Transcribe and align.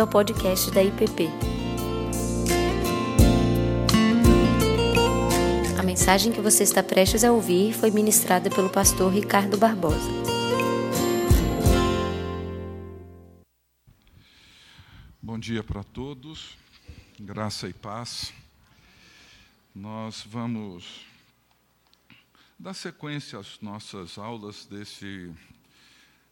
bem-vindo 0.00 0.02
ao 0.02 0.06
podcast 0.06 0.70
da 0.70 0.82
IPP. 0.82 1.28
A 5.78 5.82
mensagem 5.82 6.32
que 6.32 6.40
você 6.40 6.62
está 6.62 6.82
prestes 6.82 7.22
a 7.24 7.32
ouvir 7.32 7.74
foi 7.74 7.90
ministrada 7.90 8.48
pelo 8.48 8.70
pastor 8.70 9.12
Ricardo 9.12 9.58
Barbosa. 9.58 9.98
Bom 15.22 15.38
dia 15.38 15.62
para 15.62 15.84
todos, 15.84 16.56
graça 17.18 17.68
e 17.68 17.72
paz. 17.72 18.32
Nós 19.74 20.24
vamos 20.26 21.04
dar 22.58 22.74
sequência 22.74 23.38
às 23.38 23.60
nossas 23.60 24.18
aulas 24.18 24.64
desse 24.64 25.30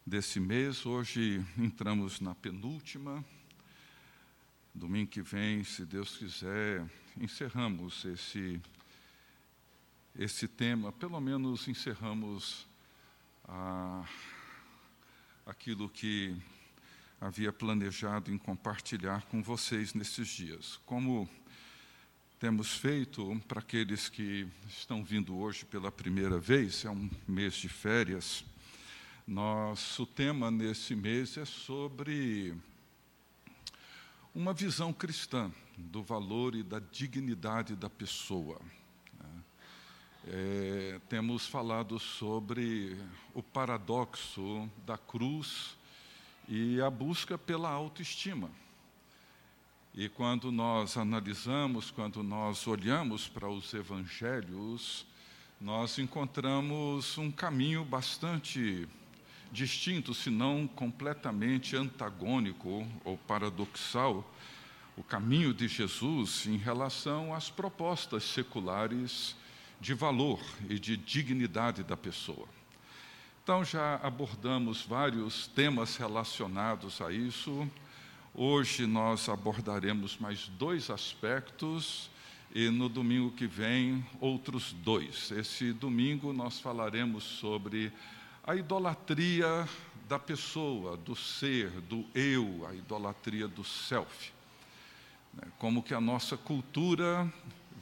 desse 0.07 0.41
mês. 0.41 0.87
Hoje 0.87 1.45
entramos 1.59 2.19
na 2.19 2.35
penúltima. 2.35 3.23
Domingo 4.79 5.11
que 5.11 5.21
vem, 5.21 5.65
se 5.65 5.85
Deus 5.85 6.17
quiser, 6.17 6.89
encerramos 7.21 8.05
esse 8.05 8.61
esse 10.17 10.47
tema, 10.47 10.93
pelo 10.93 11.21
menos 11.21 11.67
encerramos 11.67 12.65
aquilo 15.45 15.89
que 15.89 16.37
havia 17.21 17.53
planejado 17.53 18.33
em 18.33 18.39
compartilhar 18.39 19.23
com 19.27 19.43
vocês 19.43 19.95
nesses 19.95 20.29
dias. 20.29 20.79
Como 20.87 21.29
temos 22.39 22.77
feito 22.77 23.41
para 23.49 23.59
aqueles 23.59 24.09
que 24.09 24.47
estão 24.69 25.03
vindo 25.03 25.37
hoje 25.37 25.65
pela 25.65 25.91
primeira 25.91 26.39
vez, 26.39 26.85
é 26.85 26.91
um 26.91 27.11
mês 27.27 27.55
de 27.55 27.69
férias. 27.69 28.45
Nosso 29.27 30.07
tema 30.07 30.53
nesse 30.53 30.95
mês 30.95 31.37
é 31.37 31.45
sobre 31.45 32.55
uma 34.39 34.53
visão 34.53 34.92
cristã 34.92 35.50
do 35.77 36.00
valor 36.00 36.55
e 36.55 36.62
da 36.62 36.78
dignidade 36.78 37.75
da 37.75 37.91
pessoa. 37.91 38.61
É, 40.28 41.00
temos 41.08 41.48
falado 41.48 41.98
sobre 41.98 42.97
o 43.34 43.42
paradoxo 43.42 44.70
da 44.86 44.97
cruz 44.97 45.77
e 46.48 46.80
a 46.80 46.89
busca 46.89 47.36
pela 47.36 47.69
autoestima. 47.69 48.48
E 49.92 50.08
quando 50.08 50.52
nós 50.52 50.97
analisamos, 50.97 51.91
quando 51.91 52.23
nós 52.23 52.64
olhamos 52.69 53.27
para 53.27 53.48
os 53.48 53.75
evangelhos, 53.75 55.05
nós 55.61 55.98
encontramos 55.98 57.19
um 57.19 57.33
caminho 57.33 57.84
bastante 57.84 58.86
distinto, 59.53 60.15
se 60.15 60.31
não 60.31 60.67
completamente 60.67 61.77
antagônico 61.77 62.87
ou 63.05 63.17
paradoxal, 63.17 64.29
o 64.97 65.03
caminho 65.03 65.55
de 65.55 65.69
Jesus 65.69 66.47
em 66.47 66.57
relação 66.57 67.33
às 67.35 67.49
propostas 67.49 68.25
seculares 68.25 69.37
de 69.81 69.95
valor 69.95 70.41
e 70.69 70.79
de 70.79 70.97
dignidade 70.97 71.83
da 71.83 71.97
pessoa. 71.97 72.49
Então, 73.43 73.65
já 73.65 73.95
abordamos 74.03 74.83
vários 74.83 75.47
temas 75.47 75.97
relacionados 75.97 77.01
a 77.01 77.13
isso. 77.13 77.67
Hoje 78.35 78.87
nós 78.87 79.29
abordaremos 79.29 80.19
mais 80.19 80.49
dois 80.59 80.91
aspectos 80.91 82.11
e 82.55 82.69
no 82.69 82.89
domingo 82.89 83.31
que 83.31 83.47
vem 83.47 84.05
outros 84.21 84.73
dois. 84.73 85.31
Esse 85.31 85.73
domingo 85.73 86.33
nós 86.33 86.61
falaremos 86.61 87.25
sobre 87.25 87.93
a 88.49 88.57
idolatria 88.57 89.69
da 90.09 90.19
pessoa, 90.19 90.97
do 90.97 91.15
ser, 91.15 91.69
do 91.83 92.03
eu, 92.15 92.67
a 92.67 92.75
idolatria 92.75 93.47
do 93.47 93.63
self. 93.63 94.33
Né? 95.35 95.42
Como 95.59 95.83
que 95.83 95.92
a 95.92 96.01
nossa 96.01 96.35
cultura 96.35 97.31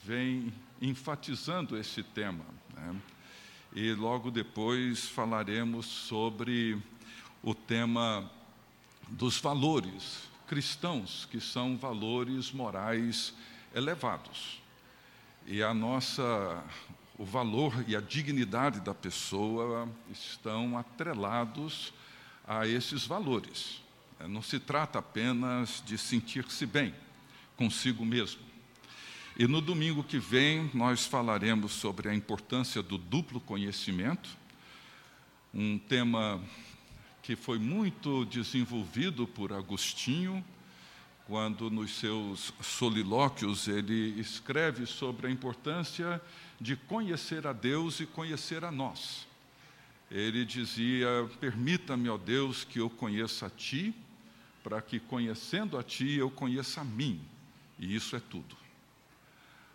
vem 0.04 0.52
enfatizando 0.82 1.78
esse 1.78 2.02
tema. 2.02 2.44
Né? 2.74 3.00
E 3.76 3.94
logo 3.94 4.28
depois 4.28 5.06
falaremos 5.08 5.86
sobre 5.86 6.76
o 7.44 7.54
tema 7.54 8.28
dos 9.06 9.38
valores 9.38 10.28
cristãos, 10.48 11.28
que 11.30 11.40
são 11.40 11.76
valores 11.76 12.50
morais 12.50 13.32
elevados. 13.72 14.60
E 15.46 15.62
a 15.62 15.72
nossa 15.72 16.60
o 17.18 17.24
valor 17.24 17.84
e 17.88 17.96
a 17.96 18.00
dignidade 18.00 18.80
da 18.80 18.94
pessoa 18.94 19.88
estão 20.10 20.76
atrelados 20.76 21.92
a 22.46 22.66
esses 22.66 23.06
valores. 23.06 23.82
É, 24.20 24.28
não 24.28 24.42
se 24.42 24.58
trata 24.58 24.98
apenas 24.98 25.82
de 25.84 25.96
sentir-se 25.96 26.66
bem 26.66 26.94
consigo 27.56 28.04
mesmo. 28.04 28.40
E 29.38 29.46
no 29.46 29.60
domingo 29.60 30.02
que 30.02 30.18
vem, 30.18 30.70
nós 30.72 31.04
falaremos 31.06 31.72
sobre 31.72 32.08
a 32.08 32.14
importância 32.14 32.82
do 32.82 32.96
duplo 32.96 33.40
conhecimento, 33.40 34.30
um 35.52 35.78
tema 35.78 36.42
que 37.22 37.34
foi 37.34 37.58
muito 37.58 38.24
desenvolvido 38.26 39.26
por 39.26 39.52
Agostinho, 39.52 40.44
quando 41.26 41.68
nos 41.70 41.98
seus 41.98 42.52
solilóquios 42.62 43.66
ele 43.66 44.18
escreve 44.20 44.86
sobre 44.86 45.26
a 45.26 45.30
importância 45.30 46.20
conhecer 46.76 47.46
a 47.46 47.52
Deus 47.52 48.00
e 48.00 48.06
conhecer 48.06 48.64
a 48.64 48.70
nós. 48.70 49.26
Ele 50.10 50.44
dizia: 50.44 51.08
Permita-me, 51.40 52.08
ó 52.08 52.16
Deus, 52.16 52.64
que 52.64 52.78
eu 52.78 52.88
conheça 52.88 53.46
a 53.46 53.50
Ti, 53.50 53.94
para 54.62 54.80
que 54.80 55.00
conhecendo 55.00 55.76
a 55.76 55.82
Ti 55.82 56.14
eu 56.14 56.30
conheça 56.30 56.80
a 56.80 56.84
mim. 56.84 57.20
E 57.78 57.94
isso 57.94 58.16
é 58.16 58.20
tudo. 58.20 58.56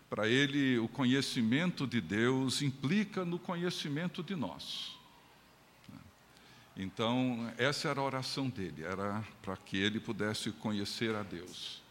Para 0.09 0.27
ele, 0.27 0.77
o 0.79 0.87
conhecimento 0.87 1.87
de 1.87 2.01
Deus 2.01 2.61
implica 2.61 3.23
no 3.23 3.39
conhecimento 3.39 4.21
de 4.21 4.35
nós. 4.35 4.99
Então, 6.75 7.53
essa 7.57 7.89
era 7.89 7.99
a 7.99 8.03
oração 8.03 8.49
dele, 8.49 8.83
era 8.83 9.23
para 9.41 9.55
que 9.57 9.77
ele 9.77 9.99
pudesse 9.99 10.51
conhecer 10.51 11.15
a 11.15 11.23
Deus, 11.23 11.81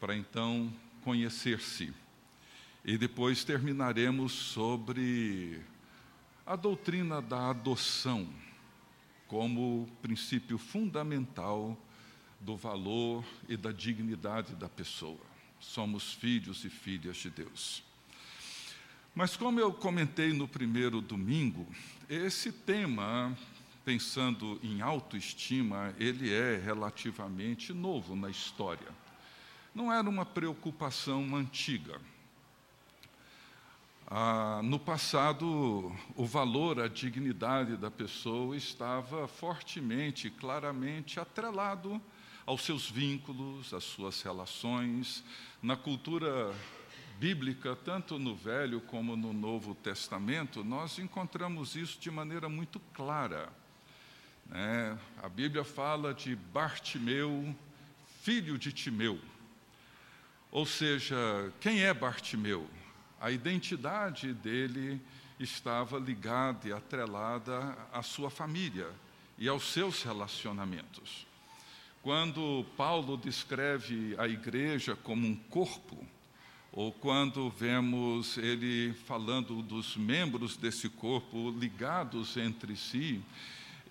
para 0.00 0.16
então 0.16 0.72
conhecer-se. 1.02 1.92
E 2.88 2.96
depois 2.96 3.42
terminaremos 3.42 4.30
sobre 4.30 5.60
a 6.46 6.54
doutrina 6.54 7.20
da 7.20 7.50
adoção 7.50 8.28
como 9.26 9.88
princípio 10.00 10.56
fundamental 10.56 11.76
do 12.38 12.56
valor 12.56 13.24
e 13.48 13.56
da 13.56 13.72
dignidade 13.72 14.54
da 14.54 14.68
pessoa. 14.68 15.18
Somos 15.58 16.12
filhos 16.12 16.64
e 16.64 16.70
filhas 16.70 17.16
de 17.16 17.28
Deus. 17.28 17.82
Mas, 19.16 19.36
como 19.36 19.58
eu 19.58 19.72
comentei 19.72 20.32
no 20.32 20.46
primeiro 20.46 21.00
domingo, 21.00 21.66
esse 22.08 22.52
tema, 22.52 23.36
pensando 23.84 24.60
em 24.62 24.80
autoestima, 24.80 25.92
ele 25.98 26.32
é 26.32 26.56
relativamente 26.56 27.72
novo 27.72 28.14
na 28.14 28.30
história. 28.30 28.94
Não 29.74 29.92
era 29.92 30.08
uma 30.08 30.24
preocupação 30.24 31.34
antiga. 31.34 32.00
Ah, 34.08 34.60
no 34.62 34.78
passado, 34.78 35.92
o 36.14 36.24
valor, 36.24 36.78
a 36.78 36.86
dignidade 36.86 37.76
da 37.76 37.90
pessoa 37.90 38.56
estava 38.56 39.26
fortemente, 39.26 40.30
claramente 40.30 41.18
atrelado 41.18 42.00
aos 42.46 42.62
seus 42.62 42.88
vínculos, 42.88 43.74
às 43.74 43.82
suas 43.82 44.22
relações. 44.22 45.24
Na 45.60 45.76
cultura 45.76 46.54
bíblica, 47.18 47.74
tanto 47.74 48.16
no 48.16 48.36
Velho 48.36 48.80
como 48.80 49.16
no 49.16 49.32
Novo 49.32 49.74
Testamento, 49.74 50.62
nós 50.62 51.00
encontramos 51.00 51.74
isso 51.74 51.98
de 51.98 52.08
maneira 52.08 52.48
muito 52.48 52.78
clara. 52.94 53.52
Né? 54.46 54.96
A 55.20 55.28
Bíblia 55.28 55.64
fala 55.64 56.14
de 56.14 56.36
Bartimeu, 56.36 57.52
filho 58.22 58.56
de 58.56 58.72
Timeu. 58.72 59.20
Ou 60.52 60.64
seja, 60.64 61.16
quem 61.58 61.82
é 61.82 61.92
Bartimeu? 61.92 62.70
A 63.20 63.30
identidade 63.30 64.32
dele 64.32 65.00
estava 65.38 65.98
ligada 65.98 66.68
e 66.68 66.72
atrelada 66.72 67.76
à 67.92 68.02
sua 68.02 68.30
família 68.30 68.88
e 69.38 69.48
aos 69.48 69.64
seus 69.64 70.02
relacionamentos. 70.02 71.26
Quando 72.02 72.64
Paulo 72.76 73.16
descreve 73.16 74.14
a 74.18 74.28
igreja 74.28 74.94
como 74.94 75.26
um 75.26 75.34
corpo, 75.34 76.06
ou 76.72 76.92
quando 76.92 77.48
vemos 77.50 78.36
ele 78.36 78.92
falando 79.06 79.62
dos 79.62 79.96
membros 79.96 80.56
desse 80.56 80.88
corpo 80.88 81.50
ligados 81.58 82.36
entre 82.36 82.76
si, 82.76 83.22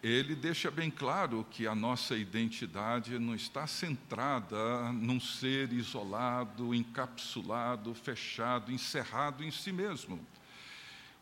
ele 0.03 0.35
deixa 0.35 0.69
bem 0.69 0.91
claro 0.91 1.45
que 1.49 1.65
a 1.65 1.73
nossa 1.73 2.15
identidade 2.15 3.17
não 3.17 3.33
está 3.33 3.65
centrada 3.65 4.91
num 4.93 5.19
ser 5.19 5.71
isolado, 5.73 6.73
encapsulado, 6.75 7.93
fechado, 7.93 8.71
encerrado 8.71 9.43
em 9.43 9.51
si 9.51 9.71
mesmo. 9.71 10.19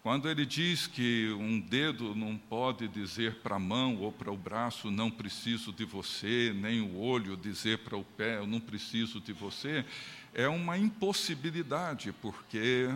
Quando 0.03 0.29
ele 0.29 0.45
diz 0.45 0.85
que 0.85 1.31
um 1.31 1.61
dedo 1.61 2.13
não 2.13 2.37
pode 2.37 2.89
dizer 2.89 3.35
para 3.35 3.55
a 3.55 3.59
mão 3.59 3.95
ou 4.01 4.11
para 4.11 4.29
o 4.29 4.35
braço, 4.35 4.91
não 4.91 5.09
preciso 5.09 5.71
de 5.71 5.85
você, 5.85 6.51
nem 6.53 6.81
o 6.81 6.97
olho 6.97 7.37
dizer 7.37 7.77
para 7.79 7.95
o 7.95 8.03
pé, 8.03 8.39
eu 8.39 8.45
não 8.45 8.59
preciso 8.59 9.21
de 9.21 9.31
você, 9.31 9.85
é 10.33 10.45
uma 10.45 10.77
impossibilidade, 10.77 12.13
porque 12.21 12.89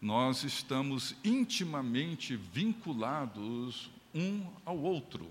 nós 0.00 0.42
estamos 0.42 1.14
intimamente 1.22 2.34
vinculados 2.34 3.90
um 4.14 4.46
ao 4.64 4.78
outro. 4.78 5.30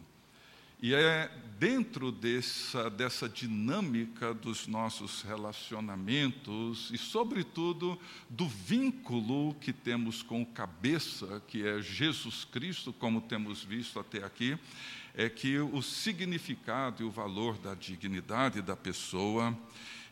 E 0.82 0.94
é 0.94 1.32
dentro 1.58 2.12
dessa, 2.12 2.90
dessa 2.90 3.30
dinâmica 3.30 4.34
dos 4.34 4.68
nossos 4.68 5.22
relacionamentos 5.22 6.92
e, 6.92 6.98
sobretudo, 6.98 7.98
do 8.30 8.46
vínculo 8.50 9.54
que 9.62 9.72
temos 9.72 10.22
com 10.22 10.42
o 10.42 10.46
cabeça, 10.46 11.42
que 11.48 11.66
é 11.66 11.82
Jesus 11.82 12.44
Cristo, 12.44 12.92
como 12.92 13.22
temos 13.22 13.64
visto 13.64 13.98
até 13.98 14.26
aqui, 14.26 14.58
é 15.16 15.30
que 15.30 15.58
o 15.58 15.82
significado 15.82 17.02
e 17.02 17.06
o 17.06 17.12
valor 17.12 17.58
da 17.58 17.74
dignidade 17.74 18.62
da 18.62 18.76
pessoa 18.76 19.58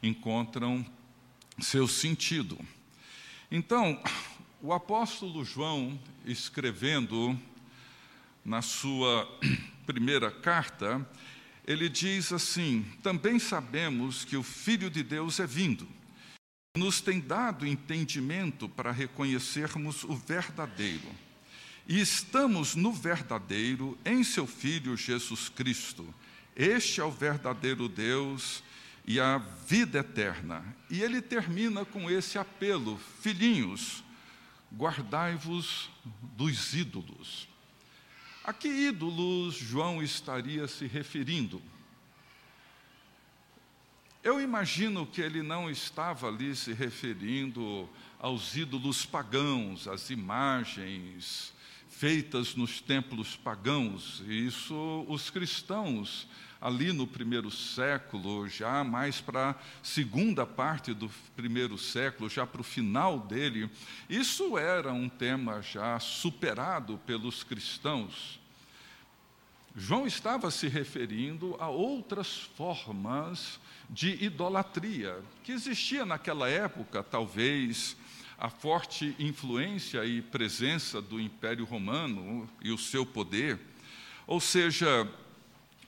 encontram 0.02 0.86
seu 1.60 1.86
sentido. 1.86 2.58
Então, 3.52 4.02
o 4.62 4.72
apóstolo 4.72 5.44
João, 5.44 6.00
escrevendo 6.26 7.38
na 8.44 8.62
sua 8.62 9.28
primeira 9.86 10.32
carta, 10.32 11.08
ele 11.66 11.88
diz 11.90 12.32
assim: 12.32 12.86
Também 13.04 13.40
sabemos 13.40 14.26
que 14.26 14.36
o 14.36 14.44
Filho 14.44 14.90
de 14.90 15.04
Deus 15.04 15.40
é 15.40 15.48
vindo, 15.48 15.88
nos 16.76 17.02
tem 17.02 17.20
dado 17.20 17.68
entendimento 17.68 18.68
para 18.68 18.92
reconhecermos 18.92 20.04
o 20.04 20.16
verdadeiro. 20.16 21.10
E 21.88 22.00
estamos 22.00 22.76
no 22.76 22.94
verdadeiro 22.94 23.98
em 24.06 24.24
seu 24.24 24.48
Filho 24.48 24.96
Jesus 24.96 25.50
Cristo. 25.50 26.14
Este 26.56 27.02
é 27.02 27.04
o 27.04 27.12
verdadeiro 27.12 27.90
Deus 27.90 28.64
e 29.06 29.20
a 29.20 29.38
vida 29.38 30.00
eterna. 30.00 30.64
E 30.90 31.02
ele 31.02 31.22
termina 31.22 31.84
com 31.84 32.10
esse 32.10 32.38
apelo: 32.38 33.00
Filhinhos, 33.22 34.04
guardai-vos 34.74 35.90
dos 36.38 36.74
ídolos. 36.74 37.51
A 38.44 38.52
que 38.52 38.68
ídolos 38.68 39.56
João 39.56 40.02
estaria 40.02 40.68
se 40.68 40.88
referindo? 40.88 41.62
Eu 44.24 44.42
imagino 44.42 45.06
que 45.06 45.22
ele 45.22 45.44
não 45.44 45.70
estava 45.70 46.28
ali 46.28 46.56
se 46.56 46.74
referindo 46.74 47.88
aos 48.20 48.56
ídolos 48.56 49.06
pagãos, 49.06 49.88
às 49.88 50.10
imagens 50.10 51.54
feitas 51.88 52.56
nos 52.56 52.82
templos 52.82 53.36
pagãos. 53.36 54.24
Isso 54.28 55.06
os 55.08 55.30
cristãos 55.30 56.28
ali 56.62 56.94
no 56.94 57.08
primeiro 57.08 57.50
século, 57.50 58.48
já 58.48 58.84
mais 58.84 59.20
para 59.20 59.50
a 59.50 59.56
segunda 59.82 60.46
parte 60.46 60.94
do 60.94 61.10
primeiro 61.36 61.76
século, 61.76 62.30
já 62.30 62.46
para 62.46 62.62
o 62.62 62.64
final 62.64 63.20
dele, 63.20 63.68
isso 64.08 64.58
era 64.60 64.94
um 64.94 65.10
tema 65.10 65.62
já 65.64 66.00
superado 66.00 67.00
pelos 67.00 67.44
cristãos. 67.44 68.40
João 69.76 70.06
estava 70.06 70.52
se 70.52 70.68
referindo 70.68 71.56
a 71.58 71.68
outras 71.68 72.42
formas 72.56 73.60
de 73.90 74.24
idolatria 74.24 75.18
que 75.44 75.52
existia 75.52 76.06
naquela 76.06 76.48
época, 76.48 77.02
talvez 77.02 77.96
a 78.38 78.50
forte 78.50 79.16
influência 79.18 80.04
e 80.04 80.22
presença 80.22 81.02
do 81.02 81.20
Império 81.20 81.64
Romano 81.64 82.50
e 82.62 82.72
o 82.72 82.78
seu 82.78 83.06
poder. 83.06 83.60
Ou 84.28 84.40
seja, 84.40 85.08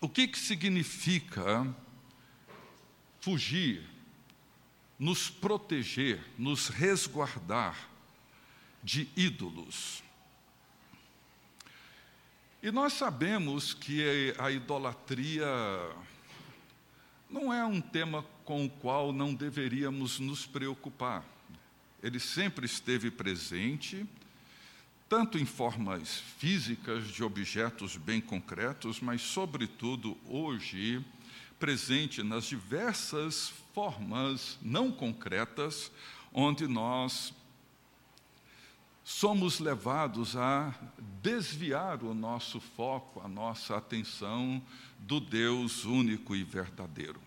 o 0.04 0.10
que, 0.10 0.28
que 0.28 0.38
significa 0.38 1.66
fugir, 3.22 3.90
nos 5.00 5.30
proteger, 5.30 6.22
nos 6.38 6.68
resguardar 6.68 7.90
de 8.84 9.08
ídolos? 9.16 10.04
E 12.62 12.70
nós 12.70 12.92
sabemos 12.92 13.74
que 13.74 14.36
a 14.38 14.52
idolatria 14.52 15.48
não 17.30 17.54
é 17.54 17.64
um 17.64 17.80
tema 17.80 18.26
com 18.44 18.66
o 18.66 18.70
qual 18.70 19.14
não 19.14 19.34
deveríamos 19.34 20.20
nos 20.20 20.46
preocupar. 20.46 21.24
Ele 22.02 22.20
sempre 22.20 22.66
esteve 22.66 23.10
presente 23.10 24.06
tanto 25.16 25.38
em 25.38 25.46
formas 25.46 26.22
físicas 26.40 27.08
de 27.08 27.24
objetos 27.24 27.98
bem 27.98 28.20
concretos, 28.20 29.00
mas, 29.00 29.22
sobretudo, 29.22 30.18
hoje, 30.26 31.06
presente 31.60 32.24
nas 32.24 32.46
diversas 32.46 33.54
formas 33.76 34.58
não 34.60 34.92
concretas, 34.92 35.92
onde 36.34 36.68
nós 36.68 37.32
somos 39.04 39.60
levados 39.60 40.36
a 40.36 40.74
desviar 41.22 42.02
o 42.02 42.16
nosso 42.16 42.60
foco, 42.60 43.22
a 43.24 43.28
nossa 43.28 43.78
atenção 43.78 44.60
do 44.98 45.20
Deus 45.20 45.86
único 45.86 46.36
e 46.36 46.44
verdadeiro. 46.44 47.22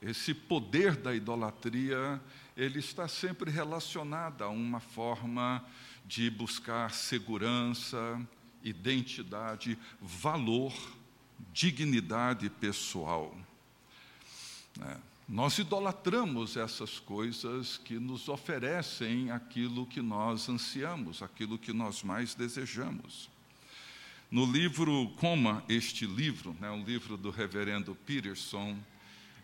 Esse 0.00 0.32
poder 0.32 0.94
da 0.94 1.12
idolatria, 1.12 2.22
ele 2.56 2.78
está 2.78 3.08
sempre 3.08 3.50
relacionado 3.50 4.42
a 4.42 4.48
uma 4.48 4.78
forma 4.78 5.64
de 6.08 6.30
buscar 6.30 6.90
segurança, 6.90 8.18
identidade, 8.64 9.78
valor, 10.00 10.72
dignidade 11.52 12.48
pessoal. 12.48 13.36
É. 14.80 14.96
Nós 15.28 15.58
idolatramos 15.58 16.56
essas 16.56 16.98
coisas 16.98 17.76
que 17.76 17.98
nos 17.98 18.30
oferecem 18.30 19.30
aquilo 19.30 19.84
que 19.84 20.00
nós 20.00 20.48
ansiamos, 20.48 21.22
aquilo 21.22 21.58
que 21.58 21.74
nós 21.74 22.02
mais 22.02 22.34
desejamos. 22.34 23.28
No 24.30 24.50
livro 24.50 25.12
Coma 25.16 25.62
este 25.68 26.06
livro, 26.06 26.56
né, 26.58 26.70
um 26.70 26.82
livro 26.82 27.18
do 27.18 27.28
reverendo 27.28 27.94
Peterson, 27.94 28.78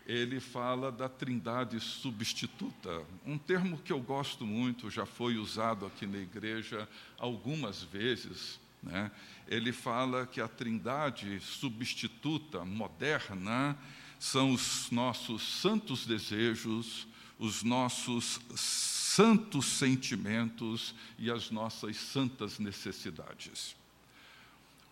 ele 0.05 0.39
fala 0.39 0.91
da 0.91 1.09
trindade 1.09 1.79
substituta, 1.79 3.03
um 3.25 3.37
termo 3.37 3.79
que 3.79 3.91
eu 3.91 3.99
gosto 3.99 4.45
muito, 4.45 4.89
já 4.89 5.05
foi 5.05 5.37
usado 5.37 5.85
aqui 5.85 6.05
na 6.05 6.19
igreja 6.19 6.87
algumas 7.17 7.81
vezes. 7.81 8.59
Né? 8.83 9.11
Ele 9.47 9.71
fala 9.71 10.27
que 10.27 10.39
a 10.39 10.47
trindade 10.47 11.39
substituta, 11.39 12.63
moderna, 12.63 13.75
são 14.19 14.51
os 14.51 14.91
nossos 14.91 15.41
santos 15.41 16.05
desejos, 16.05 17.07
os 17.39 17.63
nossos 17.63 18.39
santos 18.55 19.65
sentimentos 19.65 20.93
e 21.17 21.31
as 21.31 21.49
nossas 21.49 21.97
santas 21.97 22.59
necessidades. 22.59 23.75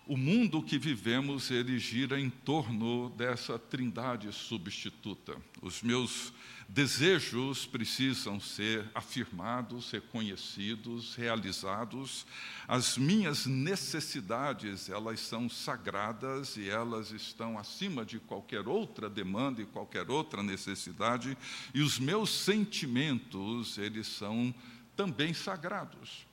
O 0.06 0.18
mundo 0.18 0.62
que 0.62 0.78
vivemos, 0.78 1.50
ele 1.50 1.80
gira 1.80 2.20
em 2.20 2.30
torno 2.30 3.10
dessa 3.12 3.58
trindade 3.58 4.30
substituta. 4.34 5.34
Os 5.62 5.82
meus 5.82 6.34
desejos 6.68 7.66
precisam 7.66 8.38
ser 8.38 8.86
afirmados, 8.94 9.92
reconhecidos, 9.92 11.16
realizados. 11.16 12.26
As 12.68 12.98
minhas 12.98 13.46
necessidades, 13.46 14.90
elas 14.90 15.22
são 15.22 15.48
sagradas 15.48 16.58
e 16.58 16.70
elas 16.70 17.12
estão 17.12 17.58
acima 17.58 18.04
de 18.04 18.20
qualquer 18.20 18.68
outra 18.68 19.10
demanda 19.10 19.62
e 19.62 19.66
qualquer 19.66 20.12
outra 20.12 20.44
necessidade. 20.44 21.38
E 21.74 21.82
os 21.82 21.98
meus 21.98 22.30
sentimentos, 22.30 23.78
eles 23.78 24.08
são 24.08 24.54
também 24.98 25.34
sagrados. 25.34 26.28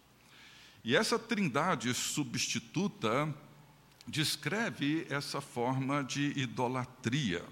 E 0.83 0.97
essa 0.97 1.21
trindade 1.21 1.95
substituta 1.95 3.33
descreve 4.11 5.07
essa 5.09 5.40
forma 5.40 6.02
de 6.02 6.33
idolatria. 6.37 7.45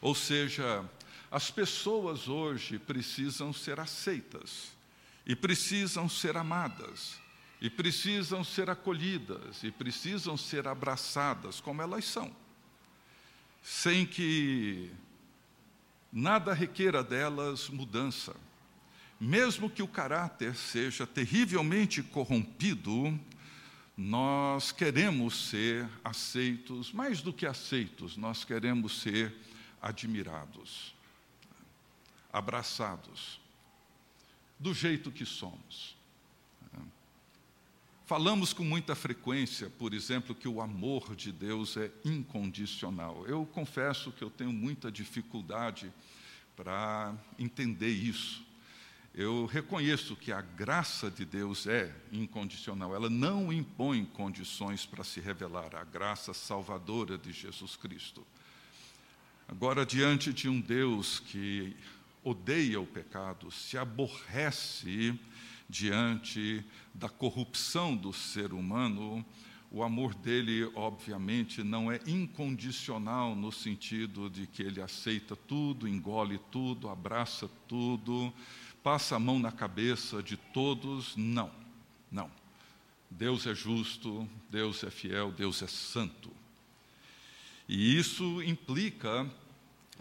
Ou 0.00 0.14
seja, 0.14 0.88
as 1.30 1.50
pessoas 1.50 2.28
hoje 2.28 2.78
precisam 2.78 3.52
ser 3.52 3.80
aceitas, 3.80 4.72
e 5.26 5.34
precisam 5.34 6.08
ser 6.08 6.36
amadas, 6.36 7.18
e 7.60 7.68
precisam 7.68 8.44
ser 8.44 8.70
acolhidas, 8.70 9.62
e 9.62 9.70
precisam 9.70 10.36
ser 10.36 10.68
abraçadas 10.68 11.60
como 11.60 11.82
elas 11.82 12.04
são, 12.04 12.34
sem 13.60 14.06
que 14.06 14.90
nada 16.12 16.54
requeira 16.54 17.02
delas 17.02 17.68
mudança. 17.68 18.34
Mesmo 19.20 19.68
que 19.68 19.82
o 19.82 19.88
caráter 19.88 20.54
seja 20.54 21.04
terrivelmente 21.04 22.04
corrompido, 22.04 23.18
nós 24.00 24.70
queremos 24.70 25.48
ser 25.48 25.88
aceitos, 26.04 26.92
mais 26.92 27.20
do 27.20 27.32
que 27.32 27.44
aceitos, 27.44 28.16
nós 28.16 28.44
queremos 28.44 29.00
ser 29.00 29.34
admirados, 29.82 30.94
abraçados, 32.32 33.40
do 34.56 34.72
jeito 34.72 35.10
que 35.10 35.26
somos. 35.26 35.96
Falamos 38.06 38.52
com 38.52 38.62
muita 38.62 38.94
frequência, 38.94 39.68
por 39.68 39.92
exemplo, 39.92 40.32
que 40.32 40.46
o 40.46 40.62
amor 40.62 41.16
de 41.16 41.32
Deus 41.32 41.76
é 41.76 41.90
incondicional. 42.04 43.26
Eu 43.26 43.44
confesso 43.46 44.12
que 44.12 44.22
eu 44.22 44.30
tenho 44.30 44.52
muita 44.52 44.92
dificuldade 44.92 45.92
para 46.56 47.14
entender 47.36 47.90
isso. 47.90 48.46
Eu 49.20 49.46
reconheço 49.46 50.14
que 50.14 50.30
a 50.30 50.40
graça 50.40 51.10
de 51.10 51.24
Deus 51.24 51.66
é 51.66 51.92
incondicional, 52.12 52.94
ela 52.94 53.10
não 53.10 53.52
impõe 53.52 54.04
condições 54.04 54.86
para 54.86 55.02
se 55.02 55.18
revelar, 55.18 55.74
a 55.74 55.82
graça 55.82 56.32
salvadora 56.32 57.18
de 57.18 57.32
Jesus 57.32 57.74
Cristo. 57.74 58.24
Agora, 59.48 59.84
diante 59.84 60.32
de 60.32 60.48
um 60.48 60.60
Deus 60.60 61.18
que 61.18 61.76
odeia 62.22 62.80
o 62.80 62.86
pecado, 62.86 63.50
se 63.50 63.76
aborrece 63.76 65.18
diante 65.68 66.64
da 66.94 67.08
corrupção 67.08 67.96
do 67.96 68.12
ser 68.12 68.52
humano, 68.52 69.26
o 69.68 69.82
amor 69.82 70.14
dele, 70.14 70.70
obviamente, 70.76 71.64
não 71.64 71.90
é 71.90 72.00
incondicional 72.06 73.34
no 73.34 73.50
sentido 73.50 74.30
de 74.30 74.46
que 74.46 74.62
ele 74.62 74.80
aceita 74.80 75.34
tudo, 75.34 75.88
engole 75.88 76.40
tudo, 76.52 76.88
abraça 76.88 77.50
tudo, 77.66 78.32
passa 78.82 79.16
a 79.16 79.18
mão 79.18 79.38
na 79.38 79.52
cabeça 79.52 80.22
de 80.22 80.36
todos. 80.36 81.16
Não, 81.16 81.50
não. 82.10 82.30
Deus 83.10 83.46
é 83.46 83.54
justo, 83.54 84.28
Deus 84.50 84.84
é 84.84 84.90
fiel, 84.90 85.32
Deus 85.32 85.62
é 85.62 85.66
santo. 85.66 86.30
E 87.68 87.98
isso 87.98 88.42
implica 88.42 89.28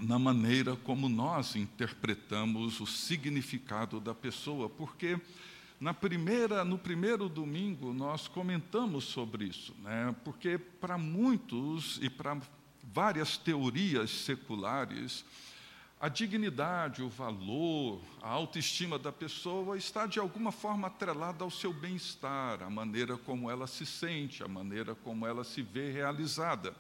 na 0.02 0.20
maneira 0.20 0.76
como 0.76 1.10
nós 1.10 1.56
interpretamos 1.56 2.80
o 2.80 2.86
significado 2.86 4.00
da 4.00 4.14
pessoa, 4.14 4.70
porque 4.70 5.20
na 5.80 5.94
primeira, 5.94 6.64
no 6.64 6.78
primeiro 6.78 7.30
domingo, 7.30 7.94
nós 7.94 8.28
comentamos 8.28 9.06
sobre 9.06 9.46
isso, 9.46 9.76
né? 9.84 10.16
porque 10.24 10.58
para 10.58 10.98
muitos 10.98 12.00
e 12.02 12.10
para 12.10 12.40
várias 12.94 13.38
teorias 13.38 14.10
seculares, 14.10 15.24
a 16.00 16.10
dignidade, 16.10 17.02
o 17.02 17.10
valor, 17.10 18.00
a 18.22 18.30
autoestima 18.30 19.00
da 19.00 19.12
pessoa 19.12 19.76
está 19.76 20.06
de 20.06 20.20
alguma 20.20 20.52
forma 20.52 20.88
atrelada 20.88 21.44
ao 21.44 21.50
seu 21.50 21.74
bem-estar, 21.74 22.62
a 22.62 22.70
maneira 22.70 23.18
como 23.18 23.50
ela 23.50 23.66
se 23.66 23.84
sente, 23.84 24.44
a 24.44 24.48
maneira 24.48 24.94
como 24.94 25.26
ela 25.26 25.44
se 25.44 25.64
vê 25.64 25.92
realizada. 25.92 26.76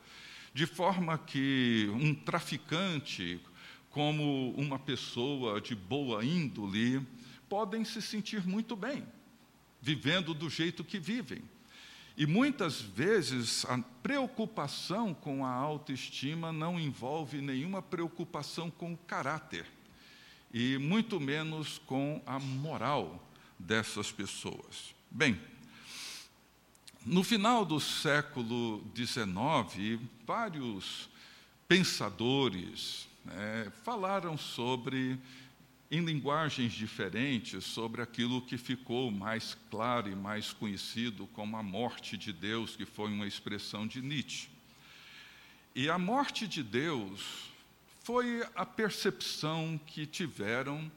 De 0.53 0.67
forma 0.67 1.17
que 1.17 1.89
um 1.93 2.13
traficante, 2.13 3.39
como 3.89 4.51
uma 4.51 4.77
pessoa 4.77 5.59
de 5.59 5.73
boa 5.73 6.23
índole, 6.23 7.01
podem 7.49 7.83
se 7.83 8.03
sentir 8.03 8.45
muito 8.45 8.75
bem, 8.75 9.03
vivendo 9.81 10.31
do 10.31 10.47
jeito 10.47 10.83
que 10.83 10.99
vivem. 10.99 11.41
E 12.17 12.25
muitas 12.25 12.81
vezes 12.81 13.63
a 13.65 13.77
preocupação 14.01 15.13
com 15.13 15.45
a 15.45 15.51
autoestima 15.51 16.51
não 16.51 16.79
envolve 16.79 17.39
nenhuma 17.41 17.79
preocupação 17.79 18.71
com 18.71 18.93
o 18.93 18.97
caráter, 18.97 19.67
e 20.51 20.79
muito 20.79 21.19
menos 21.19 21.77
com 21.85 22.19
a 22.25 22.39
moral 22.39 23.23
dessas 23.59 24.11
pessoas. 24.11 24.95
Bem, 25.11 25.39
no 27.05 27.23
final 27.23 27.63
do 27.63 27.79
século 27.79 28.83
XIX, 28.95 30.01
vários 30.25 31.07
pensadores 31.67 33.07
né, 33.23 33.71
falaram 33.83 34.35
sobre 34.35 35.19
em 35.89 36.03
linguagens 36.03 36.73
diferentes 36.73 37.63
sobre 37.63 38.01
aquilo 38.01 38.41
que 38.41 38.57
ficou 38.57 39.09
mais 39.09 39.57
claro 39.69 40.09
e 40.09 40.15
mais 40.15 40.51
conhecido 40.51 41.27
como 41.27 41.55
a 41.55 41.63
morte 41.63 42.17
de 42.17 42.33
Deus, 42.33 42.75
que 42.75 42.85
foi 42.85 43.09
uma 43.09 43.25
expressão 43.25 43.87
de 43.87 44.01
Nietzsche. 44.01 44.49
E 45.73 45.89
a 45.89 45.97
morte 45.97 46.47
de 46.47 46.61
Deus 46.61 47.51
foi 48.03 48.45
a 48.55 48.65
percepção 48.65 49.79
que 49.85 50.05
tiveram 50.05 50.91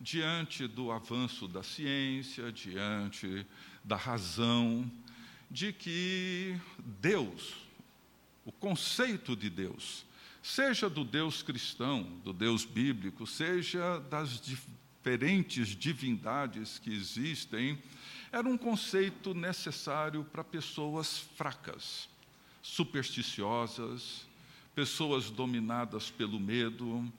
diante 0.00 0.68
do 0.68 0.92
avanço 0.92 1.48
da 1.48 1.62
ciência, 1.62 2.52
diante 2.52 3.44
da 3.82 3.96
razão, 3.96 4.88
de 5.50 5.72
que 5.72 6.56
Deus, 6.78 7.54
o 8.44 8.52
conceito 8.52 9.34
de 9.34 9.50
Deus, 9.50 10.04
seja 10.42 10.88
do 10.88 11.04
Deus 11.04 11.42
cristão, 11.42 12.02
do 12.24 12.32
Deus 12.32 12.64
bíblico, 12.64 13.26
seja 13.26 13.98
das 14.10 14.40
diferentes 14.40 15.68
divindades 15.68 16.78
que 16.78 16.92
existem, 16.94 17.78
era 18.30 18.48
um 18.48 18.58
conceito 18.58 19.34
necessário 19.34 20.24
para 20.24 20.44
pessoas 20.44 21.18
fracas, 21.36 22.08
supersticiosas, 22.62 24.26
pessoas 24.74 25.30
dominadas 25.30 26.10
pelo 26.10 26.38
medo, 26.38 27.10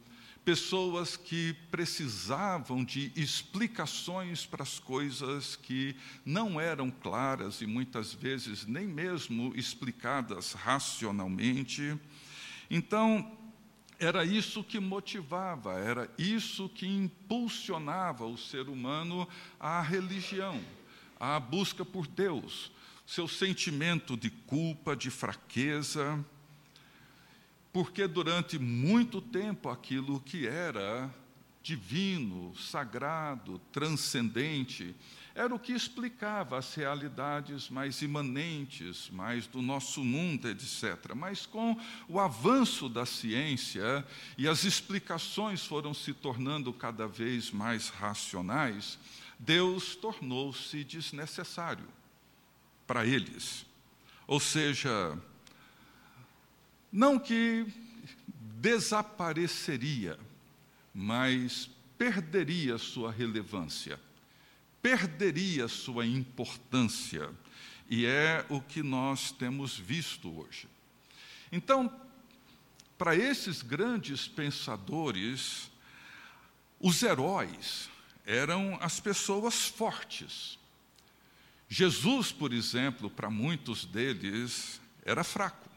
pessoas 0.45 1.17
que 1.17 1.53
precisavam 1.69 2.83
de 2.83 3.11
explicações 3.15 4.45
para 4.45 4.63
as 4.63 4.79
coisas 4.79 5.55
que 5.55 5.95
não 6.25 6.59
eram 6.59 6.89
claras 6.89 7.61
e 7.61 7.67
muitas 7.67 8.13
vezes 8.13 8.65
nem 8.65 8.87
mesmo 8.87 9.51
explicadas 9.55 10.53
racionalmente. 10.53 11.99
Então, 12.69 13.37
era 13.99 14.23
isso 14.23 14.63
que 14.63 14.79
motivava, 14.79 15.73
era 15.73 16.09
isso 16.17 16.69
que 16.69 16.87
impulsionava 16.87 18.25
o 18.25 18.37
ser 18.37 18.69
humano 18.69 19.27
à 19.59 19.81
religião, 19.81 20.61
à 21.19 21.39
busca 21.39 21.83
por 21.83 22.07
Deus, 22.07 22.71
seu 23.05 23.27
sentimento 23.27 24.15
de 24.15 24.29
culpa, 24.29 24.95
de 24.95 25.09
fraqueza, 25.09 26.23
porque 27.73 28.07
durante 28.07 28.57
muito 28.57 29.19
tempo 29.19 29.69
aquilo 29.69 30.21
que 30.21 30.47
era 30.47 31.13
divino, 31.61 32.55
sagrado, 32.55 33.59
transcendente, 33.71 34.95
era 35.39 35.55
o 35.55 35.59
que 35.59 35.71
explicava 35.71 36.57
as 36.57 36.75
realidades 36.75 37.69
mais 37.69 38.01
imanentes, 38.01 39.09
mais 39.09 39.47
do 39.47 39.61
nosso 39.61 40.03
mundo, 40.03 40.49
etc. 40.49 41.13
Mas 41.15 41.45
com 41.45 41.79
o 42.09 42.19
avanço 42.19 42.89
da 42.89 43.05
ciência 43.05 44.05
e 44.37 44.49
as 44.49 44.65
explicações 44.65 45.65
foram 45.65 45.93
se 45.93 46.13
tornando 46.13 46.73
cada 46.73 47.07
vez 47.07 47.51
mais 47.51 47.87
racionais, 47.87 48.99
Deus 49.39 49.95
tornou-se 49.95 50.83
desnecessário 50.83 51.87
para 52.85 53.05
eles. 53.05 53.65
Ou 54.27 54.41
seja, 54.41 55.17
não 56.91 57.17
que 57.17 57.65
desapareceria, 58.59 60.19
mas 60.93 61.69
perderia 61.97 62.77
sua 62.77 63.09
relevância 63.09 63.97
perderia 64.81 65.67
sua 65.67 66.05
importância. 66.05 67.29
E 67.89 68.05
é 68.05 68.45
o 68.49 68.61
que 68.61 68.83
nós 68.83 69.31
temos 69.31 69.77
visto 69.77 70.29
hoje. 70.39 70.67
Então, 71.51 71.91
para 72.97 73.15
esses 73.15 73.61
grandes 73.61 74.27
pensadores, 74.27 75.71
os 76.79 77.01
heróis 77.01 77.89
eram 78.25 78.77
as 78.81 78.99
pessoas 78.99 79.67
fortes. 79.67 80.59
Jesus, 81.67 82.31
por 82.31 82.53
exemplo, 82.53 83.09
para 83.09 83.29
muitos 83.29 83.85
deles, 83.85 84.79
era 85.03 85.23
fraco. 85.23 85.69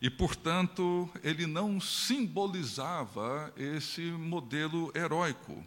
E, 0.00 0.08
portanto, 0.08 1.10
ele 1.22 1.46
não 1.46 1.80
simbolizava 1.80 3.52
esse 3.56 4.00
modelo 4.00 4.92
heróico. 4.94 5.64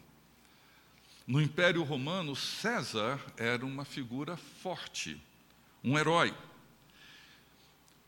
No 1.26 1.40
Império 1.40 1.84
Romano, 1.84 2.34
César 2.34 3.20
era 3.36 3.64
uma 3.64 3.84
figura 3.84 4.36
forte, 4.36 5.20
um 5.82 5.96
herói. 5.96 6.34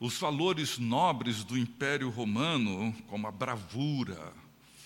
Os 0.00 0.18
valores 0.18 0.78
nobres 0.78 1.44
do 1.44 1.56
Império 1.56 2.10
Romano, 2.10 2.92
como 3.06 3.28
a 3.28 3.30
bravura, 3.30 4.32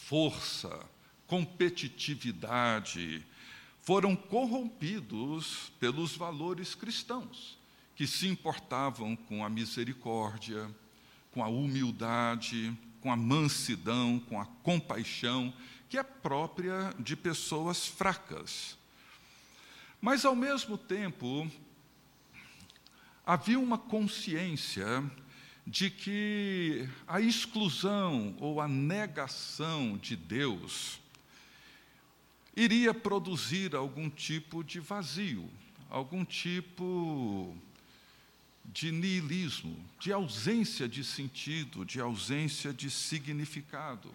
força, 0.04 0.78
competitividade, 1.26 3.25
foram 3.80 4.14
corrompidos 4.14 5.73
pelos 5.80 6.14
valores 6.14 6.75
cristãos, 6.75 7.56
que 7.97 8.06
se 8.06 8.28
importavam 8.28 9.16
com 9.16 9.42
a 9.42 9.49
misericórdia, 9.49 10.70
com 11.32 11.42
a 11.42 11.49
humildade, 11.49 12.76
com 13.00 13.11
a 13.11 13.16
mansidão, 13.16 14.20
com 14.28 14.38
a 14.38 14.44
compaixão 14.62 15.50
que 15.88 15.97
é 15.97 16.02
própria 16.02 16.92
de 16.99 17.16
pessoas 17.16 17.87
fracas. 17.87 18.76
Mas, 20.00 20.25
ao 20.25 20.37
mesmo 20.37 20.76
tempo, 20.76 21.50
havia 23.26 23.59
uma 23.59 23.78
consciência 23.78 25.04
de 25.66 25.90
que 25.90 26.88
a 27.07 27.21
exclusão 27.21 28.35
ou 28.38 28.61
a 28.61 28.68
negação 28.68 29.99
de 29.99 30.16
Deus 30.16 30.99
iria 32.57 32.95
produzir 32.95 33.76
algum 33.76 34.09
tipo 34.09 34.64
de 34.64 34.80
vazio, 34.80 35.49
algum 35.90 36.25
tipo 36.25 37.57
de 38.64 38.90
niilismo, 38.90 39.78
de 39.99 40.12
ausência 40.12 40.88
de 40.88 41.04
sentido, 41.04 41.85
de 41.85 42.00
ausência 42.00 42.73
de 42.73 42.90
significado. 42.90 44.14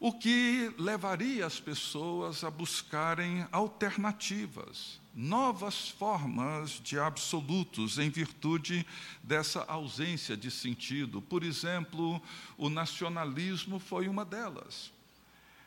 O 0.00 0.12
que 0.12 0.74
levaria 0.76 1.46
as 1.46 1.60
pessoas 1.60 2.44
a 2.44 2.50
buscarem 2.50 3.46
alternativas, 3.52 5.00
novas 5.14 5.88
formas 5.88 6.80
de 6.82 6.98
absolutos 6.98 7.98
em 7.98 8.10
virtude 8.10 8.84
dessa 9.22 9.62
ausência 9.62 10.36
de 10.36 10.50
sentido. 10.50 11.22
Por 11.22 11.44
exemplo, 11.44 12.20
o 12.58 12.68
nacionalismo 12.68 13.78
foi 13.78 14.08
uma 14.08 14.24
delas. 14.24 14.92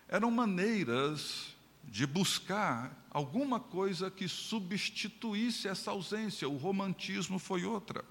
Eram 0.09 0.29
maneiras 0.29 1.55
de 1.85 2.05
buscar 2.05 2.91
alguma 3.09 3.59
coisa 3.59 4.11
que 4.11 4.27
substituísse 4.27 5.69
essa 5.69 5.91
ausência. 5.91 6.47
O 6.49 6.57
romantismo 6.57 7.39
foi 7.39 7.63
outra. 7.63 8.03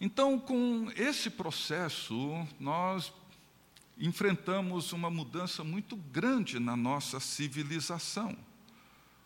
Então, 0.00 0.38
com 0.38 0.90
esse 0.96 1.30
processo, 1.30 2.46
nós 2.58 3.12
enfrentamos 3.98 4.92
uma 4.92 5.10
mudança 5.10 5.64
muito 5.64 5.96
grande 5.96 6.58
na 6.58 6.76
nossa 6.76 7.18
civilização. 7.18 8.36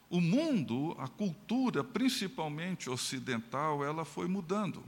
O 0.09 0.21
mundo, 0.21 0.95
a 0.99 1.09
cultura, 1.09 1.85
principalmente 1.85 2.88
ocidental, 2.88 3.85
ela 3.85 4.05
foi 4.05 4.26
mudando. 4.29 4.83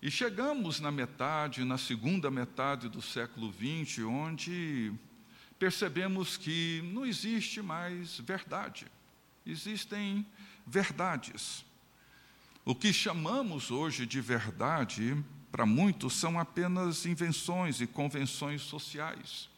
E 0.00 0.10
chegamos 0.10 0.78
na 0.78 0.90
metade, 0.90 1.64
na 1.64 1.78
segunda 1.78 2.30
metade 2.30 2.88
do 2.88 3.00
século 3.00 3.52
XX, 3.52 4.04
onde 4.04 4.92
percebemos 5.58 6.36
que 6.36 6.82
não 6.92 7.06
existe 7.06 7.62
mais 7.62 8.18
verdade, 8.18 8.86
existem 9.44 10.24
verdades. 10.66 11.64
O 12.64 12.74
que 12.74 12.92
chamamos 12.92 13.70
hoje 13.70 14.04
de 14.04 14.20
verdade, 14.20 15.16
para 15.56 15.64
muitos, 15.64 16.12
são 16.12 16.38
apenas 16.38 17.06
invenções 17.06 17.80
e 17.80 17.86
convenções 17.86 18.60
sociais 18.60 19.48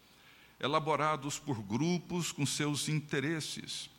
elaborados 0.60 1.40
por 1.40 1.60
grupos 1.60 2.30
com 2.30 2.46
seus 2.46 2.88
interesses. 2.88 3.90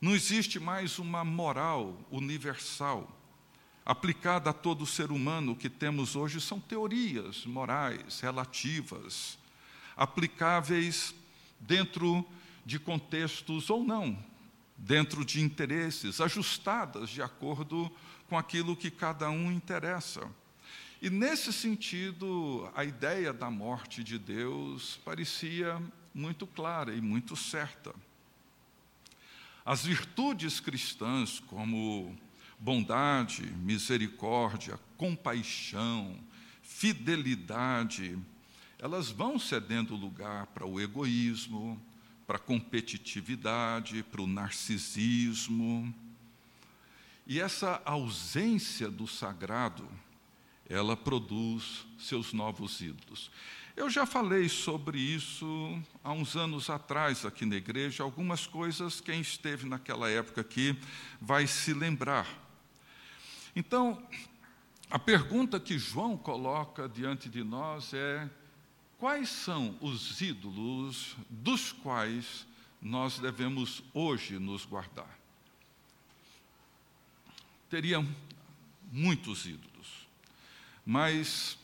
Não 0.00 0.14
existe 0.14 0.60
mais 0.60 1.00
uma 1.00 1.24
moral 1.24 1.98
universal 2.12 3.10
aplicada 3.84 4.50
a 4.50 4.52
todo 4.52 4.86
ser 4.86 5.10
humano. 5.10 5.56
Que 5.56 5.68
temos 5.68 6.14
hoje 6.14 6.40
são 6.40 6.60
teorias 6.60 7.44
morais 7.44 8.20
relativas, 8.20 9.36
aplicáveis 9.96 11.12
dentro 11.58 12.24
de 12.64 12.78
contextos 12.78 13.68
ou 13.68 13.82
não, 13.82 14.16
dentro 14.76 15.24
de 15.24 15.40
interesses, 15.40 16.20
ajustadas 16.20 17.10
de 17.10 17.20
acordo 17.20 17.90
com 18.28 18.38
aquilo 18.38 18.76
que 18.76 18.92
cada 18.92 19.28
um 19.28 19.50
interessa. 19.50 20.24
E 21.00 21.08
nesse 21.08 21.52
sentido, 21.52 22.68
a 22.74 22.84
ideia 22.84 23.32
da 23.32 23.48
morte 23.48 24.02
de 24.02 24.18
Deus 24.18 24.98
parecia 25.04 25.80
muito 26.12 26.44
clara 26.44 26.92
e 26.92 27.00
muito 27.00 27.36
certa. 27.36 27.94
As 29.64 29.84
virtudes 29.84 30.58
cristãs, 30.58 31.38
como 31.38 32.16
bondade, 32.58 33.46
misericórdia, 33.46 34.76
compaixão, 34.96 36.18
fidelidade, 36.62 38.18
elas 38.76 39.08
vão 39.08 39.38
cedendo 39.38 39.94
lugar 39.94 40.46
para 40.48 40.66
o 40.66 40.80
egoísmo, 40.80 41.80
para 42.26 42.38
a 42.38 42.40
competitividade, 42.40 44.02
para 44.02 44.22
o 44.22 44.26
narcisismo. 44.26 45.94
E 47.24 47.38
essa 47.38 47.80
ausência 47.84 48.90
do 48.90 49.06
sagrado, 49.06 49.88
ela 50.68 50.96
produz 50.96 51.86
seus 51.98 52.32
novos 52.32 52.80
ídolos. 52.80 53.30
Eu 53.78 53.88
já 53.88 54.04
falei 54.04 54.48
sobre 54.48 54.98
isso 54.98 55.80
há 56.02 56.12
uns 56.12 56.34
anos 56.34 56.68
atrás 56.68 57.24
aqui 57.24 57.46
na 57.46 57.54
igreja, 57.54 58.02
algumas 58.02 58.44
coisas 58.46 59.00
quem 59.00 59.20
esteve 59.20 59.68
naquela 59.68 60.10
época 60.10 60.40
aqui 60.40 60.76
vai 61.20 61.46
se 61.46 61.72
lembrar. 61.72 62.26
Então, 63.54 64.02
a 64.90 64.98
pergunta 64.98 65.60
que 65.60 65.78
João 65.78 66.16
coloca 66.16 66.88
diante 66.88 67.28
de 67.28 67.44
nós 67.44 67.94
é: 67.94 68.28
quais 68.98 69.28
são 69.28 69.76
os 69.80 70.20
ídolos 70.20 71.16
dos 71.30 71.72
quais 71.72 72.46
nós 72.82 73.18
devemos 73.18 73.82
hoje 73.94 74.38
nos 74.38 74.64
guardar? 74.64 75.18
Teriam 77.70 78.06
muitos 78.90 79.46
ídolos, 79.46 79.77
mas 80.90 81.58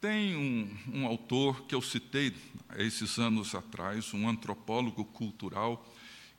tem 0.00 0.34
um, 0.34 0.76
um, 0.92 1.06
autor 1.06 1.66
que 1.66 1.74
eu 1.76 1.80
citei 1.80 2.34
esses 2.76 3.16
anos 3.16 3.54
atrás, 3.54 4.12
um 4.12 4.28
antropólogo 4.28 5.04
cultural, 5.04 5.86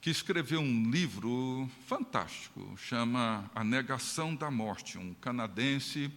que 0.02 0.10
escreveu 0.10 0.60
um 0.60 0.92
livro 0.92 1.70
fantástico, 1.88 2.78
chama 2.78 3.50
A 3.56 3.63
Negação 3.63 4.36
da 4.36 4.52
Morte, 4.52 4.98
um 4.98 5.13
canadense, 5.13 6.12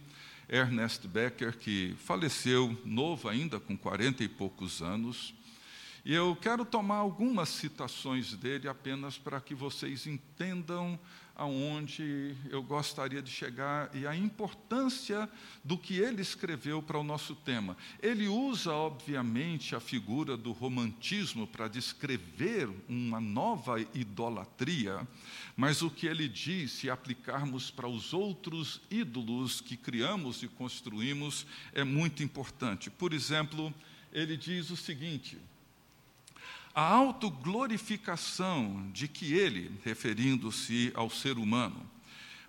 Ernest 0.49 1.07
Becker, 1.07 1.57
que 1.57 1.95
faleceu 2.03 2.77
novo 2.83 3.29
ainda, 3.29 3.57
com 3.57 3.77
quarenta 3.77 4.21
e 4.21 4.27
poucos 4.27 4.81
anos. 4.81 5.33
E 6.03 6.13
eu 6.13 6.35
quero 6.35 6.65
tomar 6.65 6.97
algumas 6.97 7.47
citações 7.47 8.33
dele 8.33 8.67
apenas 8.67 9.17
para 9.17 9.39
que 9.39 9.55
vocês 9.55 10.05
entendam 10.05 10.99
aonde 11.41 12.35
eu 12.51 12.61
gostaria 12.61 13.19
de 13.19 13.31
chegar 13.31 13.89
e 13.95 14.05
a 14.05 14.15
importância 14.15 15.27
do 15.63 15.75
que 15.75 15.95
ele 15.95 16.21
escreveu 16.21 16.83
para 16.83 16.99
o 16.99 17.03
nosso 17.03 17.33
tema. 17.33 17.75
Ele 17.99 18.27
usa, 18.27 18.71
obviamente, 18.71 19.75
a 19.75 19.79
figura 19.79 20.37
do 20.37 20.51
romantismo 20.51 21.47
para 21.47 21.67
descrever 21.67 22.69
uma 22.87 23.19
nova 23.19 23.81
idolatria, 23.81 25.07
mas 25.57 25.81
o 25.81 25.89
que 25.89 26.05
ele 26.05 26.29
diz, 26.29 26.73
se 26.73 26.91
aplicarmos 26.91 27.71
para 27.71 27.87
os 27.87 28.13
outros 28.13 28.79
ídolos 28.91 29.61
que 29.61 29.75
criamos 29.75 30.43
e 30.43 30.47
construímos, 30.47 31.47
é 31.73 31.83
muito 31.83 32.21
importante. 32.21 32.91
Por 32.91 33.13
exemplo, 33.13 33.73
ele 34.13 34.37
diz 34.37 34.69
o 34.69 34.77
seguinte: 34.77 35.39
a 36.73 36.81
autoglorificação 36.81 38.89
de 38.91 39.07
que 39.07 39.33
ele, 39.33 39.79
referindo-se 39.83 40.91
ao 40.95 41.09
ser 41.09 41.37
humano, 41.37 41.89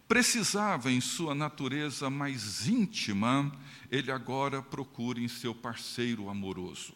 precisava 0.06 0.92
em 0.92 1.00
sua 1.00 1.35
natureza 1.35 2.11
mais 2.11 2.68
íntima, 2.68 3.50
ele 3.90 4.12
agora 4.12 4.62
procura 4.62 5.20
em 5.20 5.28
seu 5.28 5.54
parceiro 5.54 6.28
amoroso. 6.28 6.94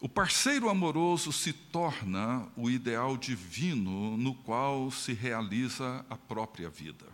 O 0.00 0.08
parceiro 0.08 0.68
amoroso 0.68 1.32
se 1.32 1.52
torna 1.52 2.46
o 2.56 2.68
ideal 2.68 3.16
divino 3.16 4.16
no 4.16 4.34
qual 4.34 4.90
se 4.90 5.14
realiza 5.14 6.04
a 6.10 6.16
própria 6.16 6.68
vida. 6.68 7.06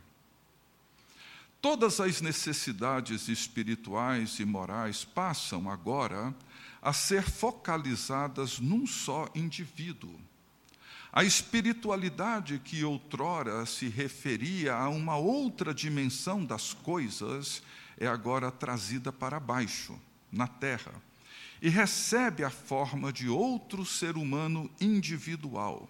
Todas 1.61 2.01
as 2.01 2.21
necessidades 2.21 3.29
espirituais 3.29 4.41
e 4.41 4.45
morais 4.45 5.05
passam 5.05 5.71
agora 5.71 6.35
a 6.83 6.93
ser 6.93 7.23
focalizadas 7.23 8.59
num 8.59 8.87
só 8.87 9.29
indivíduo. 9.35 10.19
A 11.13 11.25
espiritualidade 11.25 12.61
que 12.61 12.85
outrora 12.85 13.67
se 13.67 13.89
referia 13.89 14.75
a 14.75 14.89
uma 14.89 15.17
outra 15.17 15.75
dimensão 15.75 16.45
das 16.45 16.73
coisas 16.73 17.63
é 17.99 18.07
agora 18.07 18.51
trazida 18.51 19.13
para 19.13 19.41
baixo, 19.41 19.99
na 20.31 20.47
terra, 20.47 20.93
e 21.61 21.69
recebe 21.69 22.45
a 22.45 22.51
forma 22.51 23.13
de 23.13 23.29
outro 23.29 23.85
ser 23.85 24.17
humano 24.17 24.71
individual. 24.81 25.89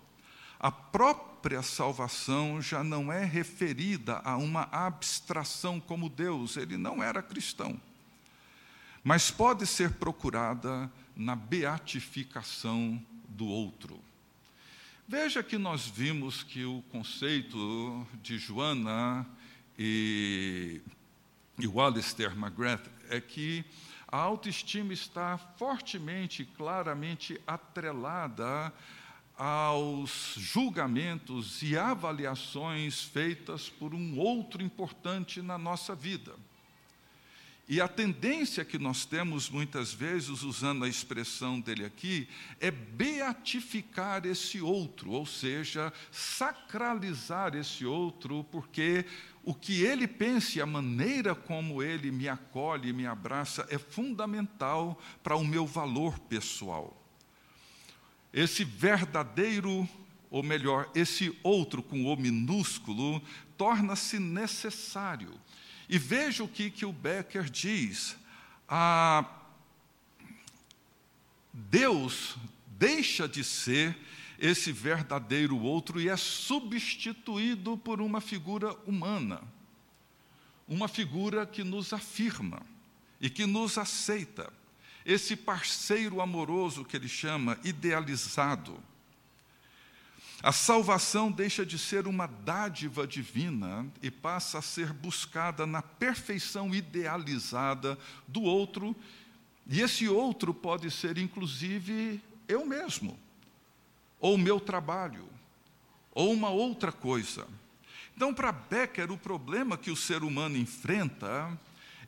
A 0.59 0.73
própria 0.73 1.63
salvação 1.63 2.61
já 2.61 2.83
não 2.83 3.13
é 3.13 3.25
referida 3.25 4.21
a 4.25 4.37
uma 4.37 4.63
abstração 4.73 5.79
como 5.79 6.09
Deus, 6.09 6.57
ele 6.57 6.77
não 6.77 7.03
era 7.03 7.23
cristão 7.23 7.79
mas 9.03 9.31
pode 9.31 9.67
ser 9.67 9.93
procurada 9.93 10.91
na 11.17 11.35
beatificação 11.35 13.01
do 13.29 13.47
outro. 13.47 14.01
Veja 15.09 15.43
que 15.43 15.59
nós 15.59 15.87
vimos 15.87 16.43
que 16.43 16.65
o 16.65 16.83
conceito 16.91 18.07
de 18.23 18.39
Joana 18.39 19.27
e, 19.79 20.81
e 21.59 21.67
o 21.67 21.81
Alistair 21.81 22.33
McGrath 22.33 22.89
é 23.09 23.21
que 23.21 23.65
a 24.07 24.19
autoestima 24.19 24.93
está 24.93 25.39
fortemente, 25.57 26.45
claramente 26.45 27.41
atrelada 27.47 28.73
aos 29.37 30.35
julgamentos 30.37 31.63
e 31.63 31.77
avaliações 31.77 33.03
feitas 33.03 33.69
por 33.69 33.95
um 33.95 34.19
outro 34.19 34.63
importante 34.63 35.41
na 35.41 35.57
nossa 35.57 35.95
vida. 35.95 36.35
E 37.71 37.81
a 37.81 37.87
tendência 37.87 38.65
que 38.65 38.81
nós 38.81 39.05
temos 39.05 39.49
muitas 39.49 39.93
vezes, 39.95 40.43
usando 40.43 40.85
a 40.85 40.89
expressão 40.89 41.61
dele 41.61 41.85
aqui, 41.85 42.29
é 42.59 42.69
beatificar 42.69 44.27
esse 44.27 44.61
outro, 44.61 45.13
ou 45.13 45.25
seja, 45.25 45.93
sacralizar 46.11 47.55
esse 47.55 47.87
outro, 47.87 48.43
porque 48.51 49.05
o 49.45 49.55
que 49.55 49.85
ele 49.85 50.09
pensa 50.09 50.59
e 50.59 50.61
a 50.61 50.67
maneira 50.67 51.33
como 51.33 51.81
ele 51.81 52.11
me 52.11 52.29
acolhe 52.29 52.89
e 52.89 52.93
me 52.93 53.07
abraça 53.07 53.65
é 53.71 53.79
fundamental 53.79 55.01
para 55.23 55.37
o 55.37 55.45
meu 55.45 55.65
valor 55.65 56.19
pessoal. 56.19 57.01
Esse 58.33 58.65
verdadeiro, 58.65 59.89
ou 60.29 60.43
melhor, 60.43 60.91
esse 60.93 61.39
outro 61.41 61.85
com 61.85 62.05
o 62.05 62.17
minúsculo, 62.17 63.23
torna-se 63.57 64.19
necessário 64.19 65.39
e 65.91 65.99
veja 65.99 66.45
o 66.45 66.49
que, 66.49 66.71
que 66.71 66.87
o 66.87 66.93
Becker 66.93 67.51
diz. 67.51 68.17
Ah, 68.69 69.29
Deus 71.53 72.37
deixa 72.69 73.29
de 73.29 73.43
ser 73.43 73.99
esse 74.39 74.71
verdadeiro 74.71 75.59
outro 75.59 76.01
e 76.01 76.09
é 76.09 76.17
substituído 76.17 77.77
por 77.77 78.01
uma 78.01 78.21
figura 78.21 78.73
humana, 78.87 79.43
uma 80.69 80.87
figura 80.87 81.45
que 81.45 81.65
nos 81.65 81.93
afirma 81.93 82.63
e 83.21 83.29
que 83.29 83.45
nos 83.45 83.77
aceita, 83.77 84.53
esse 85.05 85.35
parceiro 85.35 86.21
amoroso 86.21 86.85
que 86.85 86.97
ele 86.97 87.09
chama 87.09 87.59
idealizado 87.65 88.81
a 90.43 90.53
salvação 90.53 91.31
deixa 91.31 91.67
de 91.67 91.79
ser 91.79 92.07
uma 92.07 92.27
dádiva 92.27 93.07
divina 93.07 93.87
e 94.03 94.11
passa 94.11 94.59
a 94.59 94.63
ser 94.63 94.93
buscada 94.93 95.67
na 95.67 95.83
perfeição 95.83 96.75
idealizada 96.75 97.99
do 98.27 98.43
outro, 98.43 98.97
e 99.67 99.83
esse 99.83 100.09
outro 100.09 100.55
pode 100.55 100.91
ser 100.91 101.19
inclusive 101.19 102.23
eu 102.49 102.65
mesmo, 102.65 103.19
ou 104.19 104.39
meu 104.39 104.59
trabalho, 104.59 105.29
ou 106.13 106.33
uma 106.33 106.49
outra 106.49 106.91
coisa. 106.91 107.47
Então, 108.17 108.35
para 108.35 108.51
Becker, 108.51 109.13
o 109.13 109.19
problema 109.19 109.77
que 109.77 109.91
o 109.91 109.97
ser 109.97 110.23
humano 110.23 110.57
enfrenta 110.57 111.59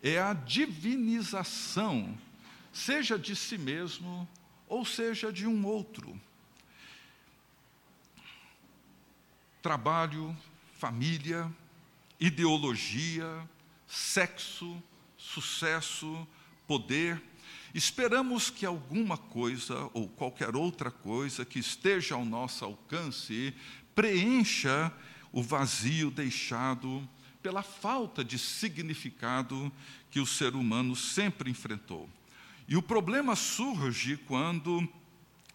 é 0.02 0.18
a 0.18 0.32
divinização, 0.32 2.18
seja 2.72 3.18
de 3.18 3.36
si 3.36 3.56
mesmo, 3.56 4.28
ou 4.66 4.84
seja 4.84 5.32
de 5.32 5.46
um 5.46 5.64
outro. 5.66 6.18
Trabalho, 9.62 10.36
família, 10.78 11.50
ideologia, 12.18 13.48
sexo, 13.86 14.82
sucesso, 15.16 16.26
poder. 16.66 17.22
Esperamos 17.72 18.50
que 18.50 18.66
alguma 18.66 19.16
coisa 19.16 19.88
ou 19.94 20.08
qualquer 20.08 20.56
outra 20.56 20.90
coisa 20.90 21.44
que 21.44 21.58
esteja 21.58 22.16
ao 22.16 22.24
nosso 22.24 22.64
alcance 22.64 23.54
preencha 23.94 24.92
o 25.30 25.42
vazio 25.42 26.10
deixado 26.10 27.08
pela 27.42 27.62
falta 27.62 28.24
de 28.24 28.38
significado 28.38 29.72
que 30.10 30.20
o 30.20 30.26
ser 30.26 30.54
humano 30.54 30.94
sempre 30.94 31.50
enfrentou. 31.50 32.08
E 32.68 32.76
o 32.76 32.82
problema 32.82 33.34
surge 33.34 34.16
quando 34.16 34.86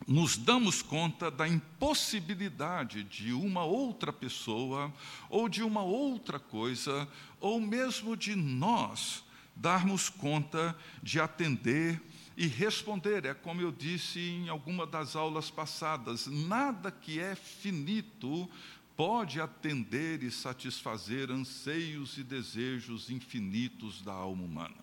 nos 0.06 0.38
damos 0.38 0.82
conta 0.82 1.32
da 1.32 1.48
impossibilidade 1.48 3.04
de 3.04 3.34
uma 3.34 3.64
outra 3.64 4.14
pessoa, 4.14 4.94
ou 5.30 5.50
de 5.50 5.64
uma 5.64 5.82
outra 5.82 6.40
coisa, 6.40 7.08
ou 7.40 7.60
mesmo 7.60 8.16
de 8.16 8.36
nós 8.36 9.24
darmos 9.56 10.10
conta 10.10 10.78
de 11.02 11.20
atender 11.20 12.02
e 12.38 12.48
responder. 12.48 13.26
É 13.26 13.34
como 13.34 13.62
eu 13.62 13.72
disse 13.72 14.20
em 14.20 14.50
alguma 14.50 14.86
das 14.86 15.16
aulas 15.16 15.50
passadas: 15.50 16.28
nada 16.28 16.92
que 16.92 17.20
é 17.20 17.36
finito 17.36 18.50
pode 18.96 19.42
atender 19.42 20.24
e 20.24 20.32
satisfazer 20.32 21.32
anseios 21.32 22.18
e 22.18 22.24
desejos 22.24 23.10
infinitos 23.10 24.02
da 24.02 24.14
alma 24.14 24.44
humana. 24.44 24.76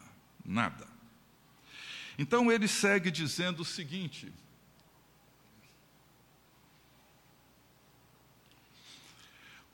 Nada. 0.45 0.87
Então 2.17 2.51
ele 2.51 2.69
segue 2.69 3.11
dizendo 3.11 3.61
o 3.61 3.65
seguinte 3.65 4.33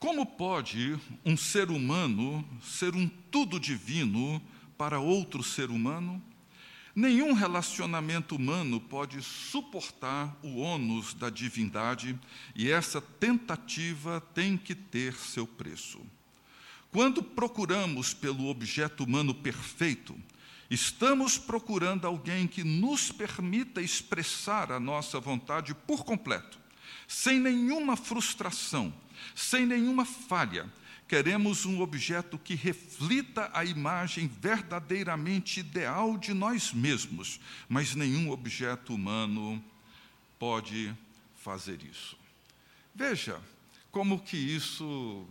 Como 0.00 0.24
pode 0.24 0.98
um 1.26 1.36
ser 1.36 1.70
humano 1.70 2.42
ser 2.62 2.96
um 2.96 3.06
tudo 3.30 3.60
divino 3.60 4.40
para 4.78 4.98
outro 4.98 5.42
ser 5.42 5.68
humano? 5.68 6.22
Nenhum 6.96 7.34
relacionamento 7.34 8.34
humano 8.34 8.80
pode 8.80 9.20
suportar 9.20 10.34
o 10.42 10.56
ônus 10.56 11.12
da 11.12 11.28
divindade 11.28 12.18
e 12.56 12.70
essa 12.70 12.98
tentativa 12.98 14.22
tem 14.32 14.56
que 14.56 14.74
ter 14.74 15.12
seu 15.12 15.46
preço. 15.46 16.00
Quando 16.90 17.22
procuramos 17.22 18.14
pelo 18.14 18.46
objeto 18.46 19.04
humano 19.04 19.34
perfeito, 19.34 20.18
estamos 20.70 21.36
procurando 21.36 22.06
alguém 22.06 22.46
que 22.46 22.64
nos 22.64 23.12
permita 23.12 23.82
expressar 23.82 24.72
a 24.72 24.80
nossa 24.80 25.20
vontade 25.20 25.74
por 25.74 26.06
completo, 26.06 26.58
sem 27.06 27.38
nenhuma 27.38 27.98
frustração 27.98 28.90
sem 29.34 29.66
nenhuma 29.66 30.04
falha. 30.04 30.70
Queremos 31.08 31.66
um 31.66 31.80
objeto 31.80 32.38
que 32.38 32.54
reflita 32.54 33.50
a 33.52 33.64
imagem 33.64 34.28
verdadeiramente 34.28 35.58
ideal 35.58 36.16
de 36.16 36.32
nós 36.32 36.72
mesmos, 36.72 37.40
mas 37.68 37.96
nenhum 37.96 38.30
objeto 38.30 38.94
humano 38.94 39.62
pode 40.38 40.94
fazer 41.34 41.82
isso. 41.82 42.16
Veja 42.94 43.40
como 43.90 44.20
que 44.20 44.36
isso 44.36 45.26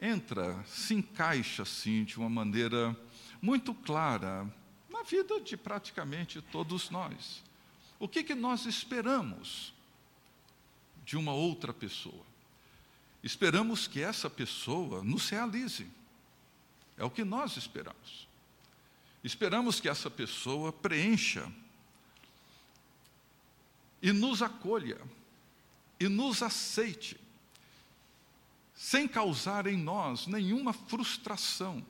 entra, 0.00 0.62
se 0.64 0.94
encaixa 0.94 1.62
assim 1.62 2.04
de 2.04 2.16
uma 2.18 2.28
maneira 2.28 2.96
muito 3.42 3.74
clara 3.74 4.46
na 4.88 5.02
vida 5.02 5.40
de 5.40 5.56
praticamente 5.56 6.40
todos 6.40 6.90
nós. 6.90 7.42
O 7.98 8.06
que, 8.06 8.22
que 8.22 8.34
nós 8.34 8.66
esperamos 8.66 9.72
de 11.04 11.16
uma 11.16 11.32
outra 11.32 11.72
pessoa? 11.72 12.24
Esperamos 13.26 13.88
que 13.88 14.00
essa 14.00 14.30
pessoa 14.30 15.02
nos 15.02 15.28
realize. 15.28 15.84
É 16.96 17.04
o 17.04 17.10
que 17.10 17.24
nós 17.24 17.56
esperamos. 17.56 18.28
Esperamos 19.24 19.80
que 19.80 19.88
essa 19.88 20.08
pessoa 20.08 20.72
preencha 20.72 21.52
e 24.00 24.12
nos 24.12 24.42
acolha 24.42 25.00
e 25.98 26.06
nos 26.06 26.40
aceite, 26.40 27.18
sem 28.72 29.08
causar 29.08 29.66
em 29.66 29.76
nós 29.76 30.28
nenhuma 30.28 30.72
frustração. 30.72 31.84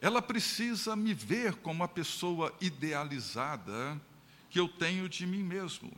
Ela 0.00 0.20
precisa 0.20 0.96
me 0.96 1.14
ver 1.14 1.54
como 1.54 1.84
a 1.84 1.88
pessoa 1.88 2.52
idealizada 2.60 4.00
que 4.50 4.58
eu 4.58 4.66
tenho 4.66 5.08
de 5.08 5.24
mim 5.24 5.44
mesmo. 5.44 5.92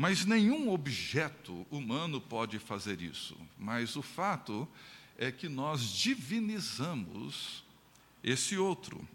Mas 0.00 0.24
nenhum 0.24 0.70
objeto 0.70 1.66
humano 1.70 2.22
pode 2.22 2.58
fazer 2.58 3.02
isso. 3.02 3.36
Mas 3.58 3.96
o 3.96 4.02
fato 4.02 4.66
é 5.18 5.30
que 5.30 5.46
nós 5.46 5.82
divinizamos 5.92 7.62
esse 8.24 8.56
outro. 8.56 9.06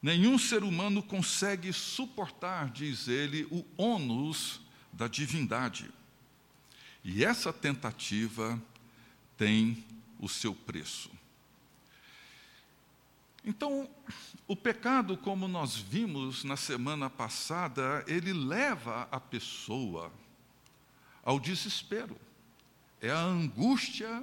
Nenhum 0.00 0.38
ser 0.38 0.64
humano 0.64 1.02
consegue 1.02 1.74
suportar, 1.74 2.70
diz 2.70 3.06
ele, 3.06 3.46
o 3.50 3.62
ônus 3.76 4.62
da 4.90 5.08
divindade. 5.08 5.90
E 7.04 7.22
essa 7.22 7.52
tentativa 7.52 8.58
tem 9.36 9.84
o 10.18 10.26
seu 10.26 10.54
preço. 10.54 11.10
Então, 13.44 13.90
o 14.46 14.54
pecado, 14.54 15.16
como 15.16 15.48
nós 15.48 15.74
vimos 15.76 16.44
na 16.44 16.56
semana 16.56 17.08
passada, 17.08 18.04
ele 18.06 18.32
leva 18.32 19.08
a 19.10 19.18
pessoa 19.18 20.12
ao 21.22 21.40
desespero. 21.40 22.16
É 23.00 23.10
a 23.10 23.20
angústia 23.20 24.22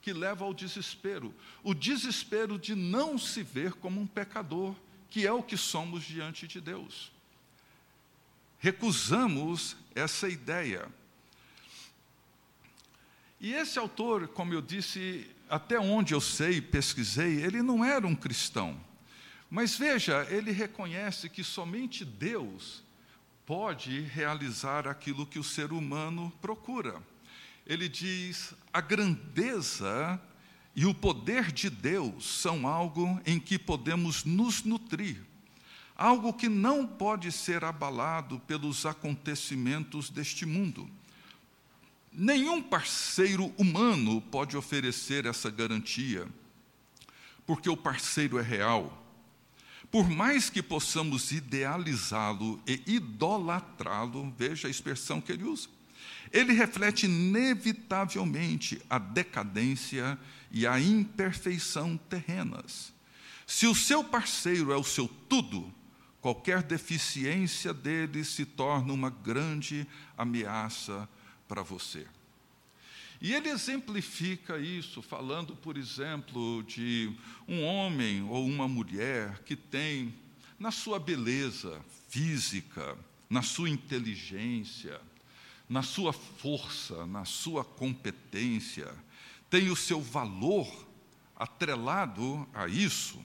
que 0.00 0.12
leva 0.12 0.44
ao 0.44 0.54
desespero. 0.54 1.34
O 1.64 1.74
desespero 1.74 2.60
de 2.60 2.76
não 2.76 3.18
se 3.18 3.42
ver 3.42 3.72
como 3.72 4.00
um 4.00 4.06
pecador, 4.06 4.72
que 5.10 5.26
é 5.26 5.32
o 5.32 5.42
que 5.42 5.56
somos 5.56 6.04
diante 6.04 6.46
de 6.46 6.60
Deus. 6.60 7.10
Recusamos 8.60 9.76
essa 9.96 10.28
ideia. 10.28 10.88
E 13.40 13.52
esse 13.52 13.80
autor, 13.80 14.28
como 14.28 14.54
eu 14.54 14.62
disse, 14.62 15.28
até 15.50 15.78
onde 15.78 16.14
eu 16.14 16.20
sei, 16.20 16.60
pesquisei, 16.60 17.42
ele 17.42 17.60
não 17.60 17.84
era 17.84 18.06
um 18.06 18.14
cristão. 18.14 18.85
Mas 19.56 19.74
veja, 19.74 20.26
ele 20.28 20.52
reconhece 20.52 21.30
que 21.30 21.42
somente 21.42 22.04
Deus 22.04 22.84
pode 23.46 24.02
realizar 24.02 24.86
aquilo 24.86 25.24
que 25.24 25.38
o 25.38 25.42
ser 25.42 25.72
humano 25.72 26.30
procura. 26.42 27.02
Ele 27.66 27.88
diz: 27.88 28.52
a 28.70 28.82
grandeza 28.82 30.20
e 30.74 30.84
o 30.84 30.92
poder 30.92 31.50
de 31.50 31.70
Deus 31.70 32.26
são 32.26 32.68
algo 32.68 33.18
em 33.24 33.40
que 33.40 33.58
podemos 33.58 34.26
nos 34.26 34.62
nutrir, 34.62 35.24
algo 35.96 36.34
que 36.34 36.50
não 36.50 36.86
pode 36.86 37.32
ser 37.32 37.64
abalado 37.64 38.38
pelos 38.40 38.84
acontecimentos 38.84 40.10
deste 40.10 40.44
mundo. 40.44 40.86
Nenhum 42.12 42.62
parceiro 42.62 43.50
humano 43.56 44.20
pode 44.20 44.54
oferecer 44.54 45.24
essa 45.24 45.48
garantia, 45.48 46.28
porque 47.46 47.70
o 47.70 47.76
parceiro 47.76 48.38
é 48.38 48.42
real. 48.42 49.05
Por 49.90 50.08
mais 50.08 50.50
que 50.50 50.62
possamos 50.62 51.30
idealizá-lo 51.32 52.60
e 52.66 52.82
idolatrá-lo, 52.86 54.32
veja 54.36 54.68
a 54.68 54.70
expressão 54.70 55.20
que 55.20 55.32
ele 55.32 55.44
usa, 55.44 55.68
ele 56.32 56.52
reflete 56.52 57.06
inevitavelmente 57.06 58.82
a 58.90 58.98
decadência 58.98 60.18
e 60.50 60.66
a 60.66 60.80
imperfeição 60.80 61.96
terrenas. 61.96 62.92
Se 63.46 63.66
o 63.66 63.74
seu 63.74 64.02
parceiro 64.02 64.72
é 64.72 64.76
o 64.76 64.82
seu 64.82 65.06
tudo, 65.28 65.72
qualquer 66.20 66.62
deficiência 66.62 67.72
dele 67.72 68.24
se 68.24 68.44
torna 68.44 68.92
uma 68.92 69.08
grande 69.08 69.86
ameaça 70.18 71.08
para 71.46 71.62
você. 71.62 72.06
E 73.20 73.32
ele 73.32 73.48
exemplifica 73.48 74.58
isso 74.58 75.00
falando, 75.00 75.56
por 75.56 75.76
exemplo, 75.76 76.62
de 76.64 77.12
um 77.48 77.64
homem 77.64 78.22
ou 78.22 78.44
uma 78.44 78.68
mulher 78.68 79.42
que 79.44 79.56
tem, 79.56 80.14
na 80.58 80.70
sua 80.70 80.98
beleza 80.98 81.80
física, 82.08 82.96
na 83.28 83.42
sua 83.42 83.70
inteligência, 83.70 85.00
na 85.68 85.82
sua 85.82 86.12
força, 86.12 87.06
na 87.06 87.24
sua 87.24 87.64
competência, 87.64 88.92
tem 89.50 89.70
o 89.70 89.76
seu 89.76 90.00
valor 90.00 90.86
atrelado 91.34 92.46
a 92.54 92.66
isso, 92.66 93.22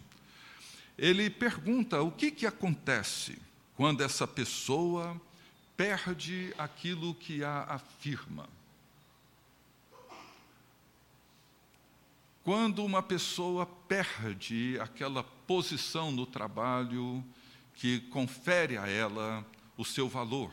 ele 0.97 1.29
pergunta 1.29 2.01
o 2.01 2.11
que, 2.11 2.29
que 2.31 2.45
acontece 2.45 3.37
quando 3.75 4.01
essa 4.01 4.27
pessoa 4.27 5.19
perde 5.75 6.53
aquilo 6.57 7.15
que 7.15 7.43
a 7.43 7.63
afirma. 7.63 8.47
Quando 12.43 12.83
uma 12.83 13.03
pessoa 13.03 13.65
perde 13.65 14.77
aquela 14.79 15.23
posição 15.23 16.11
no 16.11 16.25
trabalho 16.25 17.23
que 17.75 17.99
confere 18.09 18.77
a 18.77 18.87
ela 18.87 19.45
o 19.77 19.85
seu 19.85 20.09
valor. 20.09 20.51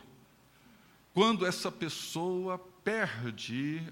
Quando 1.15 1.47
essa 1.47 1.73
pessoa 1.73 2.59
perde 2.85 3.83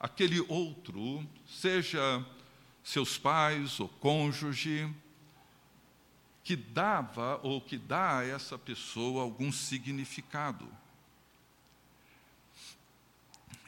aquele 0.00 0.40
outro, 0.48 1.24
seja 1.46 2.24
seus 2.82 3.16
pais 3.16 3.78
ou 3.78 3.88
cônjuge, 3.88 4.92
que 6.42 6.56
dava 6.56 7.38
ou 7.42 7.60
que 7.60 7.76
dá 7.76 8.18
a 8.18 8.24
essa 8.24 8.58
pessoa 8.58 9.22
algum 9.22 9.52
significado. 9.52 10.68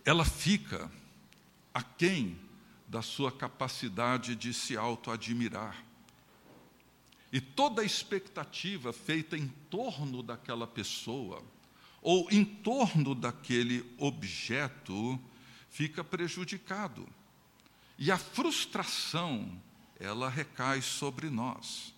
Ela 0.04 0.24
fica 0.24 0.90
aquém 1.74 2.38
da 2.90 3.02
sua 3.02 3.30
capacidade 3.30 4.34
de 4.34 4.52
se 4.52 4.76
auto-admirar. 4.76 5.76
E 7.32 7.40
toda 7.40 7.82
a 7.82 7.84
expectativa 7.84 8.92
feita 8.92 9.38
em 9.38 9.46
torno 9.70 10.24
daquela 10.24 10.66
pessoa, 10.66 11.40
ou 12.02 12.28
em 12.32 12.44
torno 12.44 13.14
daquele 13.14 13.88
objeto, 13.96 15.20
fica 15.68 16.02
prejudicado. 16.02 17.06
E 17.96 18.10
a 18.10 18.18
frustração, 18.18 19.62
ela 20.00 20.28
recai 20.28 20.82
sobre 20.82 21.30
nós. 21.30 21.94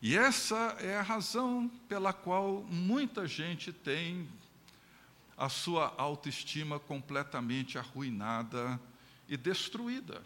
E 0.00 0.16
essa 0.16 0.74
é 0.80 0.96
a 0.96 1.02
razão 1.02 1.70
pela 1.86 2.14
qual 2.14 2.64
muita 2.66 3.26
gente 3.28 3.74
tem 3.74 4.26
a 5.36 5.50
sua 5.50 5.92
autoestima 5.98 6.80
completamente 6.80 7.76
arruinada 7.76 8.80
e 9.32 9.36
destruída. 9.38 10.22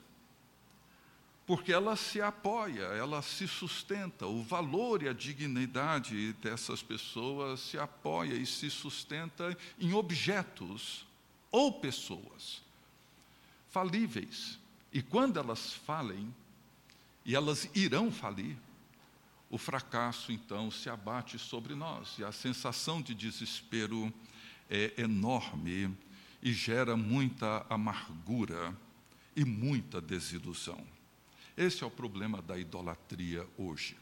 Porque 1.47 1.73
ela 1.73 1.95
se 1.95 2.21
apoia, 2.21 2.83
ela 2.83 3.23
se 3.23 3.47
sustenta, 3.47 4.27
o 4.27 4.43
valor 4.43 5.01
e 5.05 5.09
a 5.09 5.13
dignidade 5.13 6.33
dessas 6.43 6.83
pessoas 6.83 7.61
se 7.61 7.79
apoia 7.79 8.35
e 8.35 8.45
se 8.45 8.69
sustenta 8.69 9.57
em 9.79 9.95
objetos 9.95 11.07
ou 11.53 11.73
pessoas 11.73 12.61
falíveis. 13.71 14.59
E 14.93 15.01
quando 15.01 15.39
elas 15.39 15.73
falem, 15.73 16.35
e 17.25 17.37
elas 17.37 17.71
irão 17.77 18.11
falir, 18.11 18.57
o 19.49 19.57
fracasso 19.57 20.33
então 20.33 20.69
se 20.69 20.91
abate 20.91 21.39
sobre 21.39 21.77
nós 21.77 22.19
e 22.19 22.25
a 22.25 22.33
sensação 22.33 23.01
de 23.01 23.15
desespero 23.15 24.13
é 24.69 24.95
enorme 24.99 25.97
e 26.43 26.53
gera 26.53 26.97
muita 26.97 27.65
amargura 27.71 28.77
e 29.37 29.45
muita 29.45 30.01
desilusão. 30.01 30.83
Esse 31.57 31.85
é 31.85 31.87
o 31.87 31.91
problema 31.91 32.43
da 32.43 32.59
idolatria 32.59 33.47
hoje. 33.57 33.97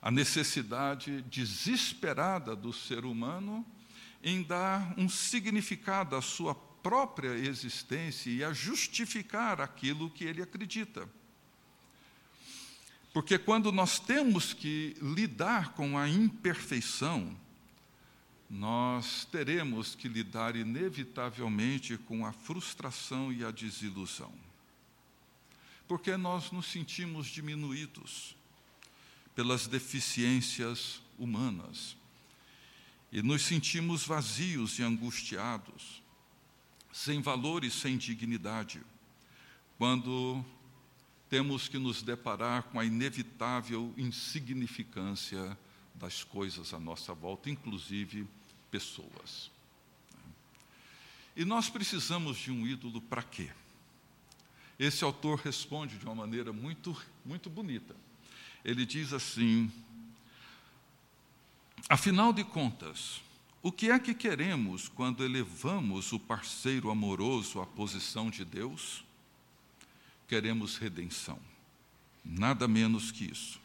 A 0.00 0.10
necessidade 0.10 1.22
desesperada 1.22 2.54
do 2.54 2.72
ser 2.72 3.04
humano 3.04 3.66
em 4.22 4.42
dar 4.42 4.94
um 4.96 5.08
significado 5.08 6.16
à 6.16 6.22
sua 6.22 6.54
própria 6.54 7.34
existência 7.34 8.30
e 8.30 8.44
a 8.44 8.52
justificar 8.52 9.60
aquilo 9.60 10.10
que 10.10 10.24
ele 10.24 10.42
acredita. 10.42 11.08
Porque 13.12 13.38
quando 13.38 13.70
nós 13.70 13.98
temos 13.98 14.52
que 14.52 14.96
lidar 15.00 15.72
com 15.74 15.96
a 15.96 16.08
imperfeição, 16.08 17.34
nós 18.48 19.24
teremos 19.30 19.94
que 19.94 20.08
lidar 20.08 20.54
inevitavelmente 20.56 21.96
com 21.96 22.26
a 22.26 22.32
frustração 22.32 23.32
e 23.32 23.44
a 23.44 23.50
desilusão. 23.50 24.32
Porque 25.88 26.16
nós 26.16 26.50
nos 26.50 26.66
sentimos 26.66 27.26
diminuídos 27.26 28.36
pelas 29.34 29.66
deficiências 29.66 31.02
humanas 31.18 31.96
e 33.10 33.22
nos 33.22 33.42
sentimos 33.42 34.04
vazios 34.04 34.78
e 34.78 34.82
angustiados, 34.82 36.02
sem 36.92 37.20
valor 37.20 37.64
e 37.64 37.70
sem 37.70 37.96
dignidade, 37.96 38.80
quando 39.78 40.44
temos 41.28 41.68
que 41.68 41.78
nos 41.78 42.02
deparar 42.02 42.64
com 42.64 42.78
a 42.78 42.84
inevitável 42.84 43.92
insignificância 43.96 45.56
das 45.94 46.24
coisas 46.24 46.74
à 46.74 46.78
nossa 46.78 47.14
volta, 47.14 47.48
inclusive 47.48 48.26
pessoas. 48.70 49.50
E 51.36 51.44
nós 51.44 51.68
precisamos 51.68 52.36
de 52.36 52.50
um 52.50 52.66
ídolo 52.66 53.00
para 53.00 53.22
quê? 53.22 53.50
Esse 54.78 55.04
autor 55.04 55.38
responde 55.38 55.98
de 55.98 56.04
uma 56.04 56.14
maneira 56.14 56.52
muito, 56.52 56.96
muito 57.24 57.48
bonita. 57.48 57.94
Ele 58.64 58.84
diz 58.84 59.12
assim: 59.12 59.70
Afinal 61.88 62.32
de 62.32 62.42
contas, 62.44 63.20
o 63.62 63.70
que 63.70 63.90
é 63.90 63.98
que 63.98 64.14
queremos 64.14 64.88
quando 64.88 65.24
elevamos 65.24 66.12
o 66.12 66.18
parceiro 66.18 66.90
amoroso 66.90 67.60
à 67.60 67.66
posição 67.66 68.30
de 68.30 68.44
Deus? 68.44 69.04
Queremos 70.26 70.76
redenção, 70.76 71.38
nada 72.24 72.66
menos 72.66 73.12
que 73.12 73.24
isso. 73.24 73.63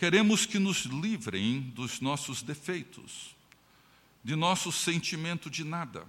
Queremos 0.00 0.46
que 0.46 0.58
nos 0.58 0.86
livrem 0.86 1.60
dos 1.60 2.00
nossos 2.00 2.40
defeitos, 2.40 3.36
de 4.24 4.34
nosso 4.34 4.72
sentimento 4.72 5.50
de 5.50 5.62
nada. 5.62 6.06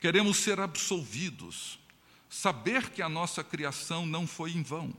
Queremos 0.00 0.38
ser 0.38 0.58
absolvidos, 0.58 1.78
saber 2.28 2.90
que 2.90 3.00
a 3.00 3.08
nossa 3.08 3.44
criação 3.44 4.04
não 4.04 4.26
foi 4.26 4.50
em 4.50 4.64
vão. 4.64 4.92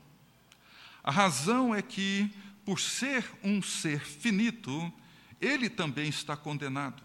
A 1.04 1.12
razão 1.12 1.76
é 1.76 1.82
que, 1.82 2.32
por 2.64 2.80
ser 2.80 3.30
um 3.44 3.62
ser 3.62 4.00
finito, 4.00 4.90
ele 5.42 5.70
também 5.70 6.08
está 6.08 6.38
condenado. 6.38 7.04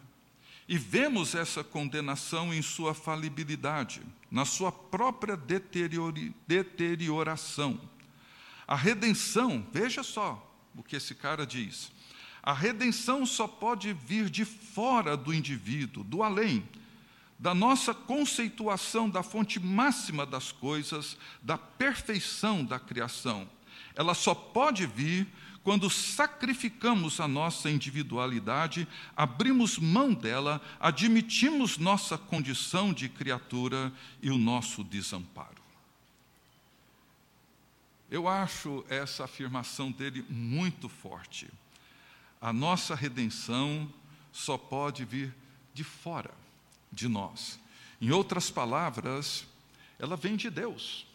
E 0.68 0.78
vemos 0.78 1.34
essa 1.34 1.64
condenação 1.64 2.54
em 2.54 2.62
sua 2.62 2.94
falibilidade, 2.94 4.00
na 4.30 4.44
sua 4.44 4.70
própria 4.70 5.36
deterioração. 6.46 7.80
A 8.64 8.76
redenção, 8.76 9.66
veja 9.72 10.04
só 10.04 10.50
o 10.76 10.82
que 10.82 10.96
esse 10.96 11.14
cara 11.14 11.46
diz. 11.46 11.90
A 12.42 12.52
redenção 12.52 13.24
só 13.24 13.46
pode 13.46 13.92
vir 13.92 14.28
de 14.28 14.44
fora 14.44 15.16
do 15.16 15.32
indivíduo, 15.32 16.02
do 16.02 16.22
além, 16.22 16.68
da 17.38 17.54
nossa 17.54 17.94
conceituação 17.94 19.08
da 19.08 19.22
fonte 19.22 19.60
máxima 19.60 20.26
das 20.26 20.50
coisas, 20.52 21.16
da 21.42 21.56
perfeição 21.56 22.64
da 22.64 22.78
criação. 22.78 23.48
Ela 23.94 24.14
só 24.14 24.34
pode 24.34 24.86
vir 24.86 25.28
quando 25.62 25.88
sacrificamos 25.88 27.20
a 27.20 27.28
nossa 27.28 27.70
individualidade, 27.70 28.88
abrimos 29.16 29.78
mão 29.78 30.12
dela, 30.12 30.60
admitimos 30.80 31.78
nossa 31.78 32.18
condição 32.18 32.92
de 32.92 33.08
criatura 33.08 33.92
e 34.20 34.30
o 34.30 34.38
nosso 34.38 34.82
desamparo. 34.82 35.61
Eu 38.12 38.28
acho 38.28 38.84
essa 38.90 39.24
afirmação 39.24 39.90
dele 39.90 40.22
muito 40.28 40.86
forte. 40.86 41.50
A 42.42 42.52
nossa 42.52 42.94
redenção 42.94 43.90
só 44.30 44.58
pode 44.58 45.02
vir 45.02 45.34
de 45.72 45.82
fora 45.82 46.34
de 46.92 47.08
nós. 47.08 47.58
Em 48.02 48.10
outras 48.10 48.50
palavras, 48.50 49.46
ela 49.98 50.14
vem 50.14 50.36
de 50.36 50.50
Deus. 50.50 51.06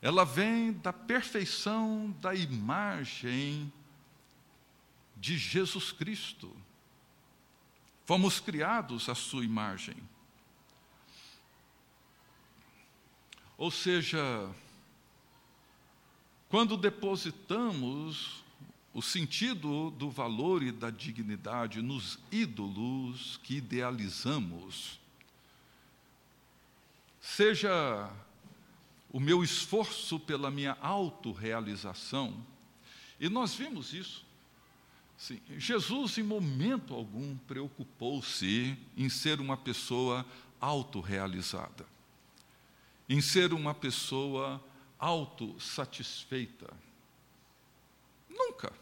Ela 0.00 0.24
vem 0.24 0.72
da 0.72 0.94
perfeição 0.94 2.16
da 2.22 2.34
imagem 2.34 3.70
de 5.14 5.36
Jesus 5.36 5.92
Cristo. 5.92 6.56
Fomos 8.06 8.40
criados 8.40 9.10
à 9.10 9.14
sua 9.14 9.44
imagem. 9.44 9.96
Ou 13.58 13.70
seja, 13.70 14.50
quando 16.54 16.76
depositamos 16.76 18.44
o 18.92 19.02
sentido 19.02 19.90
do 19.90 20.08
valor 20.08 20.62
e 20.62 20.70
da 20.70 20.88
dignidade 20.88 21.82
nos 21.82 22.16
ídolos 22.30 23.40
que 23.42 23.56
idealizamos, 23.56 25.00
seja 27.20 28.08
o 29.10 29.18
meu 29.18 29.42
esforço 29.42 30.20
pela 30.20 30.48
minha 30.48 30.78
autorrealização, 30.80 32.32
e 33.18 33.28
nós 33.28 33.52
vimos 33.52 33.92
isso. 33.92 34.24
Sim, 35.18 35.40
Jesus, 35.58 36.18
em 36.18 36.22
momento 36.22 36.94
algum, 36.94 37.36
preocupou-se 37.48 38.78
em 38.96 39.08
ser 39.08 39.40
uma 39.40 39.56
pessoa 39.56 40.24
autorrealizada, 40.60 41.84
em 43.08 43.20
ser 43.20 43.52
uma 43.52 43.74
pessoa 43.74 44.62
autossatisfeita. 45.04 46.72
Nunca. 48.26 48.72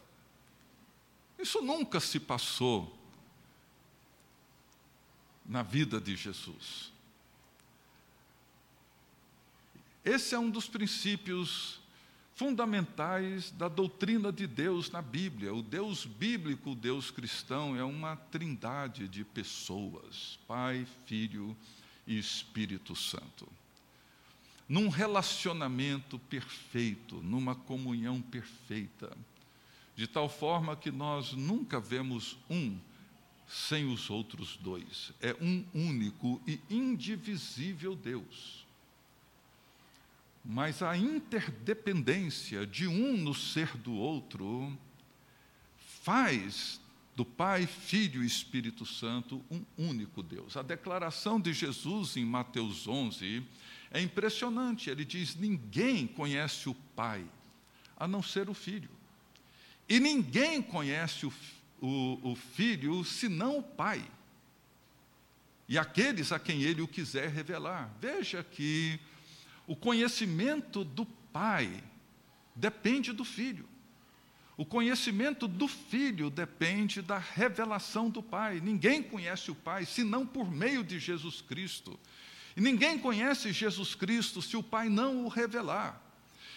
Isso 1.37 1.61
nunca 1.61 1.99
se 1.99 2.17
passou 2.17 2.97
na 5.45 5.61
vida 5.61 5.99
de 5.99 6.15
Jesus. 6.15 6.93
Esse 10.05 10.33
é 10.33 10.39
um 10.39 10.49
dos 10.49 10.69
princípios 10.69 11.81
fundamentais 12.35 13.51
da 13.51 13.67
doutrina 13.67 14.31
de 14.31 14.47
Deus 14.47 14.89
na 14.89 15.01
Bíblia. 15.01 15.53
O 15.53 15.61
Deus 15.61 16.05
bíblico, 16.05 16.71
o 16.71 16.75
Deus 16.75 17.11
cristão, 17.11 17.75
é 17.75 17.83
uma 17.83 18.15
trindade 18.15 19.09
de 19.09 19.25
pessoas: 19.25 20.39
Pai, 20.47 20.87
Filho 21.05 21.55
e 22.07 22.17
Espírito 22.17 22.95
Santo 22.95 23.45
num 24.67 24.89
relacionamento 24.89 26.17
perfeito, 26.17 27.15
numa 27.17 27.55
comunhão 27.55 28.21
perfeita, 28.21 29.15
de 29.95 30.07
tal 30.07 30.27
forma 30.27 30.75
que 30.75 30.91
nós 30.91 31.33
nunca 31.33 31.79
vemos 31.79 32.37
um 32.49 32.77
sem 33.47 33.91
os 33.91 34.09
outros 34.09 34.57
dois. 34.57 35.11
É 35.21 35.35
um 35.39 35.65
único 35.73 36.41
e 36.47 36.59
indivisível 36.69 37.95
Deus. 37.95 38.65
Mas 40.43 40.81
a 40.81 40.97
interdependência 40.97 42.65
de 42.65 42.87
um 42.87 43.15
no 43.15 43.33
ser 43.33 43.77
do 43.77 43.93
outro 43.93 44.75
faz 46.01 46.81
do 47.15 47.23
Pai, 47.23 47.67
Filho 47.67 48.23
e 48.23 48.27
Espírito 48.27 48.85
Santo 48.85 49.43
um 49.49 49.63
único 49.77 50.23
Deus. 50.23 50.57
A 50.57 50.61
declaração 50.61 51.39
de 51.39 51.53
Jesus 51.53 52.17
em 52.17 52.25
Mateus 52.25 52.87
11 52.87 53.43
é 53.93 54.01
impressionante. 54.01 54.89
Ele 54.89 55.05
diz: 55.05 55.35
ninguém 55.35 56.07
conhece 56.07 56.67
o 56.67 56.73
Pai 56.73 57.23
a 57.95 58.07
não 58.07 58.23
ser 58.23 58.49
o 58.49 58.53
Filho. 58.53 58.89
E 59.87 59.99
ninguém 59.99 60.61
conhece 60.61 61.25
o, 61.25 61.33
o, 61.79 62.31
o 62.31 62.35
Filho 62.35 63.03
senão 63.05 63.59
o 63.59 63.63
Pai. 63.63 64.03
E 65.69 65.77
aqueles 65.77 66.31
a 66.31 66.39
quem 66.39 66.63
ele 66.63 66.81
o 66.81 66.87
quiser 66.87 67.29
revelar. 67.29 67.93
Veja 68.01 68.43
que 68.43 68.99
o 69.67 69.75
conhecimento 69.75 70.83
do 70.83 71.05
Pai 71.05 71.81
depende 72.55 73.13
do 73.13 73.23
Filho. 73.23 73.67
O 74.55 74.65
conhecimento 74.65 75.47
do 75.47 75.67
Filho 75.67 76.29
depende 76.29 77.01
da 77.01 77.17
revelação 77.17 78.09
do 78.09 78.21
Pai. 78.21 78.59
Ninguém 78.59 79.01
conhece 79.01 79.49
o 79.49 79.55
Pai 79.55 79.85
senão 79.85 80.27
por 80.27 80.51
meio 80.51 80.83
de 80.83 80.99
Jesus 80.99 81.41
Cristo. 81.41 81.99
E 82.55 82.61
ninguém 82.61 82.99
conhece 82.99 83.51
Jesus 83.51 83.95
Cristo 83.95 84.41
se 84.41 84.55
o 84.55 84.63
Pai 84.63 84.89
não 84.89 85.25
o 85.25 85.27
revelar. 85.27 86.02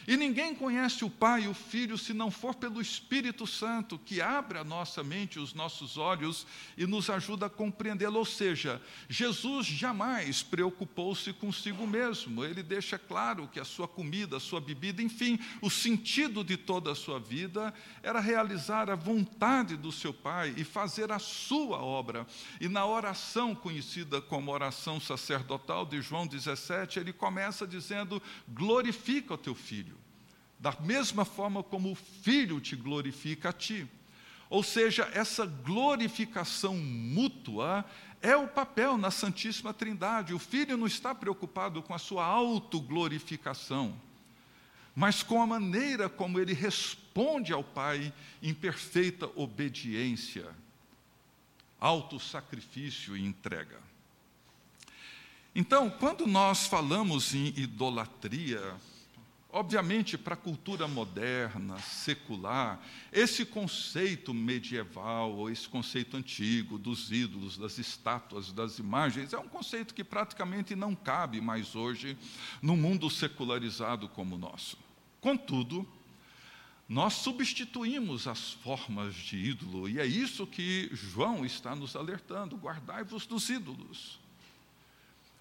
E 0.06 0.16
ninguém 0.16 0.54
conhece 0.54 1.04
o 1.04 1.10
Pai 1.10 1.42
e 1.42 1.48
o 1.48 1.54
Filho 1.54 1.98
se 1.98 2.14
não 2.14 2.30
for 2.30 2.54
pelo 2.54 2.80
Espírito 2.80 3.44
Santo, 3.44 3.98
que 3.98 4.20
abre 4.20 4.56
a 4.56 4.62
nossa 4.62 5.02
mente, 5.02 5.40
os 5.40 5.52
nossos 5.52 5.96
olhos 5.96 6.46
e 6.76 6.86
nos 6.86 7.10
ajuda 7.10 7.46
a 7.46 7.50
compreendê-lo. 7.50 8.20
Ou 8.20 8.24
seja, 8.24 8.80
Jesus 9.08 9.66
jamais 9.66 10.44
preocupou-se 10.44 11.32
consigo 11.32 11.86
mesmo. 11.88 12.44
Ele 12.44 12.62
deixa 12.62 12.96
claro 12.96 13.48
que 13.48 13.58
a 13.58 13.64
sua 13.64 13.88
comida, 13.88 14.36
a 14.36 14.40
sua 14.40 14.60
bebida, 14.60 15.02
enfim, 15.02 15.40
o 15.60 15.68
sentido 15.68 16.44
de 16.44 16.56
toda 16.56 16.92
a 16.92 16.94
sua 16.94 17.18
vida 17.18 17.74
era 18.00 18.20
realizar 18.20 18.88
a 18.88 18.94
vontade 18.94 19.76
do 19.76 19.90
seu 19.90 20.14
Pai 20.14 20.54
e 20.56 20.62
fazer 20.62 21.10
a 21.10 21.18
sua 21.18 21.78
obra. 21.82 22.24
E 22.60 22.68
na 22.68 22.86
oração 22.86 23.56
conhecida 23.56 24.20
como 24.20 24.52
oração 24.52 25.00
sacerdotal 25.00 25.84
de 25.84 26.00
João 26.00 26.28
17, 26.28 27.00
ele 27.00 27.12
começa 27.12 27.66
dizendo: 27.66 28.22
glorifica 28.48 29.34
o 29.34 29.38
teu 29.38 29.54
filho 29.54 29.95
da 30.58 30.72
mesma 30.80 31.24
forma 31.24 31.62
como 31.62 31.92
o 31.92 31.94
Filho 31.94 32.60
te 32.60 32.74
glorifica 32.74 33.50
a 33.50 33.52
ti. 33.52 33.86
Ou 34.48 34.62
seja, 34.62 35.10
essa 35.12 35.44
glorificação 35.44 36.76
mútua 36.76 37.84
é 38.22 38.36
o 38.36 38.48
papel 38.48 38.96
na 38.96 39.10
Santíssima 39.10 39.74
Trindade. 39.74 40.34
O 40.34 40.38
Filho 40.38 40.76
não 40.76 40.86
está 40.86 41.14
preocupado 41.14 41.82
com 41.82 41.94
a 41.94 41.98
sua 41.98 42.24
autoglorificação, 42.24 44.00
mas 44.94 45.22
com 45.22 45.42
a 45.42 45.46
maneira 45.46 46.08
como 46.08 46.38
ele 46.38 46.52
responde 46.52 47.52
ao 47.52 47.64
Pai 47.64 48.12
em 48.42 48.54
perfeita 48.54 49.30
obediência, 49.34 50.48
autossacrifício 51.80 53.16
e 53.16 53.24
entrega. 53.24 53.80
Então, 55.54 55.90
quando 55.90 56.26
nós 56.26 56.66
falamos 56.66 57.34
em 57.34 57.46
idolatria, 57.56 58.74
Obviamente, 59.56 60.18
para 60.18 60.34
a 60.34 60.36
cultura 60.36 60.86
moderna, 60.86 61.78
secular, 61.78 62.78
esse 63.10 63.42
conceito 63.42 64.34
medieval, 64.34 65.32
ou 65.32 65.48
esse 65.48 65.66
conceito 65.66 66.14
antigo 66.14 66.76
dos 66.76 67.10
ídolos, 67.10 67.56
das 67.56 67.78
estátuas, 67.78 68.52
das 68.52 68.78
imagens, 68.78 69.32
é 69.32 69.38
um 69.38 69.48
conceito 69.48 69.94
que 69.94 70.04
praticamente 70.04 70.76
não 70.76 70.94
cabe 70.94 71.40
mais 71.40 71.74
hoje 71.74 72.18
no 72.60 72.76
mundo 72.76 73.08
secularizado 73.08 74.10
como 74.10 74.34
o 74.34 74.38
nosso. 74.38 74.76
Contudo, 75.22 75.88
nós 76.86 77.14
substituímos 77.14 78.28
as 78.28 78.52
formas 78.52 79.14
de 79.14 79.38
ídolo, 79.38 79.88
e 79.88 79.98
é 79.98 80.04
isso 80.04 80.46
que 80.46 80.90
João 80.92 81.46
está 81.46 81.74
nos 81.74 81.96
alertando: 81.96 82.58
guardai-vos 82.58 83.26
dos 83.26 83.48
ídolos. 83.48 84.20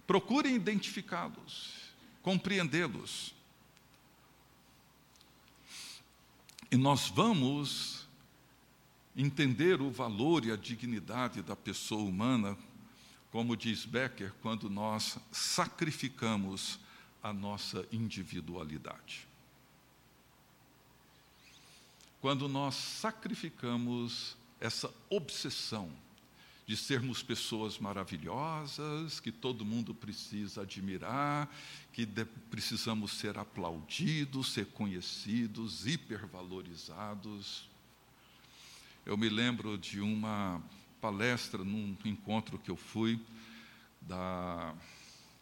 Procurem 0.07 0.55
identificá-los, 0.55 1.73
compreendê-los. 2.21 3.35
E 6.75 6.77
nós 6.77 7.07
vamos 7.07 8.05
entender 9.15 9.79
o 9.79 9.89
valor 9.89 10.43
e 10.43 10.51
a 10.51 10.57
dignidade 10.57 11.41
da 11.41 11.55
pessoa 11.55 12.03
humana, 12.03 12.57
como 13.31 13.55
diz 13.55 13.85
Becker, 13.85 14.33
quando 14.41 14.69
nós 14.69 15.17
sacrificamos 15.31 16.77
a 17.23 17.31
nossa 17.31 17.87
individualidade. 17.93 19.25
Quando 22.19 22.49
nós 22.49 22.75
sacrificamos 22.75 24.35
essa 24.59 24.93
obsessão 25.09 25.89
de 26.65 26.75
sermos 26.75 27.21
pessoas 27.21 27.77
maravilhosas, 27.77 29.19
que 29.19 29.31
todo 29.31 29.63
mundo 29.63 29.93
precisa 29.93 30.61
admirar, 30.61 31.47
que 31.93 32.05
precisamos 32.49 33.13
ser 33.13 33.37
aplaudidos, 33.37 34.51
ser 34.51 34.65
conhecidos, 34.67 35.85
hipervalorizados. 35.85 37.69
Eu 39.05 39.15
me 39.15 39.29
lembro 39.29 39.77
de 39.77 40.01
uma 40.01 40.61
palestra 40.99 41.63
num 41.63 41.95
encontro 42.03 42.57
que 42.57 42.71
eu 42.71 42.75
fui 42.75 43.19
da 44.01 44.75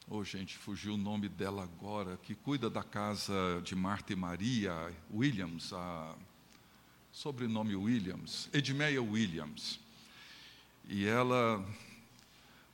Oh, 0.09 0.21
gente, 0.21 0.57
fugiu 0.57 0.95
o 0.95 0.97
nome 0.97 1.30
dela 1.30 1.63
agora, 1.63 2.17
que 2.17 2.36
cuida 2.36 2.69
da 2.69 2.84
casa 2.84 3.61
de 3.63 3.74
Marta 3.74 4.11
e 4.11 4.15
Maria 4.17 4.93
Williams, 5.09 5.71
a 5.71 6.13
sobrenome 7.09 7.74
Williams, 7.74 8.49
Edmeia 8.51 9.01
Williams. 9.01 9.80
E 10.95 11.07
ela, 11.07 11.65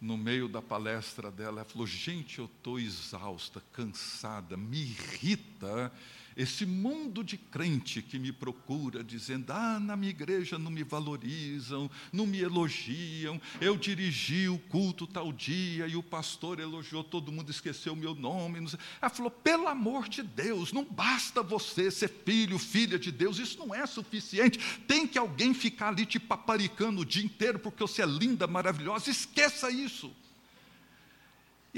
no 0.01 0.17
meio 0.17 0.49
da 0.49 0.61
palestra 0.61 1.31
dela, 1.31 1.61
ela 1.61 1.63
falou: 1.63 1.87
Gente, 1.87 2.39
eu 2.39 2.45
estou 2.47 2.77
exausta, 2.77 3.63
cansada, 3.71 4.57
me 4.57 4.77
irrita 4.77 5.89
esse 6.35 6.65
mundo 6.65 7.23
de 7.23 7.37
crente 7.37 8.01
que 8.01 8.19
me 8.19 8.31
procura, 8.31 9.03
dizendo: 9.03 9.51
ah, 9.51 9.79
na 9.79 9.95
minha 9.95 10.09
igreja 10.09 10.57
não 10.57 10.71
me 10.71 10.83
valorizam, 10.83 11.89
não 12.11 12.25
me 12.25 12.39
elogiam, 12.39 13.41
eu 13.59 13.75
dirigi 13.75 14.47
o 14.47 14.57
culto 14.57 15.05
tal 15.05 15.31
dia 15.31 15.87
e 15.87 15.95
o 15.95 16.03
pastor 16.03 16.59
elogiou, 16.59 17.03
todo 17.03 17.31
mundo 17.31 17.51
esqueceu 17.51 17.93
o 17.93 17.95
meu 17.95 18.15
nome. 18.15 18.59
Ela 19.01 19.09
falou: 19.09 19.31
pelo 19.31 19.67
amor 19.67 20.07
de 20.07 20.23
Deus, 20.23 20.71
não 20.71 20.83
basta 20.83 21.41
você 21.41 21.91
ser 21.91 22.09
filho, 22.09 22.57
filha 22.57 22.99
de 22.99 23.11
Deus, 23.11 23.39
isso 23.39 23.59
não 23.59 23.73
é 23.73 23.85
suficiente. 23.85 24.59
Tem 24.87 25.07
que 25.07 25.17
alguém 25.17 25.53
ficar 25.53 25.89
ali 25.89 26.05
te 26.05 26.19
paparicando 26.19 27.01
o 27.01 27.05
dia 27.05 27.23
inteiro 27.23 27.59
porque 27.59 27.83
você 27.83 28.01
é 28.01 28.05
linda, 28.05 28.47
maravilhosa, 28.47 29.09
esqueça 29.09 29.69
isso. 29.69 30.11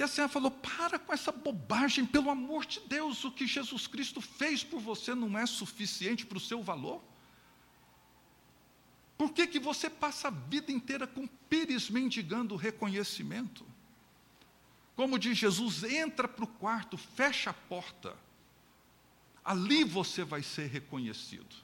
E 0.01 0.03
a 0.03 0.07
senhora 0.07 0.33
falou: 0.33 0.49
para 0.49 0.97
com 0.97 1.13
essa 1.13 1.31
bobagem, 1.31 2.07
pelo 2.07 2.31
amor 2.31 2.65
de 2.65 2.79
Deus, 2.79 3.23
o 3.23 3.31
que 3.31 3.45
Jesus 3.45 3.85
Cristo 3.85 4.19
fez 4.19 4.63
por 4.63 4.79
você 4.79 5.13
não 5.13 5.37
é 5.37 5.45
suficiente 5.45 6.25
para 6.25 6.39
o 6.39 6.41
seu 6.41 6.63
valor? 6.63 7.03
Por 9.15 9.31
que, 9.31 9.45
que 9.45 9.59
você 9.59 9.91
passa 9.91 10.29
a 10.29 10.31
vida 10.31 10.71
inteira 10.71 11.05
com 11.05 11.27
pires 11.27 11.87
mendigando 11.87 12.55
reconhecimento? 12.55 13.63
Como 14.95 15.19
diz 15.19 15.37
Jesus, 15.37 15.83
entra 15.83 16.27
para 16.27 16.45
o 16.45 16.47
quarto, 16.47 16.97
fecha 16.97 17.51
a 17.51 17.53
porta, 17.53 18.17
ali 19.45 19.83
você 19.83 20.23
vai 20.23 20.41
ser 20.41 20.65
reconhecido. 20.65 21.55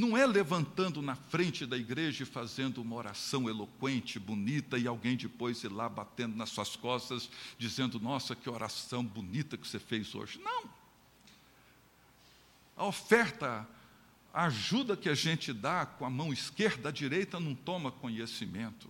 Não 0.00 0.16
é 0.16 0.26
levantando 0.26 1.02
na 1.02 1.14
frente 1.14 1.66
da 1.66 1.76
igreja 1.76 2.22
e 2.22 2.26
fazendo 2.26 2.80
uma 2.80 2.96
oração 2.96 3.50
eloquente, 3.50 4.18
bonita, 4.18 4.78
e 4.78 4.86
alguém 4.86 5.14
depois 5.14 5.62
ir 5.62 5.68
lá 5.68 5.90
batendo 5.90 6.34
nas 6.34 6.48
suas 6.48 6.74
costas, 6.74 7.28
dizendo: 7.58 8.00
Nossa, 8.00 8.34
que 8.34 8.48
oração 8.48 9.04
bonita 9.04 9.58
que 9.58 9.68
você 9.68 9.78
fez 9.78 10.14
hoje. 10.14 10.40
Não. 10.42 10.64
A 12.74 12.86
oferta, 12.86 13.68
a 14.32 14.46
ajuda 14.46 14.96
que 14.96 15.10
a 15.10 15.14
gente 15.14 15.52
dá 15.52 15.84
com 15.84 16.06
a 16.06 16.10
mão 16.10 16.32
esquerda, 16.32 16.88
a 16.88 16.92
direita 16.92 17.38
não 17.38 17.54
toma 17.54 17.92
conhecimento. 17.92 18.88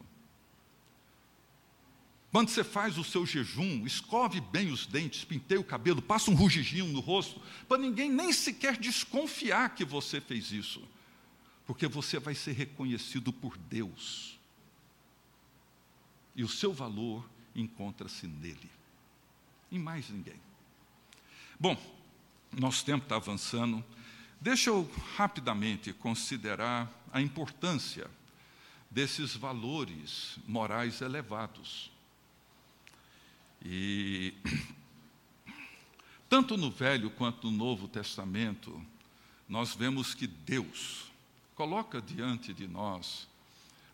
Quando 2.30 2.50
você 2.50 2.62
faz 2.62 2.96
o 2.98 3.02
seu 3.02 3.26
jejum, 3.26 3.84
escove 3.84 4.40
bem 4.40 4.70
os 4.70 4.86
dentes, 4.86 5.24
penteie 5.24 5.58
o 5.58 5.64
cabelo, 5.64 6.00
passa 6.00 6.30
um 6.30 6.34
rugidinho 6.34 6.86
no 6.86 7.00
rosto, 7.00 7.42
para 7.68 7.78
ninguém 7.78 8.08
nem 8.08 8.32
sequer 8.32 8.76
desconfiar 8.76 9.74
que 9.74 9.84
você 9.84 10.20
fez 10.20 10.52
isso, 10.52 10.80
porque 11.70 11.86
você 11.86 12.18
vai 12.18 12.34
ser 12.34 12.50
reconhecido 12.50 13.32
por 13.32 13.56
Deus. 13.56 14.36
E 16.34 16.42
o 16.42 16.48
seu 16.48 16.74
valor 16.74 17.24
encontra-se 17.54 18.26
nele, 18.26 18.68
em 19.70 19.78
mais 19.78 20.10
ninguém. 20.10 20.40
Bom, 21.60 21.80
nosso 22.50 22.84
tempo 22.84 23.04
está 23.04 23.14
avançando. 23.14 23.84
Deixa 24.40 24.68
eu 24.68 24.90
rapidamente 25.14 25.92
considerar 25.92 26.92
a 27.12 27.22
importância 27.22 28.10
desses 28.90 29.36
valores 29.36 30.40
morais 30.48 31.00
elevados 31.00 31.88
e 33.64 34.34
tanto 36.28 36.56
no 36.56 36.68
Velho 36.68 37.10
quanto 37.10 37.48
no 37.48 37.56
Novo 37.56 37.86
Testamento, 37.86 38.84
nós 39.48 39.72
vemos 39.72 40.14
que 40.14 40.26
Deus 40.26 41.09
coloca 41.60 42.00
diante 42.00 42.54
de 42.54 42.66
nós 42.66 43.28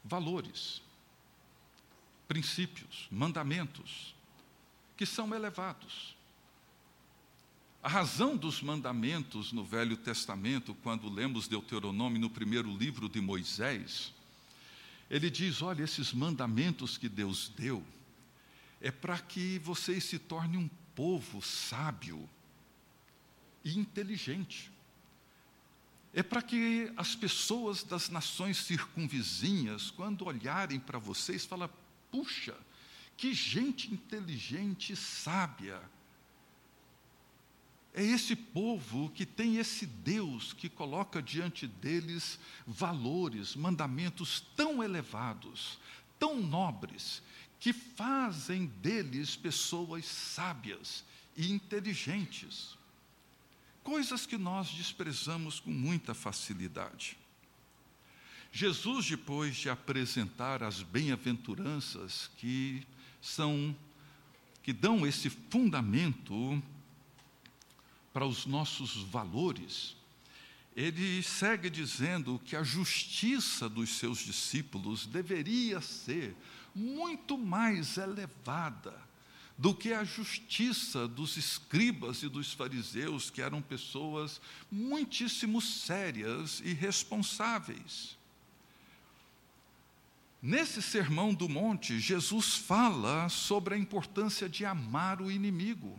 valores, 0.05 0.81
princípios, 2.29 3.09
mandamentos, 3.11 4.15
que 4.97 5.05
são 5.05 5.35
elevados. 5.35 6.15
A 7.83 7.89
razão 7.89 8.37
dos 8.37 8.63
mandamentos 8.63 9.51
no 9.51 9.65
Velho 9.65 9.97
Testamento, 9.97 10.77
quando 10.77 11.09
lemos 11.09 11.49
Deuteronômio 11.49 12.21
no 12.21 12.31
primeiro 12.31 12.71
livro 12.71 13.09
de 13.09 13.21
Moisés, 13.21 14.15
ele 15.11 15.29
diz: 15.29 15.61
olha, 15.61 15.83
esses 15.83 16.13
mandamentos 16.13 16.97
que 16.97 17.09
Deus 17.09 17.49
deu, 17.49 17.85
é 18.81 18.93
para 18.93 19.19
que 19.19 19.59
vocês 19.59 20.05
se 20.05 20.21
tornem 20.21 20.61
um 20.61 20.71
povo 20.95 21.43
sábio 21.43 22.31
e 23.65 23.77
inteligente. 23.77 24.71
É 26.17 26.23
para 26.23 26.41
que 26.41 26.91
as 26.97 27.15
pessoas 27.15 27.83
das 27.83 28.09
nações 28.09 28.57
circunvizinhas, 28.57 29.91
quando 29.91 30.25
olharem 30.25 30.81
para 30.81 30.99
vocês, 30.99 31.45
falem: 31.45 31.69
puxa, 32.11 32.57
que 33.19 33.35
gente 33.35 33.93
inteligente 33.93 34.95
e 34.95 34.97
sábia. 34.97 35.79
É 37.93 38.03
esse 38.03 38.35
povo 38.35 39.11
que 39.11 39.27
tem 39.27 39.59
esse 39.59 39.85
Deus 39.85 40.55
que 40.55 40.71
coloca 40.71 41.21
diante 41.21 41.67
deles 41.67 42.39
valores, 42.67 43.55
mandamentos 43.55 44.41
tão 44.57 44.83
elevados, 44.83 45.79
tão 46.19 46.41
nobres, 46.41 47.23
que 47.61 47.75
fazem 47.75 48.65
deles 48.67 49.37
pessoas 49.37 50.07
sábias 50.07 51.05
e 51.37 51.53
inteligentes. 51.53 52.76
Coisas 53.87 54.27
que 54.27 54.37
nós 54.37 54.71
desprezamos 54.71 55.61
com 55.61 55.71
muita 55.71 56.13
facilidade. 56.13 57.17
Jesus, 58.51 59.09
depois 59.09 59.55
de 59.55 59.71
apresentar 59.71 60.61
as 60.65 60.83
bem-aventuranças 60.83 62.29
que 62.37 62.85
são 63.23 63.77
que 64.61 64.73
dão 64.73 65.07
esse 65.07 65.31
fundamento 65.31 66.61
para 68.13 68.27
os 68.27 68.45
nossos 68.45 68.97
valores, 69.05 69.95
ele 70.75 71.23
segue 71.23 71.71
dizendo 71.71 72.41
que 72.45 72.57
a 72.57 72.65
justiça 72.65 73.69
dos 73.69 73.91
seus 73.91 74.19
discípulos 74.19 75.07
deveria 75.07 75.81
ser 75.81 76.35
muito 76.75 77.39
mais 77.39 77.99
elevada 77.99 79.06
do 79.59 79.75
que 79.75 79.93
a 79.93 80.05
justiça 80.05 81.09
dos 81.09 81.37
escribas 81.37 82.23
e 82.23 82.29
dos 82.29 82.53
fariseus, 82.53 83.31
que 83.31 83.41
eram 83.41 83.63
pessoas 83.63 84.41
muitíssimo 84.71 85.63
sérias 85.63 86.61
e 86.65 86.75
responsáveis. 86.75 88.17
Nesse 90.43 90.83
sermão 90.83 91.33
do 91.33 91.49
monte, 91.49 91.99
Jesus 91.99 92.57
fala 92.57 93.29
sobre 93.29 93.75
a 93.75 93.79
importância 93.79 94.49
de 94.49 94.65
amar 94.65 95.23
o 95.23 95.31
inimigo, 95.31 95.99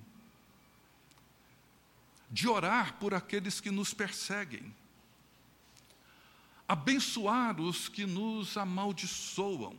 de 2.29 2.47
orar 2.47 2.93
por 2.99 3.13
aqueles 3.13 3.59
que 3.59 3.71
nos 3.71 3.93
perseguem, 3.93 4.73
abençoar 6.67 7.59
os 7.59 7.89
que 7.89 8.05
nos 8.05 8.55
amaldiçoam, 8.55 9.75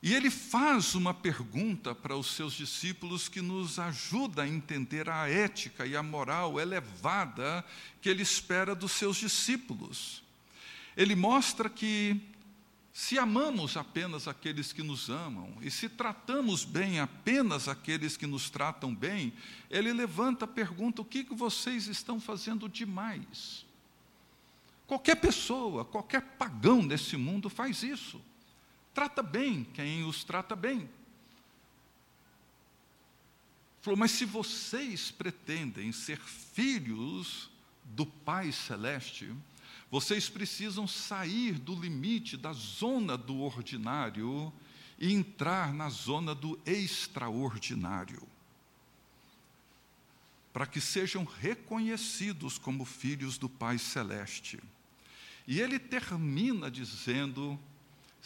e 0.00 0.14
ele 0.14 0.30
faz 0.30 0.94
uma 0.94 1.12
pergunta 1.12 1.92
para 1.92 2.16
os 2.16 2.28
seus 2.28 2.52
discípulos 2.52 3.28
que 3.28 3.40
nos 3.40 3.80
ajuda 3.80 4.42
a 4.42 4.48
entender 4.48 5.08
a 5.08 5.28
ética 5.28 5.84
e 5.84 5.96
a 5.96 6.02
moral 6.02 6.60
elevada 6.60 7.64
que 8.00 8.08
ele 8.08 8.22
espera 8.22 8.76
dos 8.76 8.92
seus 8.92 9.16
discípulos. 9.16 10.22
Ele 10.96 11.16
mostra 11.16 11.68
que, 11.68 12.20
se 12.92 13.18
amamos 13.18 13.76
apenas 13.76 14.28
aqueles 14.28 14.72
que 14.72 14.84
nos 14.84 15.10
amam, 15.10 15.52
e 15.60 15.70
se 15.70 15.88
tratamos 15.88 16.64
bem 16.64 17.00
apenas 17.00 17.66
aqueles 17.66 18.16
que 18.16 18.26
nos 18.26 18.48
tratam 18.50 18.94
bem, 18.94 19.32
ele 19.68 19.92
levanta 19.92 20.44
a 20.44 20.48
pergunta: 20.48 21.02
o 21.02 21.04
que 21.04 21.26
vocês 21.34 21.88
estão 21.88 22.20
fazendo 22.20 22.68
demais? 22.68 23.66
Qualquer 24.86 25.16
pessoa, 25.16 25.84
qualquer 25.84 26.22
pagão 26.22 26.82
nesse 26.82 27.16
mundo 27.16 27.50
faz 27.50 27.82
isso 27.82 28.22
trata 28.98 29.22
bem 29.22 29.62
quem 29.62 30.02
os 30.02 30.24
trata 30.24 30.56
bem. 30.56 30.90
Falou, 33.80 33.96
mas 33.96 34.10
se 34.10 34.24
vocês 34.24 35.12
pretendem 35.12 35.92
ser 35.92 36.18
filhos 36.18 37.48
do 37.84 38.04
Pai 38.04 38.50
Celeste, 38.50 39.32
vocês 39.88 40.28
precisam 40.28 40.88
sair 40.88 41.60
do 41.60 41.80
limite 41.80 42.36
da 42.36 42.52
zona 42.52 43.16
do 43.16 43.38
ordinário 43.38 44.52
e 44.98 45.12
entrar 45.12 45.72
na 45.72 45.88
zona 45.90 46.34
do 46.34 46.58
extraordinário, 46.66 48.26
para 50.52 50.66
que 50.66 50.80
sejam 50.80 51.22
reconhecidos 51.22 52.58
como 52.58 52.84
filhos 52.84 53.38
do 53.38 53.48
Pai 53.48 53.78
Celeste. 53.78 54.58
E 55.46 55.60
ele 55.60 55.78
termina 55.78 56.68
dizendo 56.68 57.56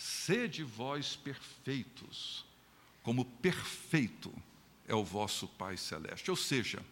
Sede 0.03 0.65
vós 0.65 1.15
perfeitos, 1.15 2.45
como 3.05 3.25
perfeito 3.25 4.35
é 4.89 4.95
o 4.97 5.05
vosso 5.05 5.47
Pai 5.47 5.77
Celeste. 5.77 6.29
Ou 6.29 6.37
seja, 6.37 6.83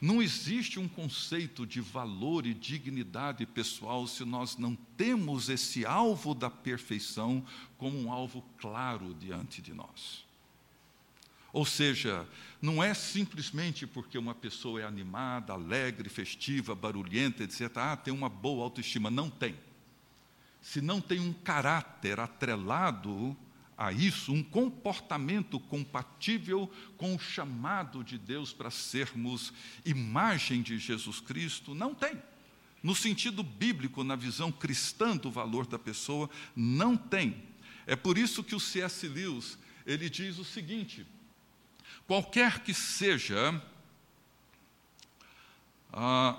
não 0.00 0.22
existe 0.22 0.78
um 0.78 0.86
conceito 0.86 1.66
de 1.66 1.80
valor 1.80 2.46
e 2.46 2.54
dignidade 2.54 3.44
pessoal 3.44 4.06
se 4.06 4.24
nós 4.24 4.56
não 4.56 4.76
temos 4.96 5.48
esse 5.48 5.84
alvo 5.84 6.32
da 6.32 6.48
perfeição 6.48 7.44
como 7.76 8.00
um 8.00 8.12
alvo 8.12 8.40
claro 8.56 9.14
diante 9.14 9.60
de 9.60 9.74
nós. 9.74 10.24
Ou 11.52 11.66
seja, 11.66 12.24
não 12.62 12.80
é 12.80 12.94
simplesmente 12.94 13.84
porque 13.84 14.16
uma 14.16 14.32
pessoa 14.32 14.80
é 14.80 14.84
animada, 14.84 15.54
alegre, 15.54 16.08
festiva, 16.08 16.72
barulhenta, 16.76 17.42
etc. 17.42 17.62
Ah, 17.74 17.96
tem 17.96 18.14
uma 18.14 18.28
boa 18.28 18.62
autoestima. 18.62 19.10
Não 19.10 19.28
tem. 19.28 19.56
Se 20.60 20.80
não 20.80 21.00
tem 21.00 21.20
um 21.20 21.32
caráter 21.32 22.20
atrelado 22.20 23.36
a 23.76 23.92
isso, 23.92 24.32
um 24.32 24.42
comportamento 24.42 25.58
compatível 25.58 26.70
com 26.98 27.14
o 27.14 27.18
chamado 27.18 28.04
de 28.04 28.18
Deus 28.18 28.52
para 28.52 28.70
sermos 28.70 29.52
imagem 29.86 30.60
de 30.60 30.78
Jesus 30.78 31.18
Cristo, 31.18 31.74
não 31.74 31.94
tem. 31.94 32.22
No 32.82 32.94
sentido 32.94 33.42
bíblico, 33.42 34.04
na 34.04 34.16
visão 34.16 34.52
cristã 34.52 35.16
do 35.16 35.30
valor 35.30 35.66
da 35.66 35.78
pessoa, 35.78 36.28
não 36.54 36.96
tem. 36.96 37.42
É 37.86 37.96
por 37.96 38.18
isso 38.18 38.44
que 38.44 38.54
o 38.54 38.60
C.S. 38.60 39.08
Lewis, 39.08 39.58
ele 39.86 40.10
diz 40.10 40.38
o 40.38 40.44
seguinte: 40.44 41.06
qualquer 42.06 42.60
que 42.60 42.74
seja 42.74 43.62
ah, 45.92 46.38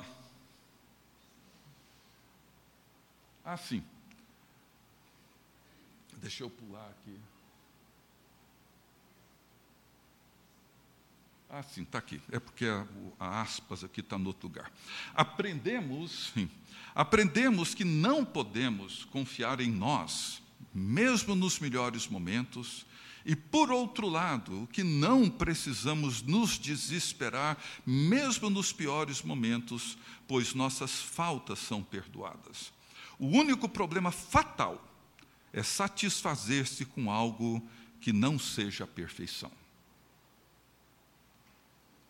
assim, 3.43 3.83
deixa 6.21 6.43
eu 6.43 6.49
pular 6.49 6.87
aqui. 6.89 7.17
Ah, 11.49 11.63
sim, 11.63 11.81
está 11.81 11.97
aqui. 11.97 12.21
É 12.31 12.39
porque 12.39 12.65
a, 12.65 12.87
a 13.19 13.41
aspas 13.41 13.83
aqui 13.83 13.99
está 13.99 14.17
no 14.17 14.27
outro 14.27 14.47
lugar. 14.47 14.71
Aprendemos, 15.13 16.31
sim, 16.33 16.49
aprendemos 16.95 17.73
que 17.73 17.83
não 17.83 18.23
podemos 18.23 19.03
confiar 19.05 19.59
em 19.59 19.69
nós, 19.69 20.41
mesmo 20.73 21.35
nos 21.35 21.59
melhores 21.59 22.07
momentos, 22.07 22.85
e, 23.25 23.35
por 23.35 23.69
outro 23.69 24.07
lado, 24.07 24.67
que 24.71 24.83
não 24.83 25.29
precisamos 25.29 26.21
nos 26.21 26.57
desesperar, 26.57 27.57
mesmo 27.85 28.49
nos 28.49 28.71
piores 28.71 29.21
momentos, 29.21 29.97
pois 30.27 30.53
nossas 30.53 31.01
faltas 31.01 31.59
são 31.59 31.83
perdoadas. 31.83 32.71
O 33.19 33.27
único 33.27 33.67
problema 33.69 34.09
fatal 34.09 34.90
é 35.53 35.63
satisfazer-se 35.63 36.85
com 36.85 37.11
algo 37.11 37.61
que 37.99 38.11
não 38.13 38.39
seja 38.39 38.83
a 38.85 38.87
perfeição. 38.87 39.51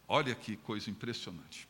Olha 0.08 0.36
que 0.36 0.56
coisa 0.58 0.89
impressionante. 0.89 1.68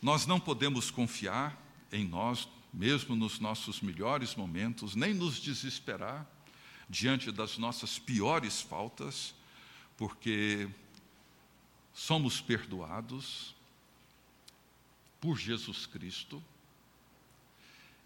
Nós 0.00 0.26
não 0.26 0.40
podemos 0.40 0.90
confiar 0.90 1.56
em 1.90 2.06
nós, 2.06 2.48
mesmo 2.72 3.14
nos 3.14 3.38
nossos 3.38 3.80
melhores 3.80 4.34
momentos, 4.34 4.94
nem 4.94 5.14
nos 5.14 5.36
desesperar 5.40 6.26
diante 6.88 7.30
das 7.32 7.56
nossas 7.56 7.98
piores 7.98 8.60
faltas, 8.60 9.34
porque 9.96 10.68
somos 11.94 12.40
perdoados 12.40 13.54
por 15.20 15.38
Jesus 15.38 15.86
Cristo. 15.86 16.42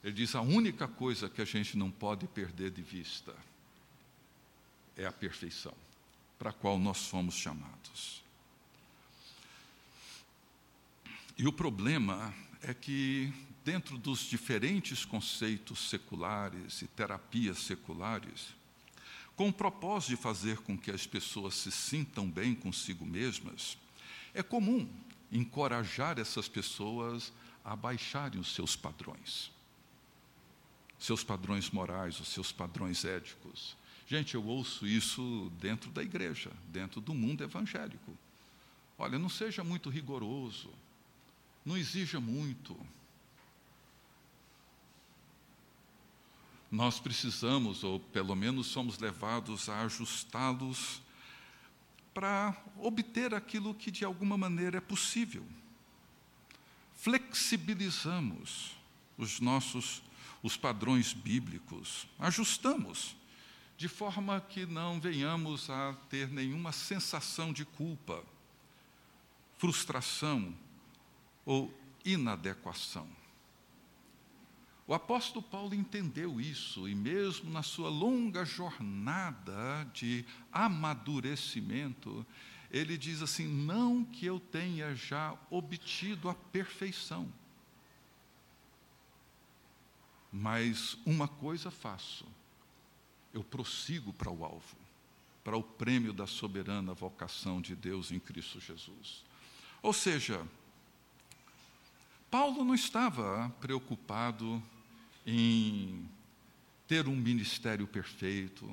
Ele 0.07 0.15
diz: 0.15 0.37
a 0.37 0.41
única 0.41 0.87
coisa 0.87 1.29
que 1.29 1.43
a 1.43 1.45
gente 1.45 1.77
não 1.77 1.91
pode 1.91 2.29
perder 2.29 2.71
de 2.71 2.81
vista 2.81 3.35
é 4.97 5.05
a 5.05 5.11
perfeição 5.11 5.75
para 6.39 6.51
a 6.51 6.53
qual 6.53 6.79
nós 6.79 7.09
fomos 7.09 7.35
chamados. 7.35 8.23
E 11.37 11.45
o 11.45 11.53
problema 11.53 12.33
é 12.63 12.73
que, 12.73 13.33
dentro 13.65 13.99
dos 13.99 14.21
diferentes 14.21 15.05
conceitos 15.05 15.91
seculares 15.91 16.83
e 16.83 16.87
terapias 16.87 17.59
seculares, 17.59 18.55
com 19.35 19.49
o 19.49 19.53
propósito 19.53 20.11
de 20.11 20.23
fazer 20.23 20.59
com 20.59 20.79
que 20.79 20.93
as 20.93 21.05
pessoas 21.05 21.55
se 21.55 21.73
sintam 21.73 22.31
bem 22.31 22.55
consigo 22.55 23.05
mesmas, 23.05 23.77
é 24.33 24.43
comum 24.43 24.89
encorajar 25.33 26.21
essas 26.21 26.47
pessoas 26.47 27.33
a 27.65 27.75
baixarem 27.75 28.39
os 28.39 28.55
seus 28.55 28.77
padrões, 28.77 29.51
seus 30.99 31.23
padrões 31.23 31.71
morais, 31.71 32.19
os 32.21 32.29
seus 32.29 32.53
padrões 32.53 33.05
éticos, 33.05 33.77
Gente, 34.09 34.37
eu 34.37 34.45
ouço 34.45 34.87
isso 34.87 35.51
dentro 35.61 35.91
da 35.91 36.01
igreja, 36.01 36.53
dentro 36.69 37.01
do 37.01 37.13
mundo 37.13 37.43
evangélico. 37.43 38.17
Olha, 38.97 39.19
não 39.19 39.29
seja 39.29 39.65
muito 39.65 39.91
rigoroso, 39.91 40.71
não 41.65 41.77
exija 41.77 42.21
muito. 42.21 42.79
Nós 46.71 47.01
precisamos, 47.01 47.83
ou 47.83 47.99
pelo 47.99 48.37
menos 48.37 48.69
somos 48.69 48.97
levados 48.99 49.69
a 49.69 49.83
ajustá-los 49.83 51.03
para 52.15 52.57
obter 52.79 53.35
aquilo 53.35 53.75
que 53.75 53.91
de 53.91 54.05
alguma 54.05 54.39
maneira 54.39 54.79
é 54.79 54.81
possível. 54.81 55.45
Flexibilizamos 56.95 58.77
os 59.19 59.41
nossos 59.41 60.01
os 60.47 60.57
padrões 60.57 61.13
bíblicos, 61.13 62.07
ajustamos 62.21 63.17
de 63.77 63.89
forma 63.89 64.41
que 64.41 64.65
não 64.65 65.01
venhamos 65.01 65.69
a 65.69 65.93
ter 66.09 66.29
nenhuma 66.29 66.71
sensação 66.71 67.53
de 67.53 67.65
culpa, 67.65 68.23
frustração 69.59 70.57
ou 71.45 71.75
inadequação. 72.05 73.09
O 74.87 74.95
apóstolo 74.95 75.43
Paulo 75.43 75.75
entendeu 75.75 76.41
isso 76.41 76.89
e, 76.89 76.95
mesmo 76.95 77.51
na 77.51 77.65
sua 77.65 77.89
longa 77.89 78.45
jornada 78.45 79.85
de 79.93 80.25
amadurecimento, 80.53 82.25
ele 82.71 82.97
diz 82.97 83.21
assim: 83.21 83.49
não 83.49 84.05
que 84.05 84.25
eu 84.25 84.39
tenha 84.39 84.95
já 84.95 85.37
obtido 85.51 86.29
a 86.29 86.35
perfeição, 86.37 87.29
mas 90.33 90.97
uma 91.05 91.29
coisa 91.29 91.71
faço 91.71 92.27
eu 93.37 93.45
prossigo 93.45 94.15
para 94.15 94.31
o 94.31 94.45
alvo, 94.45 94.77
para 95.45 95.59
o 95.59 95.63
prêmio 95.63 96.11
da 96.11 96.27
soberana 96.27 96.95
vocação 96.95 97.61
de 97.61 97.77
Deus 97.77 98.11
em 98.11 98.19
Cristo 98.19 98.59
Jesus. 98.59 99.23
Ou 99.83 99.93
seja, 99.93 100.43
Paulo 102.31 102.65
não 102.65 102.75
estava 102.75 103.55
preocupado 103.61 104.63
em 105.27 106.09
ter 106.89 107.07
um 107.07 107.15
ministério 107.15 107.87
perfeito, 107.87 108.67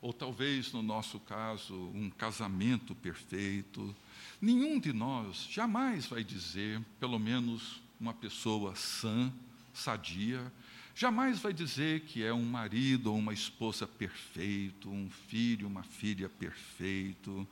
ou 0.00 0.12
talvez, 0.12 0.72
no 0.72 0.80
nosso 0.80 1.18
caso, 1.18 1.74
um 1.74 2.08
casamento 2.08 2.94
perfeito. 2.94 3.94
Nenhum 4.40 4.78
de 4.78 4.92
nós 4.92 5.48
jamais 5.50 6.06
vai 6.06 6.22
dizer, 6.22 6.80
pelo 7.00 7.18
menos 7.18 7.82
uma 7.98 8.14
pessoa 8.14 8.76
sã, 8.76 9.32
sadia, 9.80 10.52
Jamais 11.00 11.38
vai 11.38 11.52
dizer 11.52 12.04
que 12.04 12.22
é 12.22 12.30
um 12.30 12.44
marido 12.44 13.10
ou 13.10 13.18
uma 13.18 13.32
esposa 13.32 13.86
perfeito, 13.86 14.90
um 14.90 15.08
filho, 15.08 15.66
uma 15.66 15.82
filha 15.82 16.28
perfeito. 16.28 17.48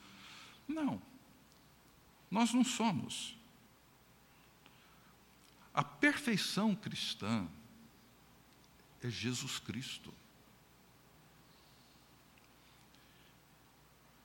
Não. 0.68 1.00
Nós 2.30 2.52
não 2.52 2.62
somos. 2.62 3.34
A 5.72 5.82
perfeição 5.82 6.74
cristã 6.74 7.48
é 9.02 9.08
Jesus 9.08 9.58
Cristo. 9.58 10.12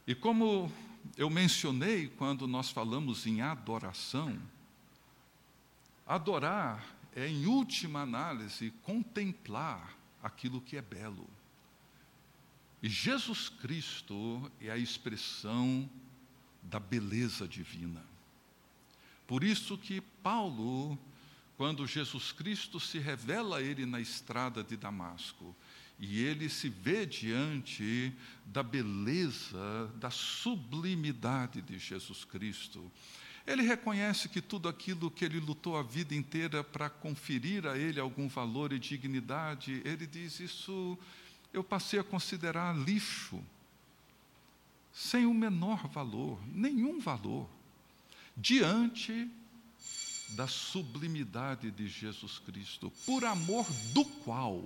E 0.06 0.14
como 0.14 0.70
eu 1.16 1.30
mencionei 1.30 2.10
quando 2.10 2.45
nós 2.45 2.72
falamos 2.72 3.26
em 3.26 3.41
adoração, 3.41 4.38
adorar 6.06 6.86
é, 7.16 7.28
em 7.28 7.45
última 7.45 8.01
análise, 8.01 8.72
contemplar 8.84 9.97
aquilo 10.22 10.61
que 10.61 10.78
é 10.78 10.82
belo. 10.82 11.30
E 12.82 12.89
Jesus 12.89 13.49
Cristo 13.49 14.51
é 14.59 14.70
a 14.70 14.78
expressão 14.78 15.89
da 16.61 16.80
beleza 16.80 17.47
divina. 17.47 18.03
Por 19.28 19.43
isso 19.43 19.78
que 19.78 20.01
Paulo, 20.01 20.97
quando 21.57 21.88
Jesus 21.88 22.32
Cristo 22.32 22.80
se 22.80 22.99
revela 22.99 23.57
a 23.57 23.61
ele 23.61 23.86
na 23.86 23.99
estrada 23.99 24.64
de 24.64 24.76
Damasco, 24.76 25.55
e 25.99 26.20
ele 26.20 26.49
se 26.49 26.68
vê 26.68 27.05
diante 27.05 28.14
da 28.45 28.61
beleza, 28.61 29.89
da 29.95 30.09
sublimidade 30.09 31.61
de 31.61 31.78
Jesus 31.78 32.26
Cristo, 32.26 32.91
ele 33.45 33.61
reconhece 33.61 34.29
que 34.29 34.41
tudo 34.41 34.69
aquilo 34.69 35.11
que 35.11 35.25
ele 35.25 35.39
lutou 35.39 35.77
a 35.77 35.83
vida 35.83 36.15
inteira 36.15 36.63
para 36.63 36.89
conferir 36.89 37.65
a 37.65 37.77
ele 37.77 37.99
algum 37.99 38.27
valor 38.27 38.71
e 38.71 38.79
dignidade, 38.79 39.81
ele 39.83 40.07
diz: 40.07 40.39
Isso 40.39 40.97
eu 41.51 41.63
passei 41.63 41.99
a 41.99 42.03
considerar 42.03 42.75
lixo 42.75 43.43
sem 44.93 45.25
o 45.25 45.33
menor 45.33 45.87
valor, 45.87 46.39
nenhum 46.47 46.99
valor, 46.99 47.49
diante 48.37 49.29
da 50.29 50.47
sublimidade 50.47 51.69
de 51.71 51.87
Jesus 51.87 52.39
Cristo, 52.39 52.91
por 53.05 53.25
amor 53.25 53.65
do 53.93 54.05
qual. 54.05 54.63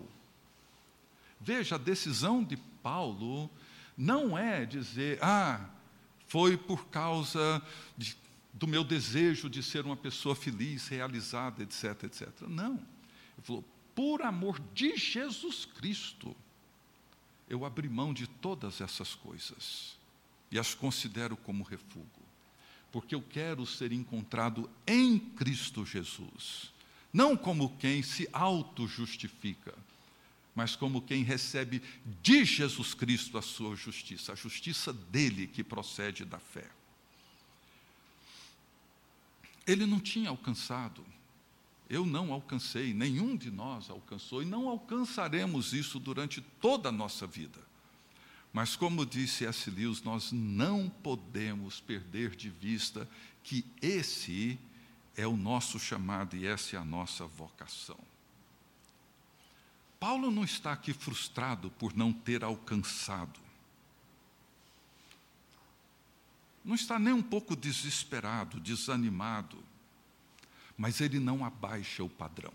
Veja, 1.39 1.75
a 1.75 1.79
decisão 1.79 2.43
de 2.43 2.57
Paulo 2.57 3.49
não 3.97 4.37
é 4.37 4.65
dizer, 4.65 5.17
ah, 5.21 5.65
foi 6.27 6.57
por 6.57 6.87
causa 6.87 7.61
de, 7.97 8.15
do 8.57 8.67
meu 8.67 8.83
desejo 8.83 9.49
de 9.49 9.61
ser 9.61 9.85
uma 9.85 9.95
pessoa 9.95 10.35
feliz, 10.35 10.87
realizada, 10.87 11.61
etc, 11.61 12.03
etc. 12.03 12.41
Não. 12.47 12.73
Ele 12.73 13.43
falou, 13.43 13.63
por 13.93 14.23
amor 14.23 14.59
de 14.73 14.97
Jesus 14.97 15.65
Cristo, 15.65 16.35
eu 17.47 17.63
abri 17.63 17.87
mão 17.87 18.13
de 18.13 18.25
todas 18.27 18.81
essas 18.81 19.13
coisas 19.13 19.95
e 20.51 20.57
as 20.57 20.73
considero 20.73 21.37
como 21.37 21.63
refúgio, 21.63 22.07
porque 22.91 23.13
eu 23.13 23.21
quero 23.21 23.65
ser 23.65 23.91
encontrado 23.91 24.69
em 24.87 25.19
Cristo 25.19 25.85
Jesus, 25.85 26.73
não 27.13 27.37
como 27.37 27.77
quem 27.77 28.01
se 28.01 28.27
auto-justifica, 28.33 29.73
mas 30.55 30.75
como 30.75 31.01
quem 31.01 31.23
recebe 31.23 31.81
de 32.23 32.43
Jesus 32.43 32.95
Cristo 32.95 33.37
a 33.37 33.41
sua 33.43 33.75
justiça, 33.75 34.33
a 34.33 34.35
justiça 34.35 34.91
dele 34.91 35.45
que 35.45 35.63
procede 35.63 36.25
da 36.25 36.39
fé. 36.39 36.67
Ele 39.67 39.85
não 39.85 39.99
tinha 39.99 40.29
alcançado, 40.29 41.05
eu 41.89 42.05
não 42.05 42.31
alcancei, 42.31 42.93
nenhum 42.93 43.35
de 43.35 43.51
nós 43.51 43.89
alcançou, 43.89 44.41
e 44.41 44.45
não 44.45 44.69
alcançaremos 44.69 45.73
isso 45.73 45.99
durante 45.99 46.41
toda 46.61 46.89
a 46.89 46.91
nossa 46.91 47.27
vida. 47.27 47.59
Mas, 48.53 48.75
como 48.75 49.05
disse 49.05 49.45
S. 49.45 49.69
Lewis, 49.69 50.01
nós 50.01 50.31
não 50.31 50.89
podemos 50.89 51.81
perder 51.81 52.35
de 52.35 52.49
vista 52.49 53.07
que 53.43 53.65
esse 53.81 54.57
é 55.15 55.27
o 55.27 55.35
nosso 55.35 55.77
chamado 55.79 56.35
e 56.35 56.45
essa 56.45 56.75
é 56.75 56.79
a 56.79 56.85
nossa 56.85 57.25
vocação. 57.25 57.99
Paulo 59.99 60.29
não 60.29 60.43
está 60.43 60.71
aqui 60.71 60.93
frustrado 60.93 61.71
por 61.71 61.95
não 61.95 62.13
ter 62.13 62.43
alcançado. 62.43 63.46
Não 66.67 66.75
está 66.75 66.99
nem 66.99 67.13
um 67.13 67.23
pouco 67.23 67.55
desesperado, 67.55 68.59
desanimado, 68.59 69.57
mas 70.77 70.99
ele 70.99 71.17
não 71.17 71.45
abaixa 71.45 72.03
o 72.03 72.09
padrão. 72.09 72.51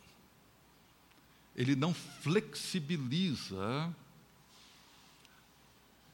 Ele 1.57 1.75
não 1.75 1.95
flexibiliza 1.95 3.91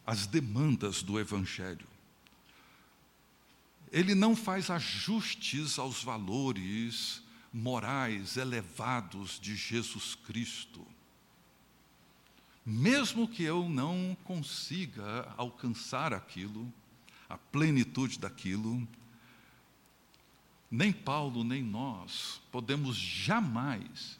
as 0.06 0.28
demandas 0.28 1.02
do 1.02 1.18
Evangelho. 1.18 1.88
Ele 3.90 4.14
não 4.14 4.36
faz 4.36 4.70
ajustes 4.70 5.76
aos 5.76 6.00
valores 6.00 7.20
morais 7.52 8.36
elevados 8.36 9.40
de 9.40 9.56
Jesus 9.56 10.14
Cristo. 10.14 10.86
Mesmo 12.64 13.26
que 13.26 13.42
eu 13.42 13.68
não 13.68 14.16
consiga 14.22 15.34
alcançar 15.36 16.14
aquilo, 16.14 16.72
a 17.28 17.36
plenitude 17.36 18.18
daquilo, 18.18 18.86
nem 20.70 20.92
Paulo, 20.92 21.44
nem 21.44 21.62
nós 21.62 22.40
podemos 22.50 22.96
jamais 22.96 24.18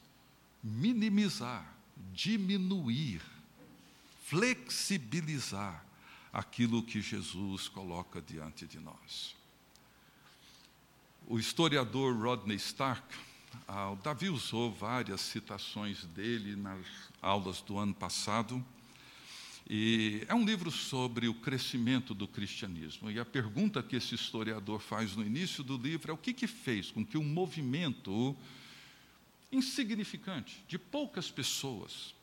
minimizar, 0.63 1.75
diminuir 2.13 3.23
flexibilizar 4.29 5.83
aquilo 6.31 6.83
que 6.83 7.01
Jesus 7.01 7.67
coloca 7.67 8.21
diante 8.21 8.67
de 8.67 8.79
nós. 8.79 9.35
O 11.27 11.39
historiador 11.39 12.15
Rodney 12.15 12.57
Stark, 12.57 13.03
ah, 13.67 13.91
o 13.91 13.97
Davi 13.97 14.29
usou 14.29 14.71
várias 14.71 15.23
citações 15.23 16.05
dele 16.05 16.57
nas 16.57 16.85
aulas 17.23 17.63
do 17.63 17.79
ano 17.79 17.95
passado, 17.95 18.63
e 19.69 20.25
é 20.27 20.35
um 20.35 20.47
livro 20.47 20.71
sobre 20.71 21.29
o 21.29 21.35
crescimento 21.35 22.15
do 22.15 22.27
cristianismo. 22.27 23.11
E 23.11 23.21
a 23.21 23.25
pergunta 23.25 23.83
que 23.83 23.97
esse 23.97 24.15
historiador 24.15 24.81
faz 24.81 25.15
no 25.15 25.23
início 25.23 25.63
do 25.63 25.77
livro 25.77 26.11
é 26.11 26.15
o 26.15 26.19
que, 26.19 26.33
que 26.33 26.47
fez 26.47 26.91
com 26.91 27.05
que 27.05 27.19
um 27.19 27.25
movimento 27.25 28.35
insignificante, 29.53 30.65
de 30.67 30.79
poucas 30.79 31.31
pessoas, 31.31 32.15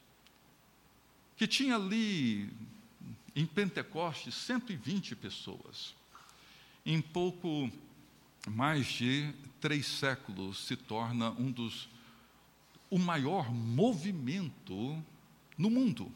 que 1.38 1.46
tinha 1.46 1.76
ali 1.76 2.50
em 3.36 3.46
Pentecostes 3.46 4.34
120 4.34 5.16
pessoas. 5.16 5.94
Em 6.84 7.00
pouco 7.00 7.70
mais 8.48 8.88
de 8.88 9.32
três 9.62 9.86
séculos 9.86 10.66
se 10.66 10.76
torna 10.76 11.30
um 11.32 11.52
dos 11.52 11.90
o 12.90 12.98
maior 12.98 13.52
movimento 13.54 15.04
no 15.58 15.70
mundo. 15.70 16.12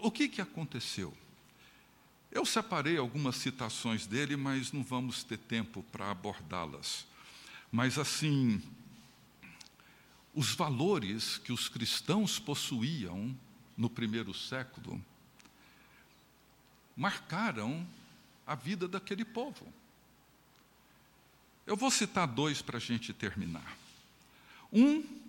O 0.00 0.10
que, 0.10 0.28
que 0.28 0.40
aconteceu? 0.40 1.16
Eu 2.30 2.46
separei 2.46 2.96
algumas 2.96 3.36
citações 3.36 4.06
dele, 4.06 4.36
mas 4.36 4.72
não 4.72 4.82
vamos 4.82 5.22
ter 5.22 5.36
tempo 5.36 5.82
para 5.92 6.10
abordá-las. 6.10 7.06
Mas, 7.70 7.98
assim, 7.98 8.62
os 10.34 10.54
valores 10.54 11.36
que 11.36 11.52
os 11.52 11.68
cristãos 11.68 12.38
possuíam 12.38 13.36
no 13.76 13.90
primeiro 13.90 14.32
século 14.32 15.02
marcaram 16.96 17.86
a 18.46 18.54
vida 18.54 18.88
daquele 18.88 19.24
povo. 19.24 19.72
Eu 21.66 21.76
vou 21.76 21.90
citar 21.90 22.26
dois 22.26 22.62
para 22.62 22.78
a 22.78 22.80
gente 22.80 23.12
terminar. 23.12 23.76
Um 24.72 25.21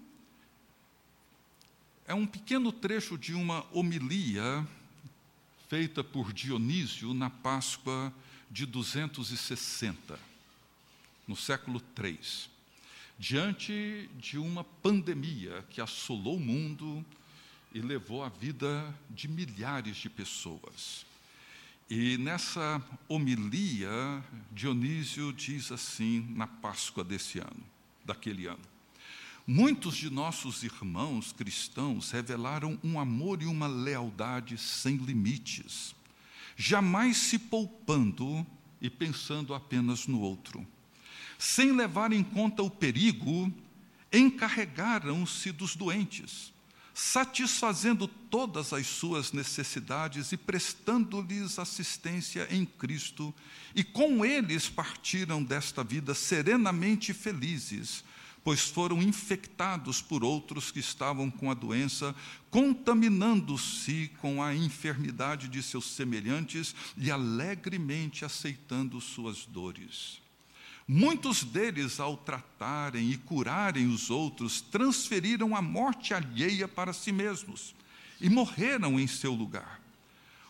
é 2.07 2.13
um 2.13 2.25
pequeno 2.25 2.71
trecho 2.71 3.17
de 3.17 3.33
uma 3.33 3.65
homilia 3.71 4.67
feita 5.69 6.03
por 6.03 6.33
Dionísio 6.33 7.13
na 7.13 7.29
Páscoa 7.29 8.13
de 8.49 8.65
260, 8.65 10.19
no 11.27 11.35
século 11.35 11.81
III 11.97 12.53
diante 13.17 14.09
de 14.17 14.37
uma 14.37 14.63
pandemia 14.63 15.63
que 15.69 15.79
assolou 15.79 16.37
o 16.37 16.39
mundo 16.39 17.05
e 17.73 17.79
levou 17.79 18.23
a 18.23 18.29
vida 18.29 18.93
de 19.09 19.27
milhares 19.27 19.97
de 19.97 20.09
pessoas. 20.09 21.05
E 21.89 22.17
nessa 22.17 22.81
homilia, 23.07 23.89
Dionísio 24.51 25.31
diz 25.33 25.71
assim 25.71 26.27
na 26.35 26.47
Páscoa 26.47 27.03
desse 27.03 27.39
ano, 27.39 27.63
daquele 28.03 28.47
ano: 28.47 28.72
Muitos 29.45 29.97
de 29.97 30.09
nossos 30.09 30.63
irmãos 30.63 31.33
cristãos 31.33 32.11
revelaram 32.11 32.79
um 32.81 32.97
amor 32.97 33.41
e 33.41 33.45
uma 33.45 33.67
lealdade 33.67 34.57
sem 34.57 34.95
limites, 34.95 35.93
jamais 36.55 37.17
se 37.17 37.37
poupando 37.37 38.47
e 38.79 38.89
pensando 38.89 39.53
apenas 39.53 40.07
no 40.07 40.21
outro. 40.21 40.65
Sem 41.37 41.73
levar 41.73 42.13
em 42.13 42.23
conta 42.23 42.63
o 42.63 42.69
perigo, 42.69 43.51
encarregaram-se 44.13 45.51
dos 45.51 45.75
doentes, 45.75 46.53
satisfazendo 46.93 48.07
todas 48.07 48.71
as 48.71 48.87
suas 48.87 49.33
necessidades 49.33 50.31
e 50.31 50.37
prestando-lhes 50.37 51.59
assistência 51.59 52.47
em 52.49 52.65
Cristo, 52.65 53.35
e 53.75 53.83
com 53.83 54.23
eles 54.23 54.69
partiram 54.69 55.43
desta 55.43 55.83
vida 55.83 56.13
serenamente 56.13 57.13
felizes, 57.13 58.05
pois 58.43 58.61
foram 58.61 59.01
infectados 59.01 60.01
por 60.01 60.23
outros 60.23 60.69
que 60.69 60.79
estavam 60.79 61.31
com 61.31 61.49
a 61.49 61.53
doença, 61.53 62.13
contaminando-se 62.51 64.11
com 64.19 64.43
a 64.43 64.53
enfermidade 64.53 65.47
de 65.47 65.63
seus 65.63 65.85
semelhantes 65.85 66.75
e 66.97 67.09
alegremente 67.09 68.25
aceitando 68.25 68.99
suas 68.99 69.45
dores. 69.45 70.21
Muitos 70.85 71.45
deles, 71.45 72.01
ao 72.01 72.17
tratarem 72.17 73.09
e 73.09 73.17
curarem 73.17 73.87
os 73.87 74.09
outros, 74.09 74.59
transferiram 74.59 75.55
a 75.55 75.61
morte 75.61 76.13
alheia 76.13 76.67
para 76.67 76.91
si 76.91 77.13
mesmos 77.13 77.73
e 78.19 78.29
morreram 78.29 78.99
em 78.99 79.07
seu 79.07 79.33
lugar. 79.33 79.79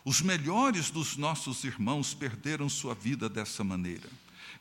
Os 0.04 0.20
melhores 0.20 0.90
dos 0.90 1.16
nossos 1.16 1.62
irmãos 1.62 2.12
perderam 2.12 2.68
sua 2.68 2.94
vida 2.94 3.28
dessa 3.28 3.62
maneira 3.62 4.08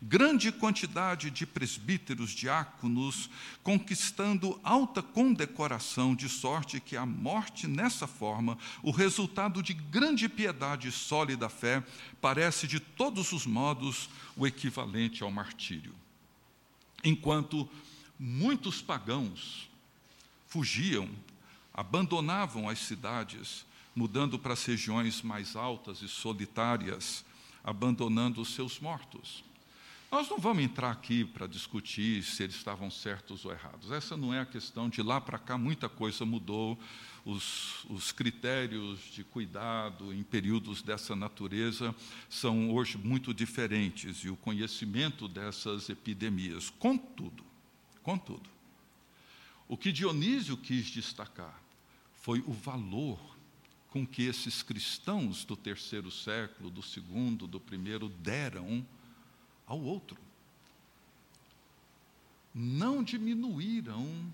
grande 0.05 0.51
quantidade 0.51 1.31
de 1.31 1.45
presbíteros, 1.45 2.31
diáconos, 2.31 3.29
conquistando 3.63 4.59
alta 4.61 5.01
condecoração, 5.01 6.13
de 6.13 6.27
sorte 6.27 6.81
que 6.81 6.97
a 6.97 7.05
morte 7.05 7.67
nessa 7.67 8.05
forma, 8.05 8.57
o 8.81 8.91
resultado 8.91 9.63
de 9.63 9.73
grande 9.73 10.27
piedade 10.27 10.89
e 10.89 10.91
sólida 10.91 11.47
fé, 11.47 11.81
parece 12.19 12.67
de 12.67 12.81
todos 12.81 13.31
os 13.31 13.45
modos 13.45 14.09
o 14.35 14.45
equivalente 14.45 15.23
ao 15.23 15.31
martírio. 15.31 15.95
Enquanto 17.01 17.69
muitos 18.19 18.81
pagãos 18.81 19.69
fugiam, 20.47 21.09
abandonavam 21.73 22.67
as 22.67 22.79
cidades, 22.79 23.65
mudando 23.95 24.37
para 24.37 24.53
as 24.53 24.65
regiões 24.65 25.21
mais 25.21 25.55
altas 25.55 26.01
e 26.01 26.09
solitárias, 26.09 27.23
abandonando 27.63 28.41
os 28.41 28.53
seus 28.53 28.81
mortos. 28.81 29.43
Nós 30.13 30.29
não 30.29 30.37
vamos 30.37 30.63
entrar 30.63 30.91
aqui 30.91 31.25
para 31.25 31.47
discutir 31.47 32.21
se 32.21 32.43
eles 32.43 32.55
estavam 32.55 32.91
certos 32.91 33.45
ou 33.45 33.51
errados. 33.51 33.89
Essa 33.89 34.15
não 34.15 34.31
é 34.31 34.41
a 34.41 34.45
questão. 34.45 34.87
De 34.87 35.01
lá 35.01 35.19
para 35.19 35.39
cá, 35.39 35.57
muita 35.57 35.89
coisa 35.89 36.23
mudou. 36.23 36.77
Os, 37.25 37.83
os, 37.85 38.11
critérios 38.11 38.99
de 39.11 39.23
cuidado 39.23 40.13
em 40.13 40.21
períodos 40.21 40.83
dessa 40.83 41.15
natureza 41.15 41.95
são 42.29 42.69
hoje 42.69 42.95
muito 42.95 43.33
diferentes 43.33 44.17
e 44.17 44.29
o 44.29 44.35
conhecimento 44.35 45.27
dessas 45.27 45.89
epidemias. 45.89 46.69
Contudo, 46.69 47.43
contudo, 48.03 48.47
o 49.67 49.75
que 49.75 49.91
Dionísio 49.91 50.55
quis 50.57 50.91
destacar 50.91 51.59
foi 52.21 52.43
o 52.45 52.53
valor 52.53 53.19
com 53.89 54.05
que 54.05 54.21
esses 54.21 54.61
cristãos 54.61 55.43
do 55.43 55.55
terceiro 55.55 56.11
século, 56.11 56.69
do 56.69 56.83
segundo, 56.83 57.47
do 57.47 57.59
primeiro, 57.59 58.09
deram 58.09 58.85
ao 59.65 59.81
outro. 59.81 60.17
Não 62.53 63.03
diminuíram 63.03 64.31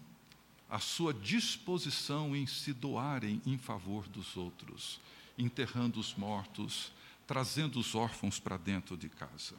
a 0.70 0.80
sua 0.80 1.14
disposição 1.14 2.36
em 2.36 2.46
se 2.46 2.74
doarem 2.74 3.42
em 3.46 3.58
favor 3.58 4.08
dos 4.08 4.38
outros, 4.38 5.00
enterrando 5.38 6.00
os 6.00 6.14
mortos, 6.16 6.92
trazendo 7.26 7.80
os 7.80 7.96
órfãos 7.96 8.40
para 8.40 8.58
dentro 8.58 8.96
de 8.96 9.10
casa. 9.10 9.56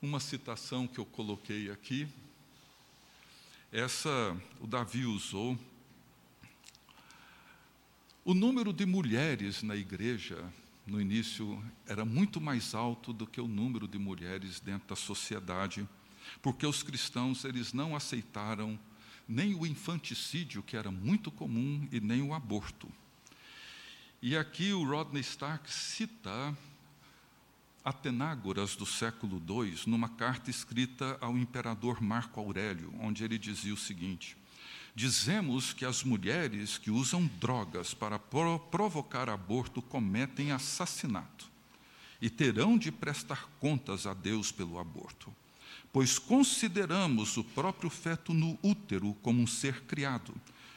Uma 0.00 0.18
citação 0.18 0.86
que 0.86 0.98
eu 0.98 1.06
coloquei 1.06 1.70
aqui, 1.70 2.08
essa 3.70 4.36
o 4.60 4.66
Davi 4.66 5.06
usou. 5.06 5.56
O 8.24 8.34
número 8.34 8.72
de 8.72 8.84
mulheres 8.84 9.62
na 9.62 9.74
igreja 9.74 10.52
no 10.86 11.00
início 11.00 11.62
era 11.86 12.04
muito 12.04 12.40
mais 12.40 12.74
alto 12.74 13.12
do 13.12 13.26
que 13.26 13.40
o 13.40 13.48
número 13.48 13.86
de 13.86 13.98
mulheres 13.98 14.60
dentro 14.60 14.88
da 14.88 14.96
sociedade, 14.96 15.88
porque 16.40 16.66
os 16.66 16.82
cristãos 16.82 17.44
eles 17.44 17.72
não 17.72 17.94
aceitaram 17.94 18.78
nem 19.28 19.54
o 19.54 19.66
infanticídio, 19.66 20.62
que 20.62 20.76
era 20.76 20.90
muito 20.90 21.30
comum, 21.30 21.88
e 21.92 22.00
nem 22.00 22.22
o 22.22 22.34
aborto. 22.34 22.88
E 24.20 24.36
aqui 24.36 24.72
o 24.72 24.84
Rodney 24.84 25.20
Stark 25.20 25.72
cita 25.72 26.56
Atenágoras 27.84 28.76
do 28.76 28.86
século 28.86 29.42
II, 29.48 29.74
numa 29.88 30.08
carta 30.08 30.48
escrita 30.50 31.18
ao 31.20 31.36
imperador 31.36 32.00
Marco 32.00 32.38
Aurélio, 32.38 32.94
onde 33.00 33.24
ele 33.24 33.36
dizia 33.36 33.74
o 33.74 33.76
seguinte: 33.76 34.36
Dizemos 34.94 35.72
que 35.72 35.86
as 35.86 36.04
mulheres 36.04 36.76
que 36.76 36.90
usam 36.90 37.26
drogas 37.40 37.94
para 37.94 38.18
pro 38.18 38.58
provocar 38.58 39.30
aborto 39.30 39.80
cometem 39.80 40.52
assassinato 40.52 41.50
e 42.20 42.28
terão 42.28 42.76
de 42.76 42.92
prestar 42.92 43.48
contas 43.58 44.06
a 44.06 44.12
Deus 44.12 44.52
pelo 44.52 44.78
aborto, 44.78 45.34
pois 45.90 46.18
consideramos 46.18 47.38
o 47.38 47.42
próprio 47.42 47.88
feto 47.88 48.34
no 48.34 48.58
útero 48.62 49.14
como 49.22 49.40
um 49.40 49.46
ser 49.46 49.80
criado 49.84 50.34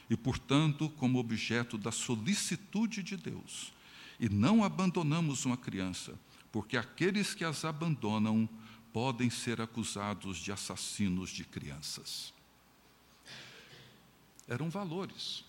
e, 0.10 0.16
portanto, 0.16 0.90
como 0.92 1.20
objeto 1.20 1.78
da 1.78 1.92
solicitude 1.92 3.04
de 3.04 3.18
Deus. 3.18 3.74
E 4.18 4.30
não 4.30 4.64
abandonamos 4.64 5.44
uma 5.44 5.58
criança, 5.58 6.18
porque 6.54 6.78
aqueles 6.78 7.34
que 7.34 7.44
as 7.44 7.66
abandonam 7.66 8.48
podem 8.94 9.30
ser 9.30 9.60
acusados 9.60 10.38
de 10.38 10.54
assassinos 10.54 11.30
de 11.32 11.44
crianças 11.44 12.35
eram 14.48 14.70
valores, 14.70 15.44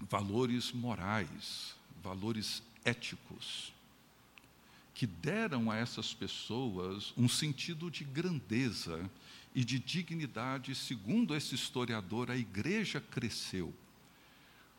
valores 0.00 0.72
morais, 0.72 1.74
valores 2.02 2.62
éticos, 2.84 3.72
que 4.94 5.06
deram 5.06 5.70
a 5.70 5.76
essas 5.76 6.14
pessoas 6.14 7.12
um 7.16 7.28
sentido 7.28 7.90
de 7.90 8.04
grandeza 8.04 9.10
e 9.54 9.64
de 9.64 9.78
dignidade. 9.78 10.74
Segundo 10.74 11.34
esse 11.34 11.54
historiador, 11.54 12.30
a 12.30 12.36
igreja 12.36 13.00
cresceu 13.00 13.74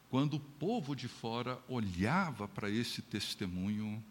quando 0.09 0.35
o 0.35 0.39
povo 0.39 0.95
de 0.95 1.07
fora 1.07 1.59
olhava 1.67 2.47
para 2.47 2.69
esse 2.69 3.01
testemunho 3.01 4.03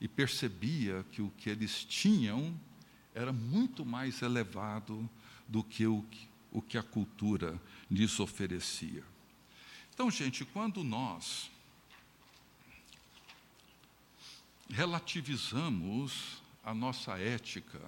e 0.00 0.06
percebia 0.06 1.04
que 1.10 1.20
o 1.20 1.30
que 1.30 1.50
eles 1.50 1.84
tinham 1.84 2.54
era 3.14 3.32
muito 3.32 3.84
mais 3.84 4.22
elevado 4.22 5.08
do 5.48 5.62
que 5.62 5.86
o 5.86 6.62
que 6.62 6.78
a 6.78 6.82
cultura 6.82 7.60
lhes 7.92 8.18
oferecia. 8.18 9.04
Então, 9.92 10.10
gente, 10.10 10.44
quando 10.44 10.82
nós 10.82 11.50
relativizamos 14.70 16.42
a 16.64 16.72
nossa 16.72 17.18
ética, 17.18 17.80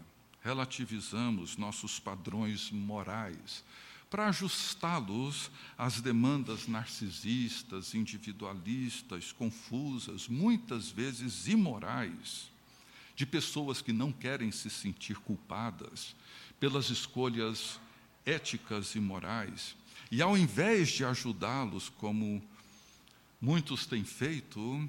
relativizamos 0.42 1.57
nossos 1.57 1.98
padrões 1.98 2.70
morais, 2.70 3.64
para 4.11 4.28
ajustá-los 4.28 5.50
às 5.76 6.00
demandas 6.00 6.68
narcisistas, 6.68 7.94
individualistas, 7.94 9.32
confusas, 9.32 10.28
muitas 10.28 10.90
vezes 10.90 11.48
imorais, 11.48 12.50
de 13.16 13.24
pessoas 13.24 13.80
que 13.80 13.92
não 13.92 14.12
querem 14.12 14.52
se 14.52 14.68
sentir 14.68 15.16
culpadas 15.16 16.14
pelas 16.61 16.90
escolhas 16.90 17.80
éticas 18.26 18.94
e 18.94 19.00
morais. 19.00 19.74
E 20.14 20.22
ao 20.22 20.38
invés 20.38 20.90
de 20.90 21.04
ajudá-los, 21.04 21.88
como 21.88 22.40
muitos 23.40 23.84
têm 23.84 24.04
feito, 24.04 24.88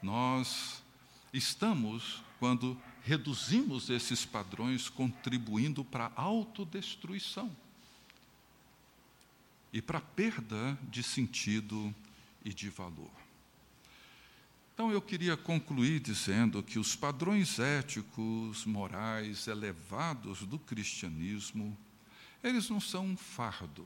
nós 0.00 0.80
estamos, 1.32 2.22
quando 2.38 2.80
reduzimos 3.02 3.90
esses 3.90 4.24
padrões, 4.24 4.88
contribuindo 4.88 5.84
para 5.84 6.12
a 6.14 6.22
autodestruição 6.22 7.50
e 9.72 9.82
para 9.82 9.98
a 9.98 10.02
perda 10.02 10.78
de 10.84 11.02
sentido 11.02 11.92
e 12.44 12.54
de 12.54 12.68
valor. 12.68 13.10
Então 14.72 14.92
eu 14.92 15.02
queria 15.02 15.36
concluir 15.36 15.98
dizendo 15.98 16.62
que 16.62 16.78
os 16.78 16.94
padrões 16.94 17.58
éticos, 17.58 18.64
morais 18.64 19.48
elevados 19.48 20.46
do 20.46 20.60
cristianismo 20.60 21.76
eles 22.40 22.70
não 22.70 22.80
são 22.80 23.04
um 23.04 23.16
fardo, 23.16 23.84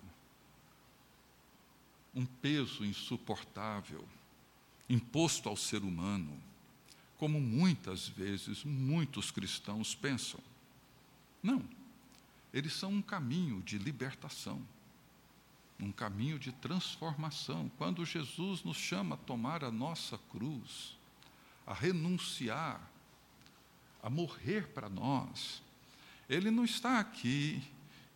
um 2.15 2.25
peso 2.25 2.85
insuportável, 2.85 4.05
imposto 4.89 5.49
ao 5.49 5.57
ser 5.57 5.83
humano, 5.83 6.41
como 7.19 7.41
muitas 7.41 8.09
vezes 8.09 8.65
muitos 8.65 9.31
cristãos 9.31 9.95
pensam. 9.95 10.41
Não, 11.43 11.63
eles 12.53 12.73
são 12.73 12.93
um 12.93 13.03
caminho 13.03 13.61
de 13.63 13.79
libertação, 13.79 14.63
um 15.81 15.91
caminho 15.91 16.39
de 16.39 16.53
transformação. 16.53 17.71
Quando 17.77 18.05
Jesus 18.05 18.63
nos 18.63 18.77
chama 18.77 19.17
a 19.17 19.19
tomar 19.19 19.65
a 19.65 19.71
nossa 19.71 20.19
cruz, 20.31 20.97
a 21.67 21.75
renunciar, 21.75 22.81
a 24.03 24.09
morrer 24.09 24.69
para 24.69 24.89
nós, 24.89 25.63
Ele 26.29 26.51
não 26.51 26.65
está 26.65 27.01
aqui 27.01 27.63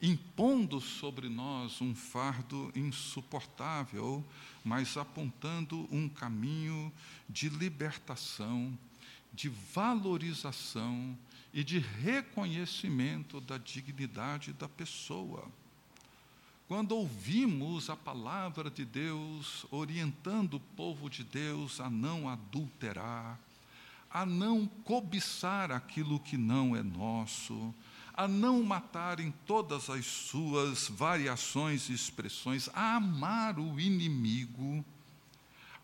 impondo 0.00 0.80
sobre 0.80 1.28
nós 1.28 1.80
um 1.80 1.94
fardo 1.94 2.72
insuportável, 2.74 4.24
mas 4.64 4.96
apontando 4.96 5.88
um 5.90 6.08
caminho 6.08 6.92
de 7.28 7.48
libertação, 7.48 8.76
de 9.32 9.48
valorização 9.48 11.16
e 11.52 11.64
de 11.64 11.78
reconhecimento 11.78 13.40
da 13.40 13.58
dignidade 13.58 14.52
da 14.52 14.68
pessoa. 14.68 15.44
Quando 16.68 16.92
ouvimos 16.92 17.88
a 17.88 17.96
palavra 17.96 18.70
de 18.70 18.84
Deus 18.84 19.66
orientando 19.70 20.54
o 20.54 20.60
povo 20.60 21.08
de 21.08 21.24
Deus 21.24 21.80
a 21.80 21.88
não 21.88 22.28
adulterar, 22.28 23.40
a 24.10 24.26
não 24.26 24.66
cobiçar 24.84 25.72
aquilo 25.72 26.20
que 26.20 26.36
não 26.36 26.76
é 26.76 26.82
nosso, 26.82 27.74
a 28.18 28.26
não 28.26 28.64
matar 28.64 29.20
em 29.20 29.30
todas 29.46 29.88
as 29.88 30.04
suas 30.04 30.88
variações 30.88 31.88
e 31.88 31.92
expressões, 31.92 32.68
a 32.74 32.96
amar 32.96 33.60
o 33.60 33.78
inimigo, 33.78 34.84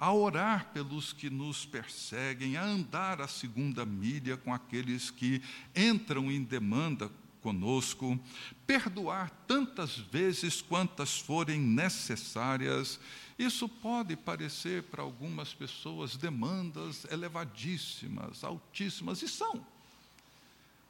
a 0.00 0.12
orar 0.12 0.72
pelos 0.72 1.12
que 1.12 1.30
nos 1.30 1.64
perseguem, 1.64 2.56
a 2.56 2.64
andar 2.64 3.20
a 3.20 3.28
segunda 3.28 3.86
milha 3.86 4.36
com 4.36 4.52
aqueles 4.52 5.10
que 5.10 5.40
entram 5.76 6.28
em 6.28 6.42
demanda 6.42 7.08
conosco, 7.40 8.18
perdoar 8.66 9.30
tantas 9.46 9.96
vezes 9.96 10.60
quantas 10.60 11.20
forem 11.20 11.60
necessárias. 11.60 12.98
Isso 13.38 13.68
pode 13.68 14.16
parecer 14.16 14.82
para 14.82 15.04
algumas 15.04 15.54
pessoas 15.54 16.16
demandas 16.16 17.06
elevadíssimas, 17.12 18.42
altíssimas, 18.42 19.22
e 19.22 19.28
são. 19.28 19.73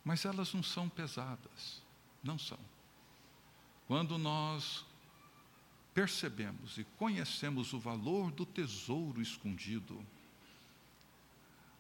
Mas 0.04 0.24
elas 0.24 0.52
não 0.52 0.62
são 0.62 0.88
pesadas, 0.88 1.82
não 2.22 2.38
são. 2.38 2.58
Quando 3.86 4.18
nós 4.18 4.84
percebemos 5.94 6.76
e 6.76 6.84
conhecemos 6.98 7.72
o 7.72 7.78
valor 7.78 8.30
do 8.30 8.44
tesouro 8.44 9.22
escondido, 9.22 10.04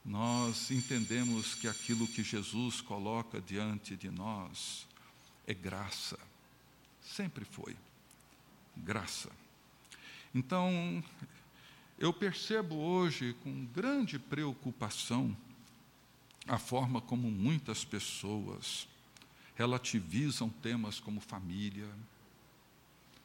nós 0.04 0.70
entendemos 0.70 1.54
que 1.54 1.66
aquilo 1.66 2.06
que 2.06 2.22
Jesus 2.22 2.80
coloca 2.80 3.40
diante 3.40 3.96
de 3.96 4.10
nós 4.10 4.86
é 5.46 5.54
graça. 5.54 6.18
Sempre 7.00 7.44
foi 7.44 7.76
graça. 8.76 9.30
Então, 10.34 11.02
eu 11.98 12.12
percebo 12.12 12.74
hoje 12.74 13.34
com 13.42 13.64
grande 13.66 14.18
preocupação 14.18 15.36
a 16.46 16.58
forma 16.58 17.00
como 17.00 17.30
muitas 17.30 17.84
pessoas 17.84 18.86
relativizam 19.54 20.48
temas 20.48 21.00
como 21.00 21.20
família, 21.20 21.88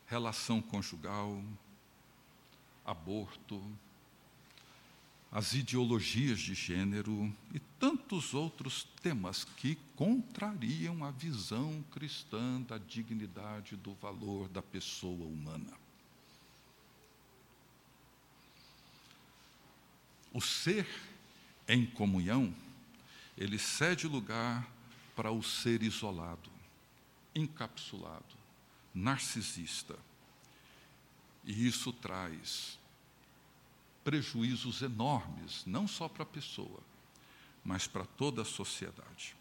relação 0.07 0.61
conjugal, 0.61 1.43
aborto, 2.85 3.61
as 5.31 5.53
ideologias 5.53 6.39
de 6.39 6.55
gênero 6.55 7.31
e 7.53 7.59
tantos 7.79 8.33
outros 8.33 8.87
temas 9.01 9.43
que 9.43 9.77
contrariam 9.95 11.03
a 11.03 11.11
visão 11.11 11.83
cristã 11.91 12.61
da 12.61 12.79
dignidade 12.79 13.75
do 13.75 13.93
valor 13.95 14.47
da 14.49 14.61
pessoa 14.61 15.25
humana. 15.25 15.77
O 20.33 20.41
ser 20.41 20.87
em 21.67 21.85
comunhão, 21.85 22.53
ele 23.39 23.57
cede 23.57 24.05
lugar 24.05 24.69
para 25.15 25.31
o 25.31 25.41
ser 25.41 25.81
isolado, 25.81 26.51
encapsulado, 27.33 28.35
narcisista. 28.93 29.97
E 31.45 31.65
isso 31.65 31.93
traz 31.93 32.77
prejuízos 34.03 34.81
enormes, 34.81 35.63
não 35.65 35.87
só 35.87 36.09
para 36.09 36.23
a 36.23 36.25
pessoa, 36.25 36.81
mas 37.63 37.87
para 37.87 38.05
toda 38.05 38.41
a 38.41 38.45
sociedade. 38.45 39.33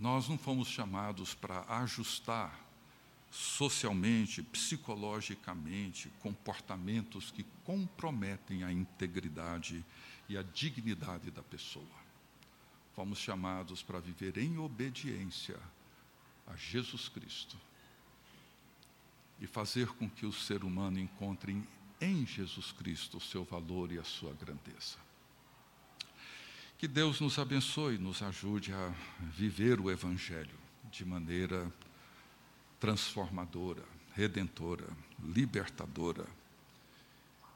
Nós 0.00 0.26
não 0.26 0.38
fomos 0.38 0.68
chamados 0.68 1.34
para 1.34 1.62
ajustar 1.80 2.58
socialmente, 3.30 4.42
psicologicamente, 4.42 6.10
comportamentos 6.20 7.30
que 7.30 7.44
comprometem 7.64 8.64
a 8.64 8.72
integridade 8.72 9.84
e 10.28 10.36
a 10.36 10.42
dignidade 10.42 11.30
da 11.30 11.42
pessoa. 11.42 12.04
Fomos 12.94 13.18
chamados 13.18 13.82
para 13.82 14.00
viver 14.00 14.38
em 14.38 14.58
obediência 14.58 15.58
a 16.46 16.56
Jesus 16.56 17.08
Cristo 17.08 17.56
e 19.40 19.46
fazer 19.46 19.88
com 19.88 20.08
que 20.08 20.26
o 20.26 20.32
ser 20.32 20.64
humano 20.64 20.98
encontre 20.98 21.62
em 22.00 22.26
Jesus 22.26 22.72
Cristo 22.72 23.18
o 23.18 23.20
seu 23.20 23.44
valor 23.44 23.90
e 23.90 23.98
a 23.98 24.04
sua 24.04 24.32
grandeza. 24.34 24.98
Que 26.78 26.86
Deus 26.86 27.20
nos 27.20 27.38
abençoe, 27.38 27.98
nos 27.98 28.22
ajude 28.22 28.72
a 28.72 28.94
viver 29.20 29.80
o 29.80 29.90
Evangelho 29.90 30.58
de 30.90 31.04
maneira 31.04 31.72
transformadora, 32.78 33.82
redentora, 34.14 34.86
libertadora. 35.22 36.26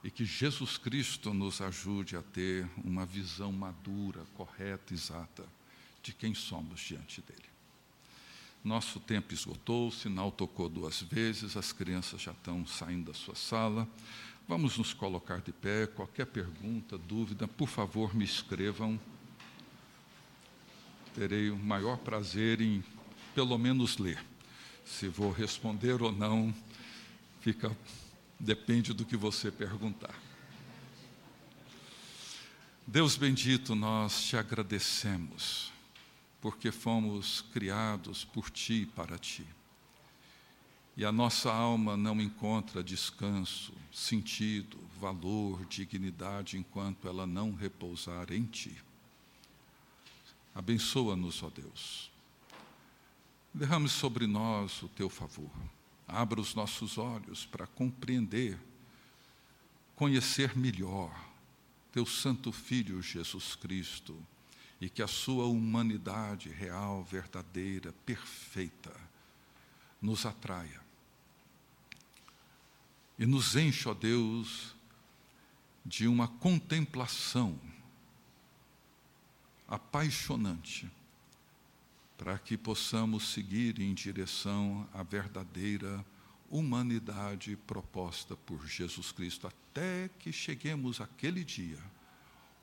E 0.03 0.11
que 0.11 0.25
Jesus 0.25 0.79
Cristo 0.79 1.35
nos 1.35 1.61
ajude 1.61 2.17
a 2.17 2.23
ter 2.23 2.69
uma 2.85 3.05
visão 3.05 3.51
madura, 3.51 4.25
correta, 4.35 4.95
exata 4.95 5.45
de 6.03 6.13
quem 6.13 6.35
somos 6.35 6.81
diante 6.81 7.21
dele. 7.21 7.49
Nosso 8.63 9.01
tempo 9.01 9.33
esgotou, 9.33 9.89
o 9.89 9.93
sinal 9.93 10.31
tocou 10.31 10.69
duas 10.69 11.01
vezes, 11.03 11.57
as 11.57 11.73
crianças 11.73 12.21
já 12.21 12.33
estão 12.33 12.67
saindo 12.67 13.07
da 13.07 13.15
sua 13.15 13.35
sala. 13.35 13.89
Vamos 14.49 14.79
nos 14.79 14.93
colocar 14.93 15.41
de 15.41 15.53
pé. 15.53 15.87
Qualquer 15.87 16.27
pergunta, 16.27 16.97
dúvida, 16.97 17.47
por 17.47 17.69
favor, 17.69 18.15
me 18.15 18.25
escrevam. 18.25 18.99
Terei 21.15 21.51
o 21.51 21.57
maior 21.57 21.99
prazer 21.99 22.61
em, 22.61 22.83
pelo 23.35 23.59
menos, 23.59 23.99
ler. 23.99 24.25
Se 24.85 25.09
vou 25.09 25.31
responder 25.31 26.03
ou 26.03 26.11
não, 26.11 26.55
fica 27.41 27.77
depende 28.39 28.93
do 28.93 29.05
que 29.05 29.17
você 29.17 29.51
perguntar. 29.51 30.15
Deus 32.87 33.17
bendito, 33.17 33.75
nós 33.75 34.23
te 34.23 34.37
agradecemos, 34.37 35.73
porque 36.41 36.73
fomos 36.73 37.43
criados 37.53 38.25
por 38.25 38.51
ti 38.51 38.83
e 38.83 38.87
para 38.87 39.19
ti. 39.19 39.47
E 40.97 41.05
a 41.05 41.13
nossa 41.13 41.53
alma 41.53 41.97
não 41.97 42.21
encontra 42.21 42.83
descanso, 42.83 43.73
sentido, 43.93 44.79
valor, 44.99 45.65
dignidade 45.67 46.57
enquanto 46.57 47.07
ela 47.07 47.27
não 47.27 47.55
repousar 47.55 48.33
em 48.33 48.45
ti. 48.45 48.77
Abençoa-nos, 50.55 51.43
ó 51.43 51.51
Deus 51.51 52.11
Derrame 53.53 53.89
sobre 53.89 54.27
nós 54.27 54.83
o 54.83 54.89
teu 54.89 55.09
favor. 55.09 55.51
Abra 56.09 56.41
os 56.41 56.55
nossos 56.55 56.97
olhos 56.97 57.45
para 57.45 57.67
compreender, 57.67 58.59
conhecer 59.95 60.57
melhor 60.57 61.15
teu 61.93 62.07
Santo 62.07 62.51
Filho 62.51 63.03
Jesus 63.03 63.55
Cristo 63.55 64.19
e 64.81 64.89
que 64.89 65.03
a 65.03 65.07
sua 65.07 65.45
humanidade 65.45 66.49
real, 66.49 67.05
verdadeira, 67.05 67.93
perfeita, 68.07 68.95
nos 70.01 70.25
atraia. 70.25 70.81
E 73.19 73.27
nos 73.27 73.55
enche, 73.55 73.89
ó 73.89 73.93
Deus, 73.93 74.75
de 75.85 76.07
uma 76.07 76.29
contemplação 76.29 77.59
apaixonante 79.67 80.91
para 82.19 82.37
que 82.37 82.59
possamos 82.59 83.33
seguir 83.33 83.81
em 83.81 83.95
direção 83.95 84.87
à 84.93 85.05
verdadeira 85.05 86.05
humanidade 86.51 87.57
proposta 87.57 88.37
por 88.37 88.67
Jesus 88.67 89.13
Cristo, 89.13 89.47
até 89.47 90.11
que 90.19 90.33
cheguemos 90.33 91.01
àquele 91.01 91.45
dia 91.45 91.79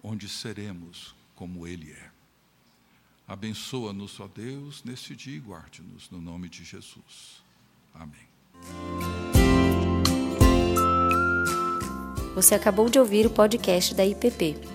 onde 0.03 0.27
seremos 0.27 1.15
como 1.35 1.65
Ele 1.65 1.91
é. 1.91 2.11
Abençoa-nos, 3.27 4.19
ó 4.19 4.27
Deus, 4.27 4.83
nesse 4.83 5.15
dia 5.15 5.37
e 5.37 5.39
guarde-nos, 5.39 6.09
no 6.11 6.21
nome 6.21 6.49
de 6.49 6.63
Jesus. 6.63 7.43
Amém. 7.93 8.27
Você 12.35 12.53
acabou 12.53 12.89
de 12.89 12.99
ouvir 12.99 13.25
o 13.25 13.29
podcast 13.29 13.95
da 13.95 14.05
IPP. 14.05 14.74